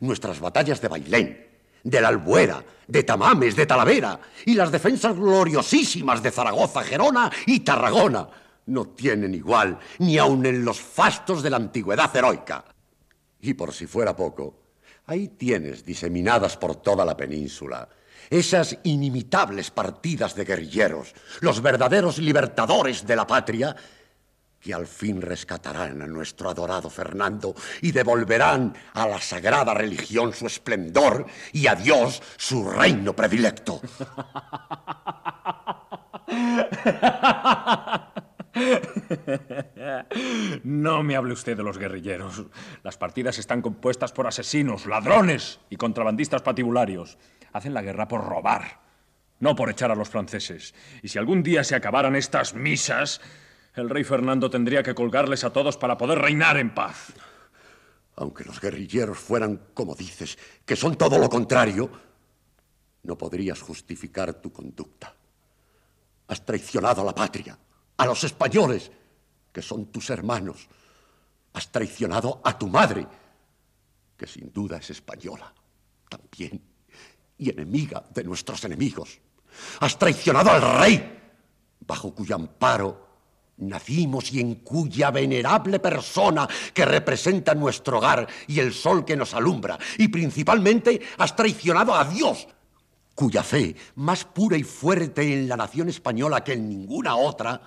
Nuestras 0.00 0.40
batallas 0.40 0.80
de 0.80 0.88
Bailén, 0.88 1.46
de 1.82 2.00
la 2.00 2.08
Albuera, 2.08 2.64
de 2.86 3.02
Tamames, 3.02 3.56
de 3.56 3.66
Talavera 3.66 4.20
y 4.46 4.54
las 4.54 4.70
defensas 4.70 5.16
gloriosísimas 5.16 6.22
de 6.22 6.30
Zaragoza, 6.30 6.82
Gerona 6.82 7.30
y 7.46 7.60
Tarragona 7.60 8.28
no 8.66 8.88
tienen 8.88 9.34
igual 9.34 9.78
ni 9.98 10.18
aun 10.18 10.44
en 10.46 10.64
los 10.64 10.80
fastos 10.80 11.42
de 11.42 11.50
la 11.50 11.56
antigüedad 11.56 12.14
heroica. 12.14 12.64
Y 13.40 13.54
por 13.54 13.72
si 13.72 13.86
fuera 13.86 14.14
poco, 14.14 14.60
Ahí 15.10 15.26
tienes 15.26 15.84
diseminadas 15.84 16.56
por 16.56 16.76
toda 16.76 17.04
la 17.04 17.16
península 17.16 17.88
esas 18.30 18.78
inimitables 18.84 19.72
partidas 19.72 20.36
de 20.36 20.44
guerrilleros, 20.44 21.12
los 21.40 21.60
verdaderos 21.60 22.18
libertadores 22.18 23.04
de 23.04 23.16
la 23.16 23.26
patria, 23.26 23.74
que 24.60 24.74
al 24.74 24.86
fin 24.86 25.22
rescatarán 25.22 26.02
a 26.02 26.06
nuestro 26.06 26.50
adorado 26.50 26.90
Fernando 26.90 27.54
y 27.80 27.92
devolverán 27.92 28.74
a 28.94 29.08
la 29.08 29.20
sagrada 29.20 29.72
religión 29.74 30.32
su 30.32 30.46
esplendor 30.46 31.26
y 31.52 31.66
a 31.66 31.74
Dios 31.74 32.22
su 32.36 32.70
reino 32.70 33.14
predilecto. 33.16 33.80
No 40.64 41.02
me 41.02 41.16
hable 41.16 41.32
usted 41.32 41.56
de 41.56 41.62
los 41.62 41.78
guerrilleros. 41.78 42.44
Las 42.82 42.98
partidas 42.98 43.38
están 43.38 43.62
compuestas 43.62 44.12
por 44.12 44.26
asesinos, 44.26 44.86
ladrones 44.86 45.60
y 45.70 45.76
contrabandistas 45.76 46.42
patibularios. 46.42 47.18
Hacen 47.52 47.74
la 47.74 47.82
guerra 47.82 48.08
por 48.08 48.24
robar, 48.24 48.80
no 49.38 49.54
por 49.54 49.70
echar 49.70 49.90
a 49.90 49.94
los 49.94 50.08
franceses. 50.08 50.74
Y 51.02 51.08
si 51.08 51.18
algún 51.18 51.42
día 51.42 51.64
se 51.64 51.74
acabaran 51.74 52.16
estas 52.16 52.54
misas, 52.54 53.20
el 53.80 53.90
rey 53.90 54.04
Fernando 54.04 54.50
tendría 54.50 54.82
que 54.82 54.94
colgarles 54.94 55.44
a 55.44 55.52
todos 55.52 55.76
para 55.76 55.96
poder 55.96 56.18
reinar 56.18 56.56
en 56.56 56.74
paz. 56.74 57.12
Aunque 58.16 58.44
los 58.44 58.60
guerrilleros 58.60 59.18
fueran, 59.18 59.60
como 59.74 59.94
dices, 59.94 60.38
que 60.64 60.76
son 60.76 60.96
todo 60.96 61.18
lo 61.18 61.28
contrario, 61.28 61.90
no 63.02 63.16
podrías 63.16 63.60
justificar 63.60 64.34
tu 64.34 64.52
conducta. 64.52 65.14
Has 66.28 66.44
traicionado 66.44 67.02
a 67.02 67.04
la 67.04 67.14
patria 67.14 67.58
a 68.00 68.06
los 68.06 68.24
españoles, 68.24 68.90
que 69.52 69.60
son 69.60 69.92
tus 69.92 70.08
hermanos. 70.08 70.66
Has 71.52 71.70
traicionado 71.70 72.40
a 72.42 72.58
tu 72.58 72.66
madre, 72.66 73.06
que 74.16 74.26
sin 74.26 74.50
duda 74.50 74.78
es 74.78 74.88
española 74.88 75.52
también, 76.08 76.62
y 77.36 77.50
enemiga 77.50 78.02
de 78.14 78.24
nuestros 78.24 78.64
enemigos. 78.64 79.20
Has 79.80 79.98
traicionado 79.98 80.50
al 80.50 80.80
rey, 80.80 81.18
bajo 81.80 82.14
cuyo 82.14 82.36
amparo 82.36 83.09
nacimos 83.60 84.32
y 84.32 84.40
en 84.40 84.56
cuya 84.56 85.10
venerable 85.10 85.78
persona 85.78 86.48
que 86.72 86.84
representa 86.84 87.54
nuestro 87.54 87.98
hogar 87.98 88.26
y 88.46 88.60
el 88.60 88.72
sol 88.72 89.04
que 89.04 89.16
nos 89.16 89.34
alumbra. 89.34 89.78
Y 89.98 90.08
principalmente 90.08 91.00
has 91.18 91.36
traicionado 91.36 91.94
a 91.94 92.04
Dios, 92.04 92.48
cuya 93.14 93.42
fe, 93.42 93.76
más 93.96 94.24
pura 94.24 94.56
y 94.56 94.62
fuerte 94.62 95.22
en 95.22 95.48
la 95.48 95.56
nación 95.56 95.88
española 95.88 96.42
que 96.42 96.54
en 96.54 96.68
ninguna 96.68 97.16
otra, 97.16 97.60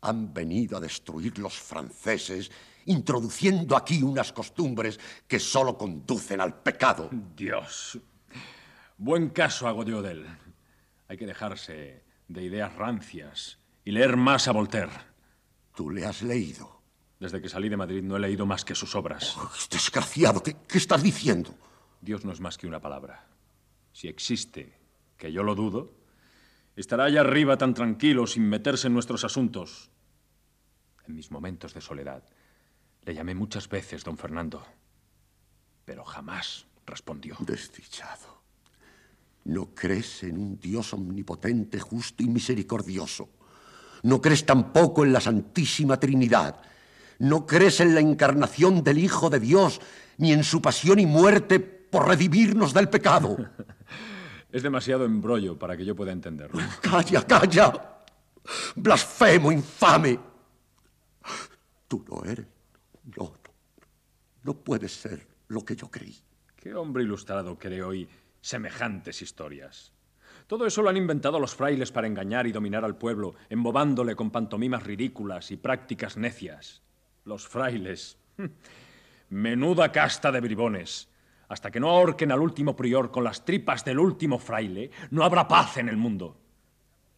han 0.00 0.32
venido 0.32 0.76
a 0.76 0.80
destruir 0.80 1.38
los 1.38 1.54
franceses, 1.54 2.50
introduciendo 2.84 3.76
aquí 3.76 4.02
unas 4.02 4.32
costumbres 4.32 5.00
que 5.26 5.40
solo 5.40 5.76
conducen 5.76 6.40
al 6.40 6.54
pecado. 6.62 7.10
Dios. 7.36 7.98
Buen 8.98 9.30
caso 9.30 9.66
hago 9.66 9.84
de 9.84 10.10
él. 10.10 10.26
Hay 11.08 11.16
que 11.16 11.26
dejarse 11.26 12.04
de 12.28 12.42
ideas 12.42 12.74
rancias 12.76 13.58
y 13.86 13.92
leer 13.92 14.16
más 14.16 14.48
a 14.48 14.52
Voltaire. 14.52 14.92
¿Tú 15.74 15.90
le 15.90 16.04
has 16.04 16.20
leído? 16.20 16.82
Desde 17.20 17.40
que 17.40 17.48
salí 17.48 17.68
de 17.68 17.76
Madrid 17.76 18.02
no 18.02 18.16
he 18.16 18.20
leído 18.20 18.44
más 18.44 18.64
que 18.64 18.74
sus 18.74 18.96
obras. 18.96 19.36
Oh, 19.38 19.50
desgraciado, 19.70 20.42
¿qué, 20.42 20.56
¿qué 20.68 20.76
estás 20.76 21.04
diciendo? 21.04 21.54
Dios 22.00 22.24
no 22.24 22.32
es 22.32 22.40
más 22.40 22.58
que 22.58 22.66
una 22.66 22.80
palabra. 22.80 23.28
Si 23.92 24.08
existe, 24.08 24.76
que 25.16 25.30
yo 25.30 25.44
lo 25.44 25.54
dudo, 25.54 25.94
estará 26.74 27.04
allá 27.04 27.20
arriba 27.20 27.56
tan 27.56 27.74
tranquilo 27.74 28.26
sin 28.26 28.48
meterse 28.48 28.88
en 28.88 28.94
nuestros 28.94 29.22
asuntos. 29.24 29.88
En 31.06 31.14
mis 31.14 31.30
momentos 31.30 31.72
de 31.72 31.80
soledad 31.80 32.24
le 33.02 33.14
llamé 33.14 33.36
muchas 33.36 33.68
veces, 33.68 34.02
don 34.02 34.18
Fernando, 34.18 34.66
pero 35.84 36.04
jamás 36.04 36.66
respondió. 36.84 37.36
Desdichado. 37.38 38.42
No 39.44 39.72
crees 39.76 40.24
en 40.24 40.38
un 40.38 40.58
Dios 40.58 40.92
omnipotente, 40.92 41.78
justo 41.78 42.24
y 42.24 42.26
misericordioso. 42.26 43.35
No 44.06 44.22
crees 44.22 44.46
tampoco 44.46 45.04
en 45.04 45.12
la 45.12 45.20
Santísima 45.20 45.98
Trinidad. 45.98 46.60
No 47.18 47.44
crees 47.44 47.80
en 47.80 47.92
la 47.92 48.00
encarnación 48.00 48.84
del 48.84 48.98
Hijo 48.98 49.30
de 49.30 49.40
Dios, 49.40 49.80
ni 50.18 50.32
en 50.32 50.44
su 50.44 50.62
pasión 50.62 51.00
y 51.00 51.06
muerte 51.06 51.58
por 51.58 52.06
redimirnos 52.06 52.72
del 52.72 52.88
pecado. 52.88 53.36
Es 54.52 54.62
demasiado 54.62 55.04
embrollo 55.04 55.58
para 55.58 55.76
que 55.76 55.84
yo 55.84 55.94
pueda 55.94 56.12
entenderlo. 56.12 56.62
Calla, 56.80 57.26
calla. 57.26 58.04
Blasfemo, 58.76 59.52
infame. 59.52 60.18
Tú 61.88 62.02
no 62.08 62.24
eres. 62.24 62.46
No, 63.18 63.34
no 64.44 64.54
puede 64.54 64.88
ser 64.88 65.26
lo 65.48 65.62
que 65.62 65.76
yo 65.76 65.90
creí. 65.90 66.16
¿Qué 66.54 66.72
hombre 66.74 67.02
ilustrado 67.02 67.58
cree 67.58 67.82
hoy 67.82 68.08
semejantes 68.40 69.20
historias? 69.20 69.92
Todo 70.46 70.64
eso 70.64 70.80
lo 70.80 70.90
han 70.90 70.96
inventado 70.96 71.40
los 71.40 71.56
frailes 71.56 71.90
para 71.90 72.06
engañar 72.06 72.46
y 72.46 72.52
dominar 72.52 72.84
al 72.84 72.96
pueblo, 72.96 73.34
embobándole 73.50 74.14
con 74.14 74.30
pantomimas 74.30 74.84
ridículas 74.84 75.50
y 75.50 75.56
prácticas 75.56 76.16
necias. 76.16 76.82
Los 77.24 77.48
frailes. 77.48 78.16
Menuda 79.28 79.90
casta 79.90 80.30
de 80.30 80.40
bribones. 80.40 81.08
Hasta 81.48 81.70
que 81.70 81.80
no 81.80 81.90
ahorquen 81.90 82.30
al 82.30 82.40
último 82.40 82.76
prior 82.76 83.10
con 83.10 83.24
las 83.24 83.44
tripas 83.44 83.84
del 83.84 83.98
último 83.98 84.38
fraile, 84.38 84.90
no 85.10 85.24
habrá 85.24 85.48
paz 85.48 85.78
en 85.78 85.88
el 85.88 85.96
mundo. 85.96 86.36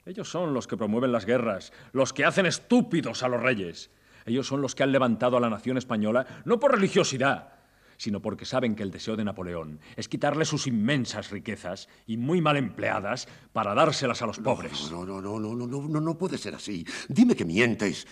Ellos 0.06 0.30
son 0.30 0.54
los 0.54 0.66
que 0.66 0.78
promueven 0.78 1.12
las 1.12 1.26
guerras, 1.26 1.72
los 1.92 2.14
que 2.14 2.24
hacen 2.24 2.46
estúpidos 2.46 3.22
a 3.22 3.28
los 3.28 3.42
reyes. 3.42 3.90
Ellos 4.24 4.46
son 4.46 4.62
los 4.62 4.74
que 4.74 4.82
han 4.82 4.92
levantado 4.92 5.36
a 5.36 5.40
la 5.40 5.50
nación 5.50 5.76
española 5.76 6.26
no 6.46 6.58
por 6.58 6.72
religiosidad, 6.72 7.57
sino 7.98 8.22
porque 8.22 8.46
saben 8.46 8.74
que 8.74 8.82
el 8.82 8.90
deseo 8.90 9.16
de 9.16 9.24
Napoleón 9.24 9.80
es 9.96 10.08
quitarle 10.08 10.46
sus 10.46 10.66
inmensas 10.66 11.30
riquezas 11.30 11.88
y 12.06 12.16
muy 12.16 12.40
mal 12.40 12.56
empleadas 12.56 13.28
para 13.52 13.74
dárselas 13.74 14.22
a 14.22 14.26
los 14.26 14.38
pobres. 14.38 14.90
No, 14.90 15.04
no, 15.04 15.20
no, 15.20 15.38
no, 15.38 15.54
no, 15.54 15.66
no, 15.66 15.82
no, 15.82 16.00
no 16.00 16.16
puede 16.16 16.38
ser 16.38 16.54
así. 16.54 16.86
Dime 17.08 17.36
que 17.36 17.44
mientes. 17.44 18.06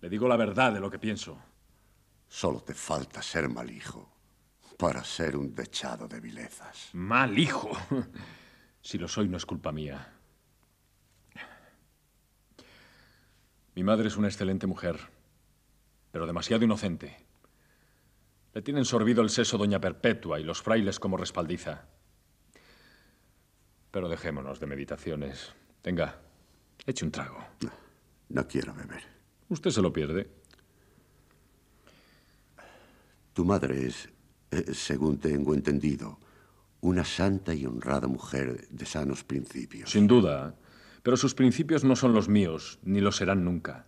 Le 0.00 0.08
digo 0.08 0.26
la 0.26 0.36
verdad 0.36 0.72
de 0.72 0.80
lo 0.80 0.90
que 0.90 0.98
pienso. 0.98 1.38
Solo 2.26 2.60
te 2.60 2.74
falta 2.74 3.22
ser 3.22 3.48
mal 3.48 3.70
hijo 3.70 4.10
para 4.78 5.04
ser 5.04 5.36
un 5.36 5.54
dechado 5.54 6.08
de 6.08 6.20
vilezas. 6.20 6.88
Mal 6.92 7.38
hijo. 7.38 7.70
Si 8.86 8.98
lo 8.98 9.08
soy, 9.08 9.28
no 9.28 9.36
es 9.36 9.44
culpa 9.44 9.72
mía. 9.72 10.12
Mi 13.74 13.82
madre 13.82 14.06
es 14.06 14.16
una 14.16 14.28
excelente 14.28 14.68
mujer, 14.68 14.96
pero 16.12 16.24
demasiado 16.24 16.64
inocente. 16.64 17.25
Le 18.56 18.62
tienen 18.62 18.86
sorbido 18.86 19.20
el 19.20 19.28
seso 19.28 19.58
doña 19.58 19.82
Perpetua 19.82 20.40
y 20.40 20.42
los 20.42 20.62
frailes 20.62 20.98
como 20.98 21.18
respaldiza. 21.18 21.84
Pero 23.90 24.08
dejémonos 24.08 24.60
de 24.60 24.66
meditaciones. 24.66 25.52
Venga, 25.84 26.22
eche 26.86 27.04
un 27.04 27.10
trago. 27.10 27.36
No 28.30 28.48
quiero 28.48 28.72
beber. 28.72 29.02
Usted 29.50 29.68
se 29.68 29.82
lo 29.82 29.92
pierde. 29.92 30.30
Tu 33.34 33.44
madre 33.44 33.88
es, 33.88 34.08
eh, 34.50 34.72
según 34.72 35.18
tengo 35.18 35.52
entendido, 35.52 36.18
una 36.80 37.04
santa 37.04 37.52
y 37.52 37.66
honrada 37.66 38.08
mujer 38.08 38.68
de 38.70 38.86
sanos 38.86 39.22
principios. 39.22 39.90
Sin 39.90 40.06
duda. 40.06 40.54
Pero 41.02 41.18
sus 41.18 41.34
principios 41.34 41.84
no 41.84 41.94
son 41.94 42.14
los 42.14 42.30
míos, 42.30 42.78
ni 42.82 43.02
lo 43.02 43.12
serán 43.12 43.44
nunca. 43.44 43.86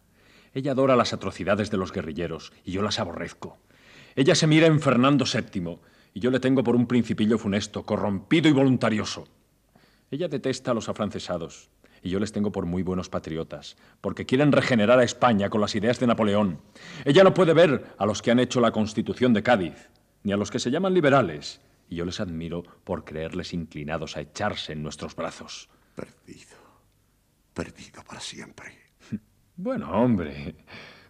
Ella 0.52 0.72
adora 0.72 0.94
las 0.94 1.14
atrocidades 1.14 1.70
de 1.70 1.78
los 1.78 1.90
guerrilleros, 1.90 2.52
y 2.64 2.72
yo 2.72 2.82
las 2.82 2.98
aborrezco. 2.98 3.58
Ella 4.16 4.34
se 4.34 4.46
mira 4.46 4.66
en 4.66 4.80
Fernando 4.80 5.24
VII, 5.24 5.78
y 6.14 6.20
yo 6.20 6.30
le 6.30 6.40
tengo 6.40 6.64
por 6.64 6.76
un 6.76 6.86
principillo 6.86 7.38
funesto, 7.38 7.84
corrompido 7.84 8.48
y 8.48 8.52
voluntarioso. 8.52 9.26
Ella 10.10 10.28
detesta 10.28 10.70
a 10.70 10.74
los 10.74 10.88
afrancesados, 10.88 11.70
y 12.02 12.10
yo 12.10 12.20
les 12.20 12.32
tengo 12.32 12.52
por 12.52 12.66
muy 12.66 12.82
buenos 12.82 13.08
patriotas, 13.08 13.76
porque 14.00 14.26
quieren 14.26 14.52
regenerar 14.52 14.98
a 14.98 15.04
España 15.04 15.50
con 15.50 15.60
las 15.60 15.74
ideas 15.74 16.00
de 16.00 16.06
Napoleón. 16.06 16.60
Ella 17.04 17.24
no 17.24 17.34
puede 17.34 17.52
ver 17.52 17.94
a 17.98 18.06
los 18.06 18.22
que 18.22 18.30
han 18.30 18.40
hecho 18.40 18.60
la 18.60 18.72
Constitución 18.72 19.32
de 19.32 19.42
Cádiz, 19.42 19.90
ni 20.22 20.32
a 20.32 20.36
los 20.36 20.50
que 20.50 20.58
se 20.58 20.70
llaman 20.70 20.94
liberales, 20.94 21.60
y 21.88 21.96
yo 21.96 22.04
les 22.04 22.20
admiro 22.20 22.62
por 22.84 23.04
creerles 23.04 23.52
inclinados 23.52 24.16
a 24.16 24.20
echarse 24.20 24.72
en 24.72 24.82
nuestros 24.82 25.14
brazos. 25.16 25.68
Perdido. 25.94 26.56
Perdido 27.54 28.02
para 28.04 28.20
siempre. 28.20 28.72
Bueno, 29.60 29.90
hombre, 29.90 30.54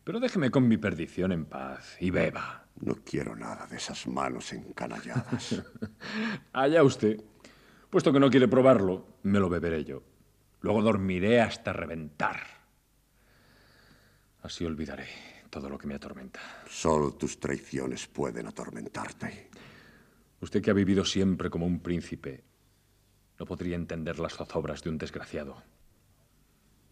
pero 0.04 0.20
déjeme 0.20 0.50
con 0.50 0.66
mi 0.66 0.78
perdición 0.78 1.32
en 1.32 1.44
paz 1.44 1.98
y 2.00 2.08
beba. 2.08 2.67
No 2.80 2.94
quiero 3.04 3.34
nada 3.34 3.66
de 3.66 3.76
esas 3.76 4.06
manos 4.06 4.52
encanalladas. 4.52 5.62
Allá 6.52 6.82
usted. 6.82 7.20
Puesto 7.90 8.12
que 8.12 8.20
no 8.20 8.30
quiere 8.30 8.48
probarlo, 8.48 9.18
me 9.22 9.40
lo 9.40 9.48
beberé 9.48 9.84
yo. 9.84 10.02
Luego 10.60 10.82
dormiré 10.82 11.40
hasta 11.40 11.72
reventar. 11.72 12.40
Así 14.42 14.64
olvidaré 14.64 15.08
todo 15.50 15.68
lo 15.68 15.78
que 15.78 15.86
me 15.86 15.94
atormenta. 15.94 16.40
Solo 16.68 17.14
tus 17.14 17.40
traiciones 17.40 18.06
pueden 18.06 18.46
atormentarte. 18.46 19.50
Usted 20.40 20.62
que 20.62 20.70
ha 20.70 20.74
vivido 20.74 21.04
siempre 21.04 21.50
como 21.50 21.66
un 21.66 21.80
príncipe, 21.80 22.44
no 23.38 23.46
podría 23.46 23.76
entender 23.76 24.18
las 24.18 24.34
zozobras 24.34 24.82
de 24.82 24.90
un 24.90 24.98
desgraciado. 24.98 25.62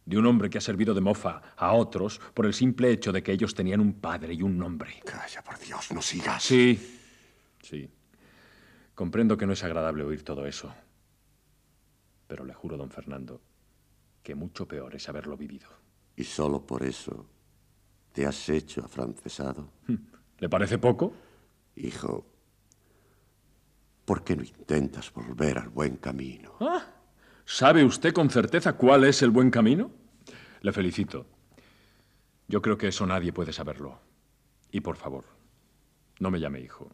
De 0.06 0.16
un 0.16 0.24
hombre 0.24 0.48
que 0.48 0.58
ha 0.58 0.62
servido 0.62 0.94
de 0.94 1.02
mofa 1.02 1.42
a 1.56 1.72
otros 1.74 2.20
por 2.32 2.46
el 2.46 2.54
simple 2.54 2.90
hecho 2.90 3.12
de 3.12 3.22
que 3.22 3.32
ellos 3.32 3.54
tenían 3.54 3.80
un 3.80 4.00
padre 4.00 4.32
y 4.32 4.42
un 4.42 4.56
nombre. 4.56 5.02
Calla, 5.04 5.42
por 5.42 5.58
Dios, 5.58 5.92
no 5.92 6.00
sigas. 6.00 6.42
Sí, 6.42 6.78
sí. 7.60 7.90
Comprendo 8.94 9.36
que 9.36 9.46
no 9.46 9.52
es 9.52 9.62
agradable 9.62 10.04
oír 10.04 10.22
todo 10.22 10.46
eso. 10.46 10.72
Pero 12.26 12.44
le 12.44 12.54
juro, 12.54 12.76
don 12.76 12.90
Fernando, 12.90 13.40
que 14.22 14.34
mucho 14.34 14.66
peor 14.66 14.94
es 14.94 15.08
haberlo 15.08 15.36
vivido. 15.36 15.68
¿Y 16.16 16.24
solo 16.24 16.64
por 16.64 16.82
eso 16.82 17.26
te 18.12 18.26
has 18.26 18.48
hecho 18.48 18.84
afrancesado? 18.84 19.70
¿Le 20.38 20.48
parece 20.48 20.78
poco? 20.78 21.12
Hijo, 21.76 22.26
¿por 24.04 24.24
qué 24.24 24.34
no 24.34 24.42
intentas 24.42 25.12
volver 25.12 25.58
al 25.58 25.68
buen 25.68 25.96
camino? 25.96 26.54
Ah, 26.60 26.95
¿Sabe 27.48 27.84
usted 27.84 28.12
con 28.12 28.28
certeza 28.28 28.72
cuál 28.72 29.04
es 29.04 29.22
el 29.22 29.30
buen 29.30 29.50
camino? 29.50 29.92
Le 30.62 30.72
felicito. 30.72 31.26
Yo 32.48 32.60
creo 32.60 32.76
que 32.76 32.88
eso 32.88 33.06
nadie 33.06 33.32
puede 33.32 33.52
saberlo. 33.52 34.00
Y 34.72 34.80
por 34.80 34.96
favor, 34.96 35.24
no 36.18 36.32
me 36.32 36.40
llame 36.40 36.60
hijo. 36.60 36.90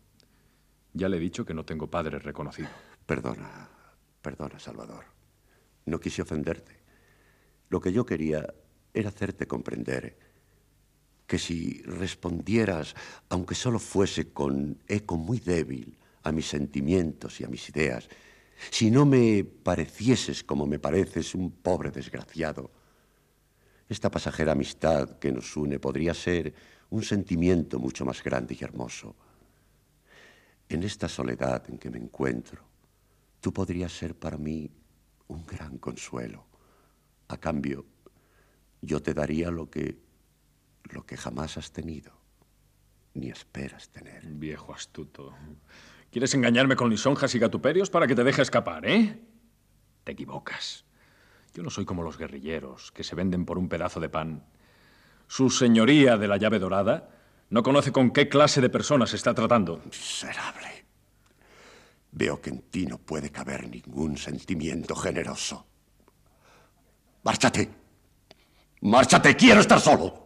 Ya 0.92 1.08
le 1.08 1.16
he 1.16 1.20
dicho 1.20 1.46
que 1.46 1.54
no 1.54 1.64
tengo 1.64 1.90
padre 1.90 2.18
reconocido. 2.18 2.68
Perdona, 3.06 3.66
perdona, 4.20 4.58
Salvador. 4.58 5.06
No 5.86 5.98
quise 5.98 6.20
ofenderte. 6.20 6.82
Lo 7.70 7.80
que 7.80 7.90
yo 7.90 8.04
quería 8.04 8.46
era 8.92 9.08
hacerte 9.08 9.46
comprender 9.46 10.18
que 11.26 11.38
si 11.38 11.80
respondieras, 11.84 12.94
aunque 13.30 13.54
solo 13.54 13.78
fuese 13.78 14.34
con 14.34 14.82
eco 14.86 15.16
muy 15.16 15.40
débil, 15.40 15.96
a 16.24 16.30
mis 16.30 16.46
sentimientos 16.46 17.40
y 17.40 17.44
a 17.44 17.48
mis 17.48 17.66
ideas, 17.70 18.06
si 18.70 18.90
no 18.90 19.06
me 19.06 19.44
parecieses 19.44 20.44
como 20.44 20.66
me 20.66 20.78
pareces 20.78 21.34
un 21.34 21.50
pobre 21.50 21.90
desgraciado, 21.90 22.70
esta 23.88 24.10
pasajera 24.10 24.52
amistad 24.52 25.18
que 25.18 25.32
nos 25.32 25.56
une 25.56 25.78
podría 25.78 26.14
ser 26.14 26.54
un 26.90 27.02
sentimiento 27.02 27.78
mucho 27.78 28.04
más 28.04 28.22
grande 28.22 28.56
y 28.58 28.64
hermoso. 28.64 29.14
En 30.68 30.82
esta 30.82 31.08
soledad 31.08 31.64
en 31.68 31.78
que 31.78 31.90
me 31.90 31.98
encuentro, 31.98 32.62
tú 33.40 33.52
podrías 33.52 33.92
ser 33.92 34.14
para 34.14 34.38
mí 34.38 34.70
un 35.28 35.44
gran 35.46 35.78
consuelo. 35.78 36.46
A 37.28 37.36
cambio, 37.36 37.84
yo 38.80 39.02
te 39.02 39.12
daría 39.14 39.50
lo 39.50 39.68
que 39.68 39.98
lo 40.90 41.06
que 41.06 41.16
jamás 41.16 41.56
has 41.56 41.70
tenido 41.70 42.12
ni 43.14 43.28
esperas 43.30 43.88
tener. 43.90 44.24
Viejo 44.26 44.74
astuto. 44.74 45.34
¿Quieres 46.12 46.34
engañarme 46.34 46.76
con 46.76 46.90
lisonjas 46.90 47.34
y 47.34 47.38
gatuperios 47.38 47.88
para 47.88 48.06
que 48.06 48.14
te 48.14 48.22
deje 48.22 48.42
escapar, 48.42 48.84
eh? 48.84 49.18
Te 50.04 50.12
equivocas. 50.12 50.84
Yo 51.54 51.62
no 51.62 51.70
soy 51.70 51.86
como 51.86 52.02
los 52.02 52.18
guerrilleros 52.18 52.92
que 52.92 53.02
se 53.02 53.14
venden 53.14 53.46
por 53.46 53.56
un 53.56 53.70
pedazo 53.70 53.98
de 53.98 54.10
pan. 54.10 54.44
Su 55.26 55.48
señoría 55.48 56.18
de 56.18 56.28
la 56.28 56.36
llave 56.36 56.58
dorada 56.58 57.08
no 57.48 57.62
conoce 57.62 57.92
con 57.92 58.10
qué 58.10 58.28
clase 58.28 58.60
de 58.60 58.68
personas 58.68 59.14
está 59.14 59.32
tratando. 59.32 59.80
Miserable. 59.86 60.84
Veo 62.10 62.42
que 62.42 62.50
en 62.50 62.60
ti 62.60 62.84
no 62.84 62.98
puede 62.98 63.30
caber 63.30 63.66
ningún 63.66 64.18
sentimiento 64.18 64.94
generoso. 64.94 65.66
Márchate. 67.22 67.70
Márchate, 68.82 69.34
quiero 69.34 69.62
estar 69.62 69.80
solo. 69.80 70.21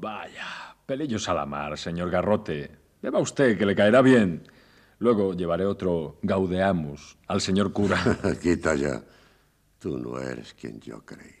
Vaya, 0.00 0.74
pelillos 0.86 1.28
a 1.28 1.34
la 1.34 1.44
mar, 1.44 1.76
señor 1.76 2.10
Garrote. 2.10 2.70
Beba 3.02 3.18
usted, 3.18 3.58
que 3.58 3.66
le 3.66 3.76
caerá 3.76 4.00
bien. 4.00 4.48
Luego 4.98 5.34
llevaré 5.34 5.66
otro 5.66 6.18
Gaudeamus 6.22 7.18
al 7.26 7.42
señor 7.42 7.70
cura. 7.70 8.18
Quita 8.42 8.74
ya. 8.74 9.02
Tú 9.78 9.98
no 9.98 10.18
eres 10.18 10.54
quien 10.54 10.80
yo 10.80 11.04
creí. 11.04 11.34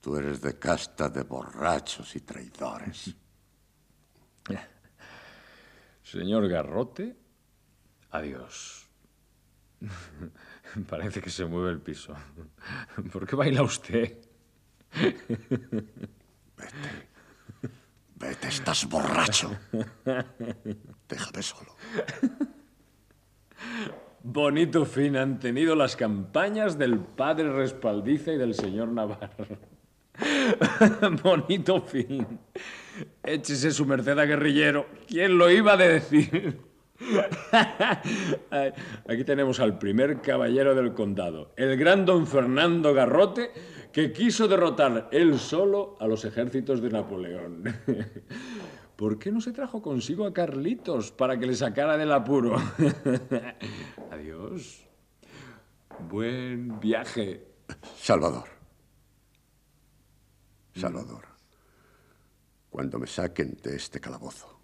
Tú 0.00 0.16
eres 0.16 0.42
de 0.42 0.58
casta 0.58 1.08
de 1.08 1.22
borrachos 1.22 2.16
y 2.16 2.20
traidores. 2.20 3.14
Señor 6.02 6.48
Garrote, 6.48 7.16
adiós. 8.10 8.88
Parece 10.88 11.20
que 11.20 11.30
se 11.30 11.44
mueve 11.44 11.70
el 11.70 11.80
piso. 11.80 12.16
¿Por 13.12 13.24
qué 13.24 13.36
baila 13.36 13.62
usted? 13.62 14.18
Vete. 16.56 17.11
Vete, 18.22 18.48
estás 18.48 18.88
borracho. 18.88 19.50
Déjame 21.08 21.42
solo. 21.42 21.74
Bonito 24.22 24.84
fin 24.84 25.16
han 25.16 25.40
tenido 25.40 25.74
las 25.74 25.96
campañas 25.96 26.78
del 26.78 27.00
padre 27.00 27.52
Respaldiza 27.52 28.32
y 28.32 28.38
del 28.38 28.54
señor 28.54 28.88
Navarro. 28.88 29.58
Bonito 31.24 31.82
fin. 31.82 32.38
Échese 33.24 33.72
su 33.72 33.86
merced 33.86 34.16
a 34.16 34.24
guerrillero. 34.24 34.86
¿Quién 35.08 35.36
lo 35.36 35.50
iba 35.50 35.72
a 35.72 35.76
decir? 35.76 36.60
Aquí 39.08 39.24
tenemos 39.24 39.60
al 39.60 39.78
primer 39.78 40.20
caballero 40.20 40.74
del 40.74 40.94
condado, 40.94 41.52
el 41.56 41.76
gran 41.76 42.04
don 42.04 42.26
Fernando 42.26 42.94
Garrote, 42.94 43.50
que 43.92 44.12
quiso 44.12 44.48
derrotar 44.48 45.08
él 45.12 45.38
solo 45.38 45.96
a 46.00 46.06
los 46.06 46.24
ejércitos 46.24 46.80
de 46.80 46.90
Napoleón. 46.90 47.64
¿Por 48.96 49.18
qué 49.18 49.30
no 49.30 49.40
se 49.40 49.52
trajo 49.52 49.82
consigo 49.82 50.26
a 50.26 50.32
Carlitos 50.32 51.12
para 51.12 51.38
que 51.38 51.46
le 51.46 51.54
sacara 51.54 51.96
del 51.96 52.12
apuro? 52.12 52.56
Adiós. 54.10 54.82
Buen 56.08 56.80
viaje. 56.80 57.46
Salvador. 57.96 58.48
Salvador. 60.74 61.26
Cuando 62.70 62.98
me 62.98 63.06
saquen 63.06 63.58
de 63.62 63.76
este 63.76 64.00
calabozo, 64.00 64.58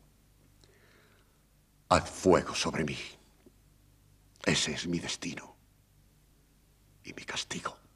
haz 1.91 2.09
fuego 2.09 2.55
sobre 2.55 2.85
mí. 2.85 2.97
Ese 4.45 4.73
es 4.73 4.87
mi 4.87 4.99
destino. 4.99 5.57
Y 7.05 7.13
mi 7.13 7.25
castigo. 7.25 7.88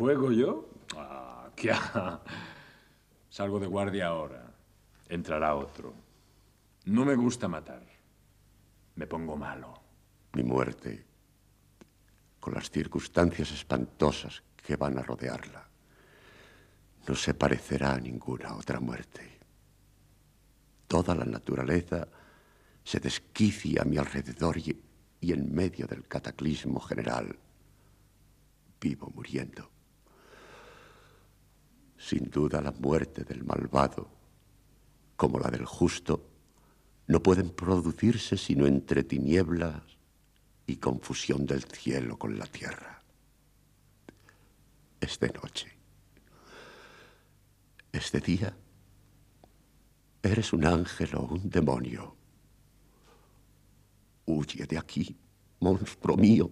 ¿Fuego 0.00 0.32
yo? 0.32 0.66
Ah, 0.96 1.50
¿qué? 1.54 1.74
Salgo 3.28 3.60
de 3.60 3.66
guardia 3.66 4.06
ahora. 4.06 4.50
Entrará 5.10 5.54
otro. 5.54 5.92
No 6.86 7.04
me 7.04 7.14
gusta 7.14 7.48
matar. 7.48 7.82
Me 8.94 9.06
pongo 9.06 9.36
malo. 9.36 9.78
Mi 10.32 10.42
muerte, 10.42 11.04
con 12.40 12.54
las 12.54 12.70
circunstancias 12.70 13.52
espantosas 13.52 14.42
que 14.56 14.76
van 14.76 14.96
a 14.96 15.02
rodearla, 15.02 15.68
no 17.06 17.14
se 17.14 17.34
parecerá 17.34 17.92
a 17.92 18.00
ninguna 18.00 18.54
otra 18.54 18.80
muerte. 18.80 19.38
Toda 20.88 21.14
la 21.14 21.26
naturaleza 21.26 22.08
se 22.82 23.00
desquicia 23.00 23.82
a 23.82 23.84
mi 23.84 23.98
alrededor 23.98 24.56
y, 24.56 24.82
y 25.20 25.32
en 25.32 25.54
medio 25.54 25.86
del 25.86 26.08
cataclismo 26.08 26.80
general 26.80 27.38
vivo 28.80 29.12
muriendo. 29.14 29.68
Sin 32.00 32.30
duda 32.30 32.60
la 32.62 32.72
muerte 32.72 33.24
del 33.24 33.44
malvado 33.44 34.20
como 35.20 35.38
la 35.38 35.50
del 35.50 35.66
justo, 35.66 36.30
no 37.08 37.22
pueden 37.22 37.50
producirse 37.50 38.38
sino 38.38 38.66
entre 38.66 39.04
tinieblas 39.04 39.82
y 40.66 40.76
confusión 40.76 41.44
del 41.44 41.62
cielo 41.64 42.18
con 42.18 42.38
la 42.38 42.46
tierra. 42.46 43.02
Es 44.98 45.20
de 45.20 45.28
noche. 45.28 45.70
Es 47.92 48.10
de 48.12 48.20
día. 48.20 48.56
Eres 50.22 50.54
un 50.54 50.64
ángel 50.64 51.14
o 51.16 51.24
un 51.24 51.50
demonio. 51.50 52.16
Huye 54.24 54.64
de 54.64 54.78
aquí, 54.78 55.14
monstruo 55.60 56.16
mío. 56.16 56.50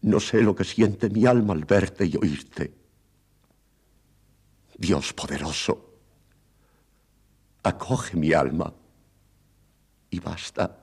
No 0.00 0.18
sé 0.18 0.42
lo 0.42 0.56
que 0.56 0.64
siente 0.64 1.08
mi 1.08 1.24
alma 1.24 1.54
al 1.54 1.64
verte 1.64 2.04
y 2.04 2.16
oírte. 2.16 2.81
Dios 4.78 5.12
poderoso 5.12 5.92
acoge 7.62 8.16
mi 8.16 8.32
alma. 8.32 8.72
Y 10.10 10.20
basta, 10.20 10.76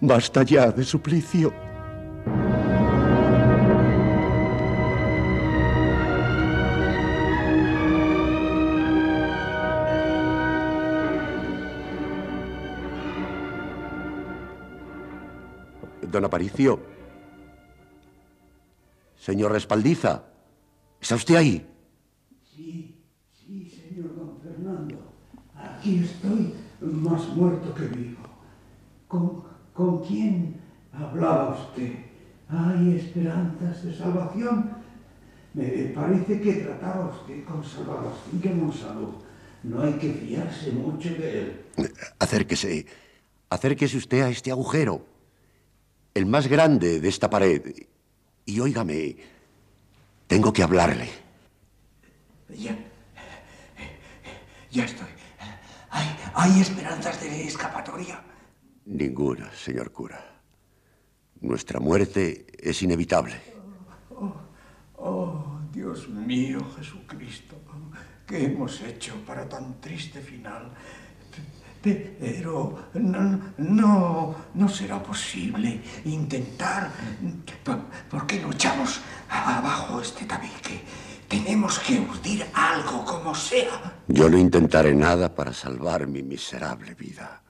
basta 0.00 0.42
ya 0.42 0.72
de 0.72 0.84
suplicio. 0.84 1.52
Don 16.02 16.24
Aparicio. 16.24 16.80
Señor 19.16 19.52
Respaldiza. 19.52 20.24
¿Está 21.00 21.16
usted 21.16 21.34
ahí? 21.34 21.75
Aquí 25.86 26.04
estoy 26.04 26.52
más 26.80 27.28
muerto 27.28 27.72
que 27.74 27.86
vivo. 27.86 28.18
¿Con, 29.06 29.44
con 29.72 30.04
quién 30.04 30.56
hablaba 30.92 31.56
usted? 31.56 31.92
¿Hay 32.48 32.96
esperanzas 32.96 33.84
de 33.84 33.94
salvación? 33.94 34.70
Me 35.54 35.64
parece 35.94 36.40
que 36.40 36.52
trataba 36.54 37.10
usted 37.10 37.44
con 37.44 37.64
Salvador 37.64 38.12
que 38.42 38.50
Monsalud. 38.50 39.14
No 39.62 39.82
hay 39.82 39.94
que 39.94 40.12
fiarse 40.12 40.72
mucho 40.72 41.08
de 41.10 41.40
él. 41.40 41.92
Acérquese. 42.18 42.86
Acérquese 43.48 43.96
usted 43.96 44.22
a 44.22 44.28
este 44.28 44.50
agujero. 44.50 45.04
El 46.14 46.26
más 46.26 46.46
grande 46.48 47.00
de 47.00 47.08
esta 47.08 47.30
pared. 47.30 47.62
Y 48.44 48.60
óigame, 48.60 49.16
tengo 50.26 50.52
que 50.52 50.62
hablarle. 50.62 51.08
Ya. 52.48 52.76
Ya 54.70 54.84
estoy. 54.84 55.15
¿Hay, 56.34 56.60
esperanzas 56.60 57.20
de 57.20 57.46
escapatoria? 57.46 58.22
Ninguna, 58.84 59.50
señor 59.52 59.90
cura. 59.90 60.42
Nuestra 61.40 61.80
muerte 61.80 62.46
es 62.58 62.82
inevitable. 62.82 63.40
Oh, 64.10 64.34
oh, 64.96 65.60
Dios 65.72 66.08
mío, 66.08 66.60
Jesucristo, 66.76 67.56
¿qué 68.26 68.44
hemos 68.44 68.80
hecho 68.82 69.14
para 69.26 69.48
tan 69.48 69.80
triste 69.80 70.20
final? 70.20 70.70
Pero 71.82 72.90
no, 72.94 73.40
no, 73.58 74.36
no 74.54 74.68
será 74.68 75.02
posible 75.02 75.80
intentar. 76.04 76.90
¿Por 78.10 78.26
qué 78.26 78.40
no 78.40 78.52
echamos 78.52 79.00
abajo 79.28 80.00
este 80.00 80.24
tabique? 80.26 80.82
Tenemos 81.28 81.80
que 81.80 81.98
urdir 81.98 82.46
algo 82.54 83.04
como 83.04 83.34
sea. 83.34 84.00
Yo 84.06 84.28
no 84.30 84.38
intentaré 84.38 84.94
nada 84.94 85.34
para 85.34 85.52
salvar 85.52 86.06
mi 86.06 86.22
miserable 86.22 86.94
vida. 86.94 87.42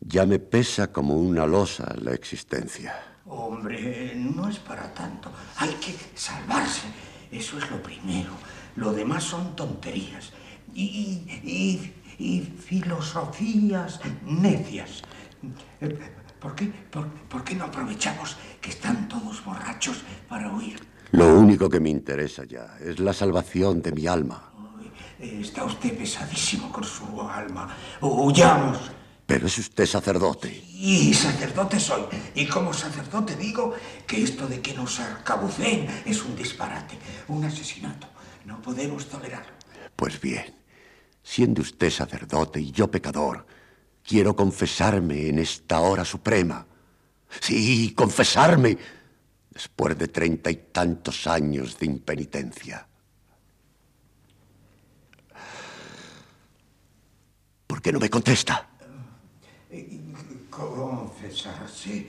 Ya 0.00 0.24
me 0.24 0.38
pesa 0.38 0.92
como 0.92 1.14
una 1.14 1.46
losa 1.46 1.94
la 2.00 2.12
existencia. 2.12 2.94
Hombre, 3.26 4.14
no 4.16 4.48
es 4.48 4.58
para 4.58 4.92
tanto. 4.94 5.30
Hay 5.58 5.74
que 5.74 5.94
salvarse. 6.14 6.86
Eso 7.30 7.58
es 7.58 7.70
lo 7.70 7.82
primero. 7.82 8.30
Lo 8.76 8.92
demás 8.92 9.24
son 9.24 9.54
tonterías. 9.54 10.32
Y, 10.74 11.92
y, 12.18 12.40
filosofías 12.40 14.00
necias. 14.24 15.02
¿Por 16.40 16.54
qué, 16.54 16.72
por 17.28 17.44
qué 17.44 17.54
no 17.54 17.64
aprovechamos 17.64 18.36
que 18.60 18.70
están 18.70 19.08
todos 19.08 19.44
borrachos 19.44 20.02
para 20.28 20.50
huir? 20.52 20.95
Lo 21.12 21.34
único 21.34 21.68
que 21.68 21.80
me 21.80 21.90
interesa 21.90 22.44
ya 22.44 22.76
es 22.80 22.98
la 22.98 23.12
salvación 23.12 23.80
de 23.82 23.92
mi 23.92 24.06
alma. 24.06 24.52
Está 25.18 25.64
usted 25.64 25.96
pesadísimo 25.96 26.70
con 26.70 26.84
su 26.84 27.22
alma. 27.22 27.74
Huyamos. 28.00 28.78
Pero 29.26 29.46
es 29.46 29.58
usted 29.58 29.86
sacerdote. 29.86 30.64
Y 30.72 31.14
sacerdote 31.14 31.80
soy. 31.80 32.02
Y 32.34 32.46
como 32.46 32.72
sacerdote 32.72 33.34
digo 33.34 33.74
que 34.06 34.22
esto 34.22 34.46
de 34.46 34.60
que 34.60 34.74
nos 34.74 35.00
arcabuceen 35.00 35.88
es 36.04 36.22
un 36.22 36.36
disparate, 36.36 36.98
un 37.28 37.44
asesinato. 37.44 38.06
No 38.44 38.60
podemos 38.60 39.06
tolerarlo. 39.06 39.52
Pues 39.96 40.20
bien, 40.20 40.54
siendo 41.22 41.62
usted 41.62 41.90
sacerdote 41.90 42.60
y 42.60 42.70
yo 42.70 42.90
pecador, 42.90 43.46
quiero 44.04 44.36
confesarme 44.36 45.28
en 45.28 45.38
esta 45.38 45.80
hora 45.80 46.04
suprema. 46.04 46.66
Sí, 47.40 47.92
confesarme 47.96 48.78
después 49.56 49.96
de 49.96 50.08
treinta 50.08 50.50
y 50.50 50.56
tantos 50.70 51.26
años 51.26 51.78
de 51.78 51.86
impenitencia. 51.86 52.86
¿Por 57.66 57.80
qué 57.80 57.90
no 57.90 57.98
me 57.98 58.10
contesta? 58.10 58.68
Confesarse. 60.50 62.06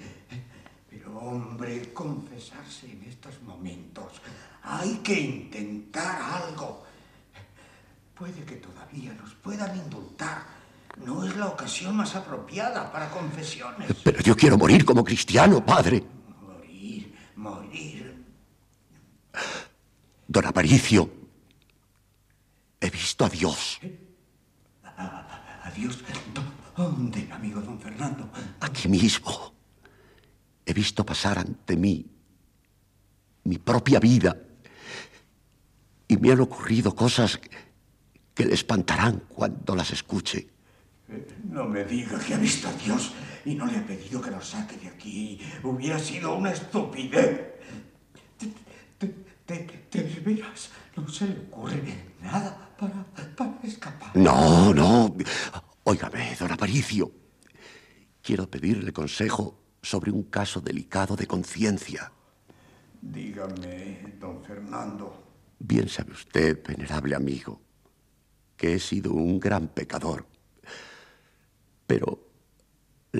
Pero, 0.89 1.17
hombre, 1.19 1.93
confesarse 1.93 2.91
en 2.91 3.03
estos 3.03 3.41
momentos. 3.43 4.21
Hay 4.63 4.95
que 4.95 5.17
intentar 5.17 6.21
algo. 6.21 6.83
Puede 8.13 8.43
que 8.43 8.57
todavía 8.57 9.13
nos 9.13 9.33
puedan 9.35 9.73
indultar. 9.77 10.43
No 10.97 11.23
es 11.23 11.33
la 11.37 11.45
ocasión 11.45 11.95
más 11.95 12.13
apropiada 12.13 12.91
para 12.91 13.09
confesiones. 13.09 13.87
Pero 14.03 14.19
yo 14.19 14.35
quiero 14.35 14.57
morir 14.57 14.83
como 14.83 15.01
cristiano, 15.01 15.65
padre 15.65 16.16
morir. 17.37 18.25
Don 20.27 20.45
Aparicio, 20.45 21.09
he 22.81 22.89
visto 22.89 23.25
a 23.25 23.29
Dios. 23.29 23.79
¿A, 24.83 25.71
Dios? 25.75 25.99
¿Dónde, 26.75 27.29
amigo 27.31 27.61
don 27.61 27.79
Fernando? 27.79 28.29
Aquí 28.59 28.87
mismo. 28.87 29.53
He 30.65 30.73
visto 30.73 31.05
pasar 31.05 31.39
ante 31.39 31.77
mí 31.77 32.05
mi 33.45 33.57
propia 33.57 33.99
vida 33.99 34.35
y 36.07 36.17
me 36.17 36.31
han 36.31 36.41
ocurrido 36.41 36.93
cosas 36.93 37.39
que 38.33 38.45
le 38.45 38.53
espantarán 38.53 39.23
cuando 39.29 39.75
las 39.75 39.91
escuche. 39.91 40.49
No 41.49 41.65
me 41.65 41.85
diga 41.85 42.19
que 42.19 42.33
ha 42.33 42.37
visto 42.37 42.67
a 42.67 42.73
Dios 42.73 43.13
y 43.47 43.55
no 43.55 43.65
le 43.65 43.77
ha 43.77 43.85
pedido 43.85 44.21
que 44.21 44.29
lo 44.29 44.41
saque 44.41 44.75
de 44.75 44.89
aquí. 44.89 45.39
Hubiera 45.63 45.97
sido 45.97 46.35
una 46.35 46.51
estupidez. 46.51 47.55
¿Te, 48.37 48.47
te, 48.97 49.07
te, 49.45 49.81
te 49.89 50.19
veras? 50.19 50.69
¿No 50.97 51.07
se 51.07 51.27
le 51.27 51.39
ocurre 51.39 51.81
nada 52.21 52.75
para, 52.77 53.05
para 53.37 53.57
escapar? 53.63 54.13
No, 54.17 54.73
no. 54.73 55.15
Óigame, 55.85 56.35
don 56.37 56.51
Aparicio. 56.51 57.09
Quiero 58.21 58.49
pedirle 58.49 58.91
consejo 58.91 59.57
sobre 59.81 60.11
un 60.11 60.23
caso 60.23 60.59
delicado 60.59 61.15
de 61.15 61.25
conciencia. 61.25 62.11
Dígame, 63.01 64.15
don 64.19 64.43
Fernando. 64.43 65.23
Bien 65.57 65.87
sabe 65.87 66.11
usted, 66.11 66.61
venerable 66.67 67.15
amigo, 67.15 67.61
que 68.57 68.73
he 68.73 68.79
sido 68.79 69.13
un 69.13 69.39
gran 69.39 69.69
pecador. 69.69 70.27
Pero 71.87 72.26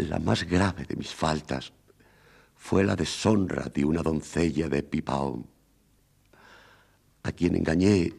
la 0.04 0.20
más 0.20 0.44
grave 0.44 0.86
de 0.86 0.96
mis 0.96 1.14
faltas 1.14 1.74
fue 2.56 2.84
la 2.84 2.96
deshonra 2.96 3.70
de 3.74 3.86
una 3.86 4.02
doncella 4.02 4.68
de 4.68 4.84
Pipaón, 4.84 5.48
a 7.24 7.32
quien 7.32 7.56
engañé 7.56 8.14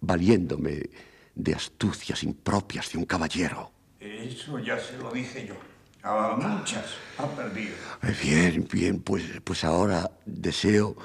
valiéndome 0.00 0.90
de 1.34 1.54
astucias 1.54 2.22
impropias 2.22 2.92
de 2.92 2.98
un 2.98 3.04
caballero. 3.04 3.70
Eso 4.00 4.58
ya 4.58 4.78
se 4.78 4.96
lo 4.98 5.10
dije 5.10 5.46
yo. 5.46 5.54
A 6.02 6.36
muchas 6.36 6.84
ha 7.18 7.26
perdido. 7.26 7.74
Eh, 8.02 8.14
Bien, 8.22 8.68
bien, 8.70 9.00
pues, 9.00 9.24
pues 9.42 9.64
ahora 9.64 10.10
deseo, 10.24 10.96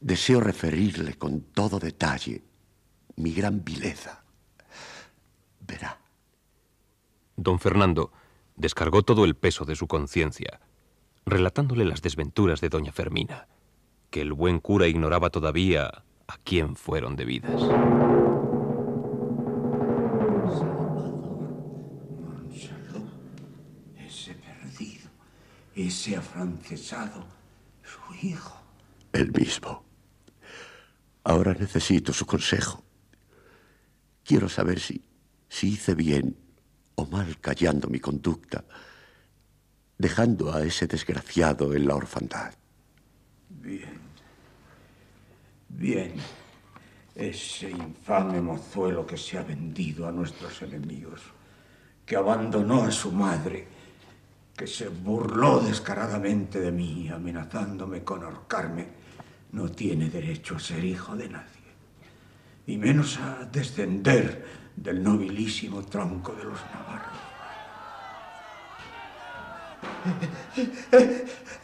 deseo 0.00 0.40
referirle 0.40 1.14
con 1.14 1.40
todo 1.52 1.78
detalle 1.78 2.42
mi 3.16 3.32
gran 3.32 3.64
vileza. 3.64 4.24
Verá. 5.60 5.98
Don 7.36 7.60
Fernando 7.60 8.10
descargó 8.56 9.02
todo 9.02 9.24
el 9.24 9.36
peso 9.36 9.64
de 9.64 9.76
su 9.76 9.86
conciencia, 9.86 10.60
relatándole 11.24 11.84
las 11.84 12.02
desventuras 12.02 12.60
de 12.60 12.68
doña 12.68 12.92
Fermina, 12.92 13.48
que 14.10 14.22
el 14.22 14.32
buen 14.32 14.60
cura 14.60 14.86
ignoraba 14.86 15.30
todavía 15.30 16.04
a 16.26 16.38
quién 16.42 16.76
fueron 16.76 17.16
debidas. 17.16 17.62
Ese 23.98 24.34
perdido, 24.34 25.10
ese 25.74 26.16
afrancesado, 26.16 27.24
su 27.82 28.26
hijo. 28.26 28.56
El 29.12 29.32
mismo. 29.32 29.84
Ahora 31.24 31.54
necesito 31.54 32.12
su 32.12 32.24
consejo. 32.24 32.84
Quiero 34.24 34.48
saber 34.48 34.80
si, 34.80 35.04
si 35.48 35.68
hice 35.68 35.94
bien 35.94 36.36
o 36.96 37.06
mal 37.06 37.38
callando 37.40 37.88
mi 37.88 38.00
conducta, 38.00 38.64
dejando 39.96 40.52
a 40.52 40.64
ese 40.64 40.86
desgraciado 40.86 41.74
en 41.74 41.86
la 41.86 41.94
orfandad. 41.94 42.52
Bien. 43.48 44.00
Bien. 45.68 46.14
Ese 47.14 47.70
infame 47.70 48.40
mozuelo 48.40 49.06
que 49.06 49.16
se 49.16 49.38
ha 49.38 49.42
vendido 49.42 50.06
a 50.06 50.12
nuestros 50.12 50.60
enemigos, 50.62 51.22
que 52.04 52.16
abandonó 52.16 52.84
a 52.84 52.90
su 52.90 53.10
madre, 53.10 53.66
que 54.56 54.66
se 54.66 54.88
burló 54.88 55.60
descaradamente 55.60 56.60
de 56.60 56.72
mí, 56.72 57.08
amenazándome 57.08 58.04
con 58.04 58.22
ahorcarme, 58.22 58.88
no 59.52 59.70
tiene 59.70 60.08
derecho 60.08 60.56
a 60.56 60.60
ser 60.60 60.84
hijo 60.84 61.16
de 61.16 61.28
nadie, 61.28 61.72
y 62.66 62.76
menos 62.76 63.18
a 63.18 63.44
descender 63.50 64.65
del 64.76 65.02
nobilísimo 65.02 65.82
tronco 65.82 66.32
de 66.32 66.44
los 66.44 66.60
navarros. 66.72 67.16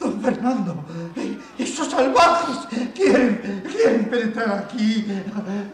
Don 0.00 0.20
Fernando, 0.20 0.84
esos 1.58 1.90
salvajes 1.90 2.56
quieren, 2.94 3.62
quieren 3.70 4.10
penetrar 4.10 4.64
aquí. 4.64 5.06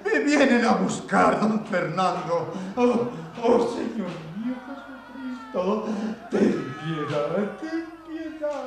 Me 0.05 0.19
vienen 0.21 0.65
a 0.65 0.73
buscar, 0.73 1.41
don 1.41 1.65
Fernando. 1.67 2.53
Oh, 2.77 3.09
oh 3.43 3.75
Señor 3.75 4.11
mío 4.37 4.55
Jesucristo, 4.67 5.89
ten 6.31 6.75
piedad, 6.85 7.57
ten 7.61 7.87
piedad. 8.07 8.65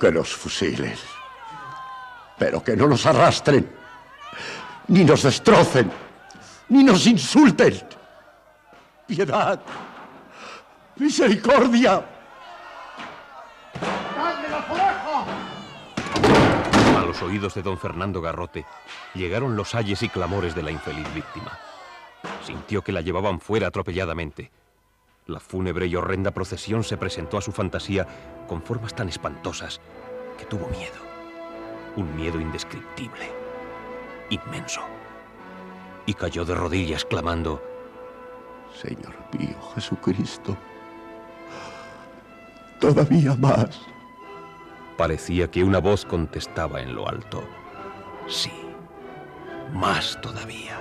Que 0.00 0.10
los 0.10 0.34
fusiles, 0.34 1.00
pero 2.38 2.62
que 2.62 2.76
no 2.76 2.86
nos 2.86 3.04
arrastren, 3.04 3.68
ni 4.88 5.04
nos 5.04 5.22
destrocen, 5.22 5.90
ni 6.68 6.84
nos 6.84 7.06
insulten. 7.06 7.74
Piedad, 9.06 9.60
misericordia. 10.96 12.04
A 16.96 17.04
los 17.06 17.22
oídos 17.22 17.54
de 17.54 17.62
don 17.62 17.78
Fernando 17.78 18.20
Garrote 18.20 18.66
llegaron 19.14 19.56
los 19.56 19.74
ayes 19.74 20.02
y 20.02 20.08
clamores 20.08 20.54
de 20.54 20.62
la 20.62 20.70
infeliz 20.70 21.06
víctima. 21.14 21.58
Sintió 22.44 22.82
que 22.82 22.92
la 22.92 23.00
llevaban 23.00 23.40
fuera 23.40 23.68
atropelladamente. 23.68 24.50
La 25.26 25.40
fúnebre 25.40 25.86
y 25.86 25.96
horrenda 25.96 26.30
procesión 26.30 26.84
se 26.84 26.96
presentó 26.96 27.36
a 27.38 27.42
su 27.42 27.52
fantasía 27.52 28.06
con 28.46 28.62
formas 28.62 28.94
tan 28.94 29.08
espantosas 29.08 29.80
que 30.38 30.46
tuvo 30.46 30.68
miedo. 30.68 30.96
Un 31.96 32.14
miedo 32.16 32.40
indescriptible, 32.40 33.30
inmenso. 34.30 34.97
Y 36.08 36.14
cayó 36.14 36.46
de 36.46 36.54
rodillas 36.54 37.04
clamando, 37.04 37.62
Señor 38.74 39.14
mío 39.38 39.54
Jesucristo, 39.74 40.56
todavía 42.80 43.34
más. 43.34 43.78
Parecía 44.96 45.50
que 45.50 45.62
una 45.62 45.80
voz 45.80 46.06
contestaba 46.06 46.80
en 46.80 46.94
lo 46.94 47.06
alto. 47.06 47.44
Sí, 48.26 48.50
más 49.74 50.18
todavía. 50.22 50.80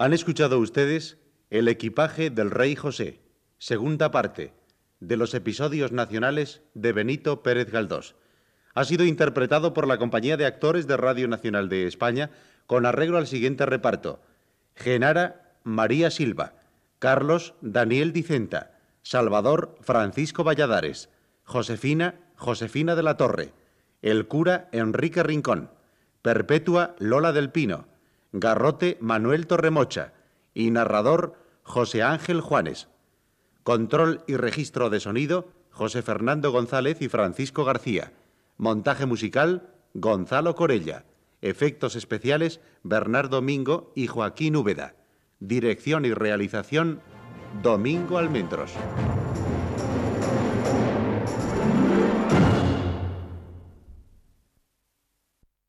Han 0.00 0.14
escuchado 0.14 0.58
ustedes 0.58 1.18
El 1.50 1.68
equipaje 1.68 2.30
del 2.30 2.50
rey 2.50 2.74
José, 2.74 3.20
segunda 3.58 4.10
parte, 4.10 4.54
de 4.98 5.18
los 5.18 5.34
episodios 5.34 5.92
nacionales 5.92 6.62
de 6.72 6.94
Benito 6.94 7.42
Pérez 7.42 7.70
Galdós. 7.70 8.16
Ha 8.72 8.84
sido 8.86 9.04
interpretado 9.04 9.74
por 9.74 9.86
la 9.86 9.98
Compañía 9.98 10.38
de 10.38 10.46
Actores 10.46 10.86
de 10.86 10.96
Radio 10.96 11.28
Nacional 11.28 11.68
de 11.68 11.86
España 11.86 12.30
con 12.66 12.86
arreglo 12.86 13.18
al 13.18 13.26
siguiente 13.26 13.66
reparto. 13.66 14.22
Genara 14.74 15.52
María 15.64 16.10
Silva, 16.10 16.54
Carlos 16.98 17.52
Daniel 17.60 18.14
Dicenta, 18.14 18.78
Salvador 19.02 19.76
Francisco 19.82 20.44
Valladares, 20.44 21.10
Josefina 21.44 22.14
Josefina 22.36 22.94
de 22.94 23.02
la 23.02 23.18
Torre, 23.18 23.52
el 24.00 24.26
cura 24.28 24.70
Enrique 24.72 25.22
Rincón, 25.22 25.70
Perpetua 26.22 26.94
Lola 26.98 27.32
del 27.32 27.50
Pino, 27.50 27.90
Garrote 28.32 28.96
Manuel 29.00 29.46
Torremocha 29.46 30.12
y 30.54 30.70
narrador 30.70 31.34
José 31.62 32.02
Ángel 32.02 32.40
Juanes. 32.40 32.88
Control 33.62 34.22
y 34.26 34.36
registro 34.36 34.90
de 34.90 35.00
sonido 35.00 35.48
José 35.70 36.02
Fernando 36.02 36.52
González 36.52 37.00
y 37.02 37.08
Francisco 37.08 37.64
García. 37.64 38.12
Montaje 38.56 39.06
musical 39.06 39.74
Gonzalo 39.94 40.54
Corella. 40.54 41.04
Efectos 41.42 41.96
especiales 41.96 42.60
Bernardo 42.82 43.42
Mingo 43.42 43.92
y 43.94 44.06
Joaquín 44.06 44.56
Úbeda. 44.56 44.94
Dirección 45.40 46.04
y 46.04 46.12
realización 46.12 47.00
Domingo 47.62 48.18
Almendros. 48.18 48.72